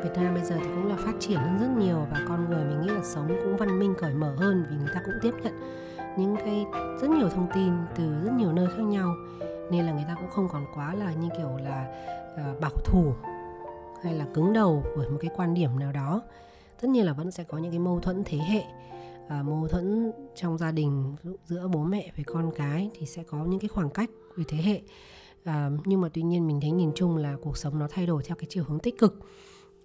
Việt 0.02 0.10
Nam 0.16 0.34
bây 0.34 0.44
giờ 0.44 0.56
thì 0.60 0.66
cũng 0.66 0.88
là 0.88 0.96
phát 0.96 1.14
triển 1.20 1.38
hơn 1.38 1.58
rất 1.60 1.84
nhiều 1.84 2.06
và 2.10 2.20
con 2.28 2.50
người 2.50 2.64
mình 2.64 2.80
nghĩ 2.80 2.88
là 2.88 3.02
sống 3.02 3.28
cũng 3.28 3.56
văn 3.56 3.78
minh 3.78 3.94
cởi 3.98 4.14
mở 4.14 4.34
hơn 4.38 4.66
vì 4.70 4.76
người 4.76 4.90
ta 4.94 5.00
cũng 5.04 5.14
tiếp 5.22 5.34
nhận 5.42 5.52
những 6.18 6.36
cái 6.36 6.66
rất 7.00 7.10
nhiều 7.10 7.28
thông 7.28 7.46
tin 7.54 7.72
từ 7.96 8.24
rất 8.24 8.32
nhiều 8.32 8.52
nơi 8.52 8.66
khác 8.76 8.82
nhau. 8.82 9.14
Nên 9.70 9.86
là 9.86 9.92
người 9.92 10.04
ta 10.08 10.14
cũng 10.14 10.30
không 10.30 10.48
còn 10.52 10.64
quá 10.74 10.94
là 10.94 11.12
như 11.12 11.28
kiểu 11.38 11.56
là 11.56 11.88
uh, 12.34 12.60
bảo 12.60 12.76
thủ 12.84 13.12
hay 14.02 14.14
là 14.14 14.26
cứng 14.34 14.52
đầu 14.52 14.84
với 14.96 15.10
một 15.10 15.18
cái 15.20 15.30
quan 15.36 15.54
điểm 15.54 15.78
nào 15.78 15.92
đó. 15.92 16.22
Tất 16.80 16.88
nhiên 16.88 17.06
là 17.06 17.12
vẫn 17.12 17.30
sẽ 17.30 17.44
có 17.44 17.58
những 17.58 17.70
cái 17.70 17.78
mâu 17.78 18.00
thuẫn 18.00 18.22
thế 18.24 18.38
hệ. 18.38 18.62
À, 19.28 19.42
mâu 19.42 19.68
thuẫn 19.68 20.12
trong 20.34 20.58
gia 20.58 20.72
đình 20.72 21.14
giữa 21.44 21.68
bố 21.68 21.82
mẹ 21.82 22.12
với 22.16 22.24
con 22.24 22.50
cái 22.56 22.90
thì 22.94 23.06
sẽ 23.06 23.22
có 23.22 23.44
những 23.44 23.60
cái 23.60 23.68
khoảng 23.68 23.90
cách 23.90 24.10
về 24.36 24.44
thế 24.48 24.58
hệ. 24.58 24.82
À, 25.44 25.70
nhưng 25.84 26.00
mà 26.00 26.08
tuy 26.12 26.22
nhiên 26.22 26.46
mình 26.46 26.60
thấy 26.60 26.70
nhìn 26.70 26.90
chung 26.94 27.16
là 27.16 27.36
cuộc 27.42 27.56
sống 27.56 27.78
nó 27.78 27.86
thay 27.90 28.06
đổi 28.06 28.22
theo 28.26 28.36
cái 28.36 28.46
chiều 28.48 28.64
hướng 28.68 28.78
tích 28.78 28.98
cực. 28.98 29.18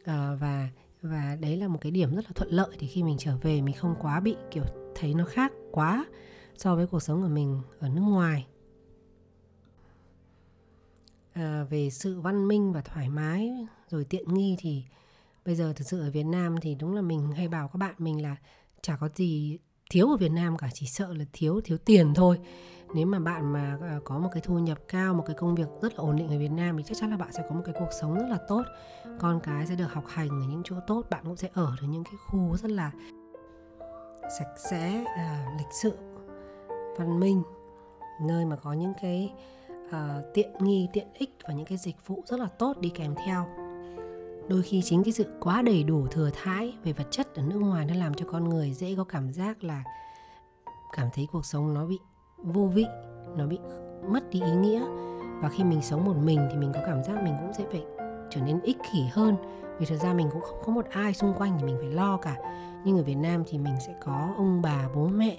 À, 0.05 0.37
và 0.39 0.69
và 1.01 1.37
đấy 1.41 1.57
là 1.57 1.67
một 1.67 1.77
cái 1.81 1.91
điểm 1.91 2.15
rất 2.15 2.25
là 2.25 2.31
thuận 2.35 2.51
lợi 2.51 2.75
thì 2.79 2.87
khi 2.87 3.03
mình 3.03 3.15
trở 3.19 3.37
về 3.37 3.61
mình 3.61 3.75
không 3.75 3.95
quá 4.01 4.19
bị 4.19 4.35
kiểu 4.51 4.63
thấy 4.95 5.13
nó 5.13 5.25
khác 5.25 5.51
quá 5.71 6.05
so 6.57 6.75
với 6.75 6.87
cuộc 6.87 6.99
sống 6.99 7.21
của 7.21 7.27
mình 7.27 7.61
ở 7.79 7.89
nước 7.89 8.01
ngoài. 8.01 8.47
À, 11.33 11.63
về 11.69 11.89
sự 11.89 12.21
văn 12.21 12.47
minh 12.47 12.73
và 12.73 12.81
thoải 12.81 13.09
mái 13.09 13.51
rồi 13.89 14.03
tiện 14.03 14.33
nghi 14.33 14.55
thì 14.59 14.83
bây 15.45 15.55
giờ 15.55 15.73
thực 15.75 15.87
sự 15.87 15.99
ở 15.99 16.11
Việt 16.11 16.23
Nam 16.23 16.55
thì 16.61 16.75
đúng 16.75 16.95
là 16.95 17.01
mình 17.01 17.31
hay 17.31 17.47
bảo 17.47 17.67
các 17.67 17.77
bạn 17.77 17.95
mình 17.97 18.21
là 18.21 18.35
chả 18.81 18.95
có 18.95 19.09
gì 19.15 19.57
thiếu 19.89 20.07
ở 20.09 20.17
Việt 20.17 20.31
Nam 20.31 20.57
cả 20.57 20.69
chỉ 20.73 20.85
sợ 20.85 21.13
là 21.13 21.25
thiếu 21.33 21.61
thiếu 21.61 21.77
tiền 21.77 22.13
thôi 22.13 22.39
nếu 22.95 23.05
mà 23.05 23.19
bạn 23.19 23.53
mà 23.53 23.77
ờ, 23.81 23.99
có 24.03 24.19
một 24.19 24.29
cái 24.31 24.41
thu 24.41 24.59
nhập 24.59 24.77
cao 24.87 25.13
một 25.13 25.23
cái 25.27 25.35
công 25.35 25.55
việc 25.55 25.67
rất 25.81 25.93
là 25.93 25.97
ổn 25.97 26.15
định 26.15 26.29
ở 26.29 26.37
Việt 26.37 26.51
Nam 26.51 26.77
thì 26.77 26.83
chắc 26.83 26.97
chắn 26.97 27.11
là 27.11 27.17
bạn 27.17 27.31
sẽ 27.31 27.43
có 27.49 27.55
một 27.55 27.61
cái 27.65 27.75
cuộc 27.79 27.89
sống 28.01 28.15
rất 28.15 28.25
là 28.29 28.37
tốt. 28.47 28.63
Con 29.19 29.39
cái 29.39 29.65
sẽ 29.67 29.75
được 29.75 29.93
học 29.93 30.03
hành 30.07 30.29
ở 30.29 30.47
những 30.49 30.61
chỗ 30.65 30.75
tốt 30.87 31.05
bạn 31.09 31.23
cũng 31.25 31.35
sẽ 31.35 31.49
ở 31.53 31.75
được 31.81 31.87
những 31.89 32.03
cái 32.03 32.13
khu 32.27 32.57
rất 32.57 32.71
là 32.71 32.91
sạch 34.39 34.53
sẽ 34.57 35.05
à, 35.17 35.55
lịch 35.57 35.73
sự 35.81 35.93
văn 36.97 37.19
minh 37.19 37.43
nơi 38.21 38.45
mà 38.45 38.55
có 38.55 38.73
những 38.73 38.93
cái 39.01 39.33
à, 39.91 40.21
tiện 40.33 40.49
nghi 40.59 40.87
tiện 40.93 41.07
ích 41.13 41.37
và 41.47 41.53
những 41.53 41.65
cái 41.65 41.77
dịch 41.77 41.95
vụ 42.07 42.23
rất 42.25 42.39
là 42.39 42.47
tốt 42.47 42.77
đi 42.79 42.89
kèm 42.89 43.15
theo. 43.25 43.47
Đôi 44.49 44.61
khi 44.61 44.81
chính 44.81 45.03
cái 45.03 45.13
sự 45.13 45.25
quá 45.39 45.61
đầy 45.61 45.83
đủ 45.83 46.07
thừa 46.07 46.29
thãi 46.33 46.73
về 46.83 46.93
vật 46.93 47.07
chất 47.11 47.35
ở 47.35 47.43
nước 47.43 47.59
ngoài 47.59 47.85
nó 47.85 47.93
làm 47.93 48.13
cho 48.13 48.25
con 48.31 48.49
người 48.49 48.73
dễ 48.73 48.95
có 48.97 49.03
cảm 49.03 49.33
giác 49.33 49.63
là 49.63 49.83
cảm 50.95 51.07
thấy 51.13 51.27
cuộc 51.31 51.45
sống 51.45 51.73
nó 51.73 51.85
bị 51.85 51.99
vô 52.43 52.65
vị, 52.65 52.85
nó 53.37 53.45
bị 53.45 53.59
mất 54.07 54.29
đi 54.29 54.41
ý 54.41 54.51
nghĩa. 54.51 54.81
Và 55.41 55.49
khi 55.49 55.63
mình 55.63 55.81
sống 55.81 56.05
một 56.05 56.15
mình 56.23 56.47
thì 56.51 56.57
mình 56.57 56.71
có 56.73 56.79
cảm 56.85 57.03
giác 57.03 57.23
mình 57.23 57.33
cũng 57.41 57.53
sẽ 57.53 57.63
phải 57.71 57.83
trở 58.29 58.41
nên 58.41 58.61
ích 58.61 58.77
kỷ 58.93 59.03
hơn. 59.11 59.35
Vì 59.79 59.85
thật 59.85 59.95
ra 59.95 60.13
mình 60.13 60.27
cũng 60.31 60.41
không 60.41 60.59
có 60.65 60.71
một 60.71 60.85
ai 60.89 61.13
xung 61.13 61.33
quanh 61.33 61.57
thì 61.59 61.65
mình 61.65 61.77
phải 61.79 61.89
lo 61.89 62.17
cả. 62.17 62.37
Nhưng 62.85 62.97
ở 62.97 63.03
Việt 63.03 63.15
Nam 63.15 63.43
thì 63.47 63.57
mình 63.57 63.73
sẽ 63.87 63.93
có 64.05 64.33
ông 64.37 64.61
bà, 64.61 64.89
bố 64.95 65.07
mẹ, 65.07 65.37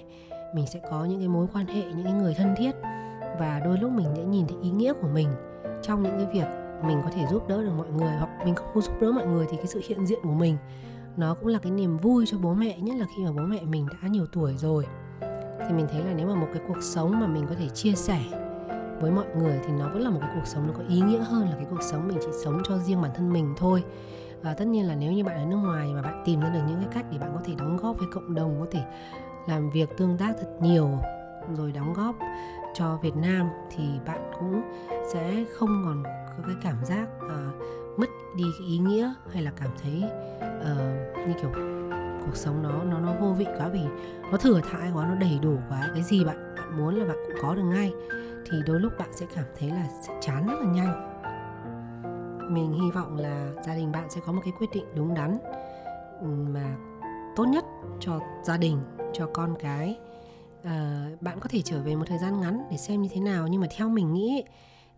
mình 0.55 0.67
sẽ 0.67 0.79
có 0.91 1.05
những 1.05 1.19
cái 1.19 1.27
mối 1.27 1.47
quan 1.53 1.65
hệ, 1.65 1.83
những 1.83 2.03
cái 2.03 2.13
người 2.13 2.33
thân 2.37 2.55
thiết. 2.57 2.71
Và 3.39 3.61
đôi 3.65 3.77
lúc 3.77 3.91
mình 3.91 4.07
sẽ 4.15 4.23
nhìn 4.23 4.47
thấy 4.47 4.57
ý 4.61 4.69
nghĩa 4.69 4.93
của 4.93 5.07
mình 5.13 5.27
trong 5.81 6.03
những 6.03 6.17
cái 6.17 6.27
việc 6.33 6.47
mình 6.83 7.01
có 7.03 7.09
thể 7.09 7.25
giúp 7.31 7.47
đỡ 7.47 7.63
được 7.63 7.73
mọi 7.77 7.89
người 7.89 8.11
hoặc 8.11 8.29
mình 8.45 8.55
không 8.55 8.81
giúp 8.81 8.93
đỡ 9.01 9.11
mọi 9.11 9.27
người 9.27 9.45
thì 9.49 9.57
cái 9.57 9.67
sự 9.67 9.81
hiện 9.87 10.05
diện 10.05 10.19
của 10.23 10.33
mình, 10.33 10.57
nó 11.17 11.35
cũng 11.35 11.47
là 11.47 11.59
cái 11.59 11.71
niềm 11.71 11.97
vui 11.97 12.25
cho 12.27 12.37
bố 12.37 12.53
mẹ, 12.53 12.77
nhất 12.79 12.95
là 12.99 13.05
khi 13.15 13.23
mà 13.23 13.31
bố 13.31 13.41
mẹ 13.41 13.61
mình 13.61 13.87
đã 14.01 14.07
nhiều 14.07 14.25
tuổi 14.33 14.53
rồi 14.57 14.85
thì 15.67 15.73
mình 15.73 15.87
thấy 15.91 16.03
là 16.03 16.13
nếu 16.13 16.27
mà 16.27 16.35
một 16.35 16.47
cái 16.53 16.63
cuộc 16.67 16.81
sống 16.81 17.19
mà 17.19 17.27
mình 17.27 17.45
có 17.49 17.55
thể 17.55 17.69
chia 17.69 17.93
sẻ 17.93 18.19
với 19.01 19.11
mọi 19.11 19.25
người 19.37 19.59
thì 19.65 19.73
nó 19.73 19.89
vẫn 19.89 20.01
là 20.01 20.09
một 20.09 20.19
cái 20.21 20.29
cuộc 20.35 20.47
sống 20.47 20.67
nó 20.67 20.73
có 20.77 20.83
ý 20.89 21.01
nghĩa 21.01 21.19
hơn 21.19 21.49
là 21.49 21.55
cái 21.55 21.65
cuộc 21.69 21.81
sống 21.81 22.07
mình 22.07 22.17
chỉ 22.21 22.29
sống 22.43 22.61
cho 22.63 22.77
riêng 22.77 23.01
bản 23.01 23.11
thân 23.15 23.33
mình 23.33 23.53
thôi. 23.57 23.83
Và 24.41 24.53
tất 24.53 24.67
nhiên 24.67 24.87
là 24.87 24.95
nếu 24.95 25.11
như 25.11 25.23
bạn 25.23 25.37
ở 25.37 25.45
nước 25.45 25.57
ngoài 25.57 25.93
mà 25.93 26.01
bạn 26.01 26.23
tìm 26.25 26.41
ra 26.41 26.49
được 26.49 26.59
những 26.67 26.77
cái 26.77 26.89
cách 26.91 27.05
để 27.11 27.17
bạn 27.17 27.31
có 27.33 27.41
thể 27.45 27.53
đóng 27.57 27.77
góp 27.77 27.97
với 27.97 28.07
cộng 28.13 28.35
đồng 28.35 28.59
có 28.59 28.65
thể 28.71 28.83
làm 29.47 29.69
việc 29.69 29.97
tương 29.97 30.17
tác 30.17 30.33
thật 30.39 30.49
nhiều 30.61 30.89
rồi 31.57 31.71
đóng 31.71 31.93
góp 31.93 32.15
cho 32.73 32.97
Việt 33.01 33.15
Nam 33.15 33.49
thì 33.75 33.83
bạn 34.05 34.31
cũng 34.39 34.61
sẽ 35.13 35.43
không 35.57 35.81
còn 35.85 36.03
có 36.37 36.43
cái 36.47 36.55
cảm 36.63 36.85
giác 36.85 37.07
uh, 37.25 37.99
mất 37.99 38.09
đi 38.35 38.43
cái 38.59 38.67
ý 38.67 38.77
nghĩa 38.77 39.13
hay 39.33 39.43
là 39.43 39.51
cảm 39.55 39.69
thấy 39.83 40.03
uh, 40.37 41.27
như 41.27 41.33
kiểu 41.41 41.49
cuộc 42.25 42.35
sống 42.35 42.63
nó 42.63 42.83
nó 42.83 42.99
nó 42.99 43.13
vô 43.21 43.33
vị 43.33 43.45
quá 43.57 43.67
vì 43.67 43.81
nó 44.31 44.37
thừa 44.37 44.61
thãi 44.71 44.91
quá 44.93 45.05
nó 45.07 45.15
đầy 45.15 45.39
đủ 45.41 45.57
quá. 45.69 45.89
Cái 45.93 46.03
gì 46.03 46.25
bạn 46.25 46.55
bạn 46.57 46.77
muốn 46.77 46.95
là 46.95 47.05
bạn 47.05 47.17
cũng 47.27 47.35
có 47.41 47.55
được 47.55 47.63
ngay. 47.63 47.93
Thì 48.49 48.57
đôi 48.65 48.79
lúc 48.79 48.93
bạn 48.99 49.09
sẽ 49.15 49.25
cảm 49.35 49.45
thấy 49.59 49.69
là 49.69 49.87
sẽ 50.07 50.13
chán 50.21 50.47
rất 50.47 50.53
là 50.59 50.71
nhanh. 50.71 51.09
Mình 52.53 52.73
hy 52.73 52.91
vọng 52.91 53.17
là 53.17 53.49
gia 53.65 53.75
đình 53.75 53.91
bạn 53.91 54.09
sẽ 54.09 54.21
có 54.25 54.31
một 54.31 54.41
cái 54.45 54.53
quyết 54.59 54.69
định 54.73 54.85
đúng 54.95 55.13
đắn 55.13 55.37
ừ, 56.19 56.27
mà 56.27 56.75
tốt 57.35 57.45
nhất 57.45 57.65
cho 57.99 58.19
gia 58.43 58.57
đình 58.57 58.79
cho 59.13 59.27
con 59.33 59.55
cái. 59.59 59.99
À, 60.63 61.07
bạn 61.21 61.39
có 61.39 61.49
thể 61.49 61.61
trở 61.61 61.81
về 61.81 61.95
một 61.95 62.05
thời 62.07 62.17
gian 62.17 62.41
ngắn 62.41 62.63
để 62.71 62.77
xem 62.77 63.01
như 63.01 63.09
thế 63.13 63.21
nào 63.21 63.47
nhưng 63.47 63.61
mà 63.61 63.67
theo 63.77 63.89
mình 63.89 64.13
nghĩ 64.13 64.43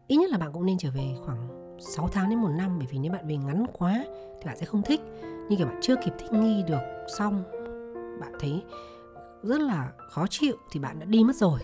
ít 0.08 0.18
nhất 0.18 0.30
là 0.30 0.38
bạn 0.38 0.54
cũng 0.54 0.66
nên 0.66 0.78
trở 0.78 0.90
về 0.92 1.16
khoảng 1.26 1.64
6 1.80 2.08
tháng 2.08 2.30
đến 2.30 2.40
một 2.40 2.50
năm 2.50 2.80
bởi 2.80 2.88
vì 2.92 2.98
nếu 2.98 3.12
bạn 3.12 3.28
về 3.28 3.38
ngắn 3.38 3.66
quá 3.74 4.06
thì 4.40 4.46
bạn 4.46 4.58
sẽ 4.58 4.66
không 4.66 4.82
thích. 4.82 5.02
Như 5.50 5.58
kiểu 5.58 5.68
bạn 5.68 5.80
chưa 5.82 5.96
kịp 5.96 6.14
thích 6.20 6.34
nghi 6.34 6.64
được 6.68 6.82
xong 7.18 7.44
bạn 8.20 8.32
thấy 8.40 8.64
rất 9.44 9.62
là 9.62 9.92
khó 9.98 10.26
chịu 10.30 10.56
thì 10.72 10.80
bạn 10.80 11.00
đã 11.00 11.06
đi 11.06 11.24
mất 11.24 11.36
rồi. 11.36 11.60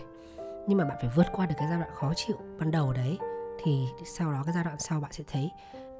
Nhưng 0.68 0.78
mà 0.78 0.84
bạn 0.84 0.96
phải 1.00 1.10
vượt 1.16 1.26
qua 1.32 1.46
được 1.46 1.54
cái 1.58 1.68
giai 1.70 1.78
đoạn 1.78 1.90
khó 1.94 2.12
chịu 2.16 2.36
ban 2.58 2.70
đầu 2.70 2.92
đấy 2.92 3.18
thì 3.64 3.86
sau 4.04 4.32
đó 4.32 4.42
cái 4.44 4.54
giai 4.54 4.64
đoạn 4.64 4.76
sau 4.78 5.00
bạn 5.00 5.12
sẽ 5.12 5.24
thấy 5.32 5.50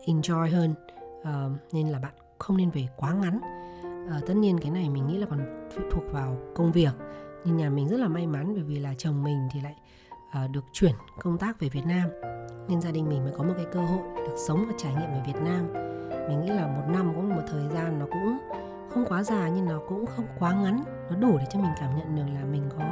enjoy 0.06 0.50
hơn. 0.50 0.74
Uh, 1.20 1.72
nên 1.72 1.88
là 1.88 1.98
bạn 1.98 2.12
không 2.38 2.56
nên 2.56 2.70
về 2.70 2.88
quá 2.96 3.12
ngắn. 3.12 3.40
Uh, 4.06 4.26
tất 4.26 4.34
nhiên 4.34 4.58
cái 4.58 4.70
này 4.70 4.88
mình 4.88 5.06
nghĩ 5.06 5.18
là 5.18 5.26
còn 5.30 5.68
phụ 5.76 5.82
thuộc 5.90 6.04
vào 6.12 6.36
công 6.54 6.72
việc. 6.72 6.92
Nhưng 7.44 7.56
nhà 7.56 7.70
mình 7.70 7.88
rất 7.88 8.00
là 8.00 8.08
may 8.08 8.26
mắn 8.26 8.54
bởi 8.54 8.62
vì 8.62 8.78
là 8.78 8.94
chồng 8.98 9.22
mình 9.22 9.48
thì 9.52 9.60
lại 9.60 9.74
Ờ, 10.32 10.48
được 10.48 10.64
chuyển 10.72 10.92
công 11.22 11.38
tác 11.38 11.60
về 11.60 11.68
Việt 11.68 11.86
Nam. 11.86 12.08
Nên 12.68 12.80
gia 12.80 12.90
đình 12.90 13.08
mình 13.08 13.24
mới 13.24 13.32
có 13.38 13.44
một 13.44 13.54
cái 13.56 13.66
cơ 13.72 13.80
hội 13.80 14.02
được 14.16 14.34
sống 14.46 14.64
và 14.68 14.74
trải 14.78 14.94
nghiệm 14.94 15.10
ở 15.10 15.22
Việt 15.26 15.40
Nam. 15.44 15.72
Mình 16.28 16.40
nghĩ 16.40 16.48
là 16.48 16.66
một 16.66 16.82
năm 16.88 17.12
cũng 17.14 17.30
là 17.30 17.36
một 17.36 17.42
thời 17.50 17.68
gian 17.74 17.98
nó 17.98 18.06
cũng 18.10 18.38
không 18.90 19.04
quá 19.08 19.22
dài 19.22 19.50
nhưng 19.50 19.64
nó 19.64 19.80
cũng 19.88 20.06
không 20.06 20.26
quá 20.38 20.54
ngắn. 20.54 20.82
Nó 21.10 21.16
đủ 21.16 21.38
để 21.38 21.44
cho 21.50 21.60
mình 21.60 21.72
cảm 21.80 21.96
nhận 21.98 22.16
được 22.16 22.32
là 22.34 22.44
mình 22.44 22.62
có 22.78 22.84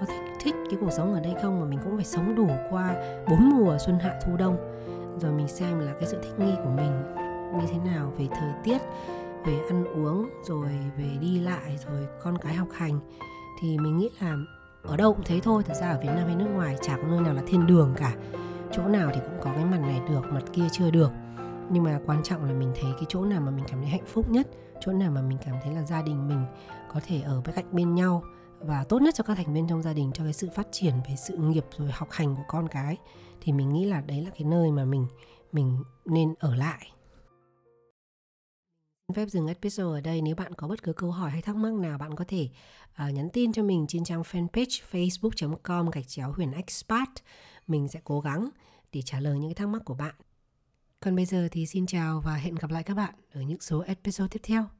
có 0.00 0.06
thích 0.06 0.20
thích 0.40 0.54
cái 0.70 0.78
cuộc 0.80 0.90
sống 0.90 1.14
ở 1.14 1.20
đây 1.20 1.34
không, 1.42 1.60
mà 1.60 1.66
mình 1.66 1.78
cũng 1.84 1.96
phải 1.96 2.04
sống 2.04 2.34
đủ 2.34 2.48
qua 2.70 2.94
bốn 3.28 3.50
mùa 3.50 3.78
xuân 3.78 3.98
hạ 3.98 4.20
thu 4.26 4.36
đông. 4.36 4.56
Rồi 5.20 5.32
mình 5.32 5.48
xem 5.48 5.80
là 5.80 5.92
cái 6.00 6.08
sự 6.08 6.22
thích 6.22 6.38
nghi 6.38 6.54
của 6.64 6.70
mình 6.70 7.02
như 7.60 7.66
thế 7.72 7.78
nào 7.92 8.12
về 8.18 8.28
thời 8.30 8.52
tiết, 8.64 8.78
về 9.46 9.58
ăn 9.68 9.84
uống, 9.84 10.28
rồi 10.42 10.68
về 10.98 11.16
đi 11.20 11.40
lại, 11.40 11.78
rồi 11.86 12.08
con 12.22 12.38
cái 12.38 12.54
học 12.54 12.68
hành. 12.72 13.00
Thì 13.60 13.78
mình 13.78 13.96
nghĩ 13.96 14.10
là 14.20 14.36
ở 14.88 14.96
đâu 14.96 15.14
cũng 15.14 15.24
thế 15.24 15.40
thôi 15.40 15.62
thật 15.66 15.74
ra 15.74 15.90
ở 15.90 16.00
việt 16.00 16.08
nam 16.08 16.26
hay 16.26 16.36
nước 16.36 16.48
ngoài 16.54 16.76
chả 16.82 16.96
có 16.96 17.02
nơi 17.02 17.20
nào 17.20 17.34
là 17.34 17.42
thiên 17.46 17.66
đường 17.66 17.94
cả. 17.96 18.16
Chỗ 18.72 18.88
nào 18.88 19.10
thì 19.14 19.20
cũng 19.20 19.38
có 19.40 19.52
cái 19.54 19.64
mặt 19.64 19.80
này 19.80 20.00
được, 20.08 20.20
mặt 20.32 20.42
kia 20.52 20.66
chưa 20.72 20.90
được. 20.90 21.10
Nhưng 21.70 21.82
mà 21.82 22.00
quan 22.06 22.22
trọng 22.22 22.44
là 22.44 22.52
mình 22.52 22.72
thấy 22.80 22.92
cái 22.92 23.04
chỗ 23.08 23.24
nào 23.24 23.40
mà 23.40 23.50
mình 23.50 23.64
cảm 23.68 23.80
thấy 23.80 23.90
hạnh 23.90 24.06
phúc 24.06 24.30
nhất, 24.30 24.48
chỗ 24.80 24.92
nào 24.92 25.10
mà 25.10 25.22
mình 25.22 25.38
cảm 25.44 25.56
thấy 25.64 25.74
là 25.74 25.82
gia 25.82 26.02
đình 26.02 26.28
mình 26.28 26.44
có 26.92 27.00
thể 27.06 27.20
ở 27.20 27.40
bên 27.40 27.54
cạnh 27.54 27.66
bên 27.72 27.94
nhau 27.94 28.22
và 28.60 28.84
tốt 28.84 29.02
nhất 29.02 29.14
cho 29.14 29.24
các 29.24 29.36
thành 29.36 29.54
viên 29.54 29.68
trong 29.68 29.82
gia 29.82 29.92
đình, 29.92 30.10
cho 30.14 30.24
cái 30.24 30.32
sự 30.32 30.48
phát 30.54 30.66
triển 30.70 30.94
về 31.08 31.16
sự 31.16 31.36
nghiệp 31.36 31.64
rồi 31.78 31.90
học 31.92 32.08
hành 32.10 32.36
của 32.36 32.44
con 32.48 32.68
cái, 32.68 32.96
thì 33.40 33.52
mình 33.52 33.72
nghĩ 33.72 33.84
là 33.84 34.00
đấy 34.00 34.24
là 34.24 34.30
cái 34.30 34.44
nơi 34.44 34.70
mà 34.70 34.84
mình 34.84 35.06
mình 35.52 35.84
nên 36.04 36.34
ở 36.38 36.54
lại. 36.54 36.92
Phép 39.14 39.26
dừng 39.26 39.46
episode 39.46 39.98
ở 39.98 40.00
đây. 40.00 40.22
Nếu 40.22 40.34
bạn 40.34 40.54
có 40.54 40.68
bất 40.68 40.82
cứ 40.82 40.92
câu 40.92 41.10
hỏi 41.10 41.30
hay 41.30 41.42
thắc 41.42 41.56
mắc 41.56 41.72
nào, 41.72 41.98
bạn 41.98 42.16
có 42.16 42.24
thể 42.28 42.48
uh, 43.04 43.14
nhắn 43.14 43.30
tin 43.32 43.52
cho 43.52 43.62
mình 43.62 43.86
trên 43.88 44.04
trang 44.04 44.22
fanpage 44.22 44.82
facebook.com 44.90 45.90
gạch 45.90 46.08
chéo 46.08 46.32
huyền 46.32 46.52
expat. 46.52 47.08
Mình 47.66 47.88
sẽ 47.88 48.00
cố 48.04 48.20
gắng 48.20 48.48
để 48.92 49.02
trả 49.02 49.20
lời 49.20 49.38
những 49.38 49.50
cái 49.50 49.54
thắc 49.54 49.68
mắc 49.68 49.82
của 49.84 49.94
bạn. 49.94 50.14
Còn 51.00 51.16
bây 51.16 51.24
giờ 51.24 51.48
thì 51.52 51.66
xin 51.66 51.86
chào 51.86 52.20
và 52.20 52.34
hẹn 52.34 52.54
gặp 52.54 52.70
lại 52.70 52.82
các 52.82 52.94
bạn 52.94 53.14
ở 53.32 53.40
những 53.40 53.60
số 53.60 53.80
episode 53.80 54.28
tiếp 54.28 54.40
theo. 54.42 54.77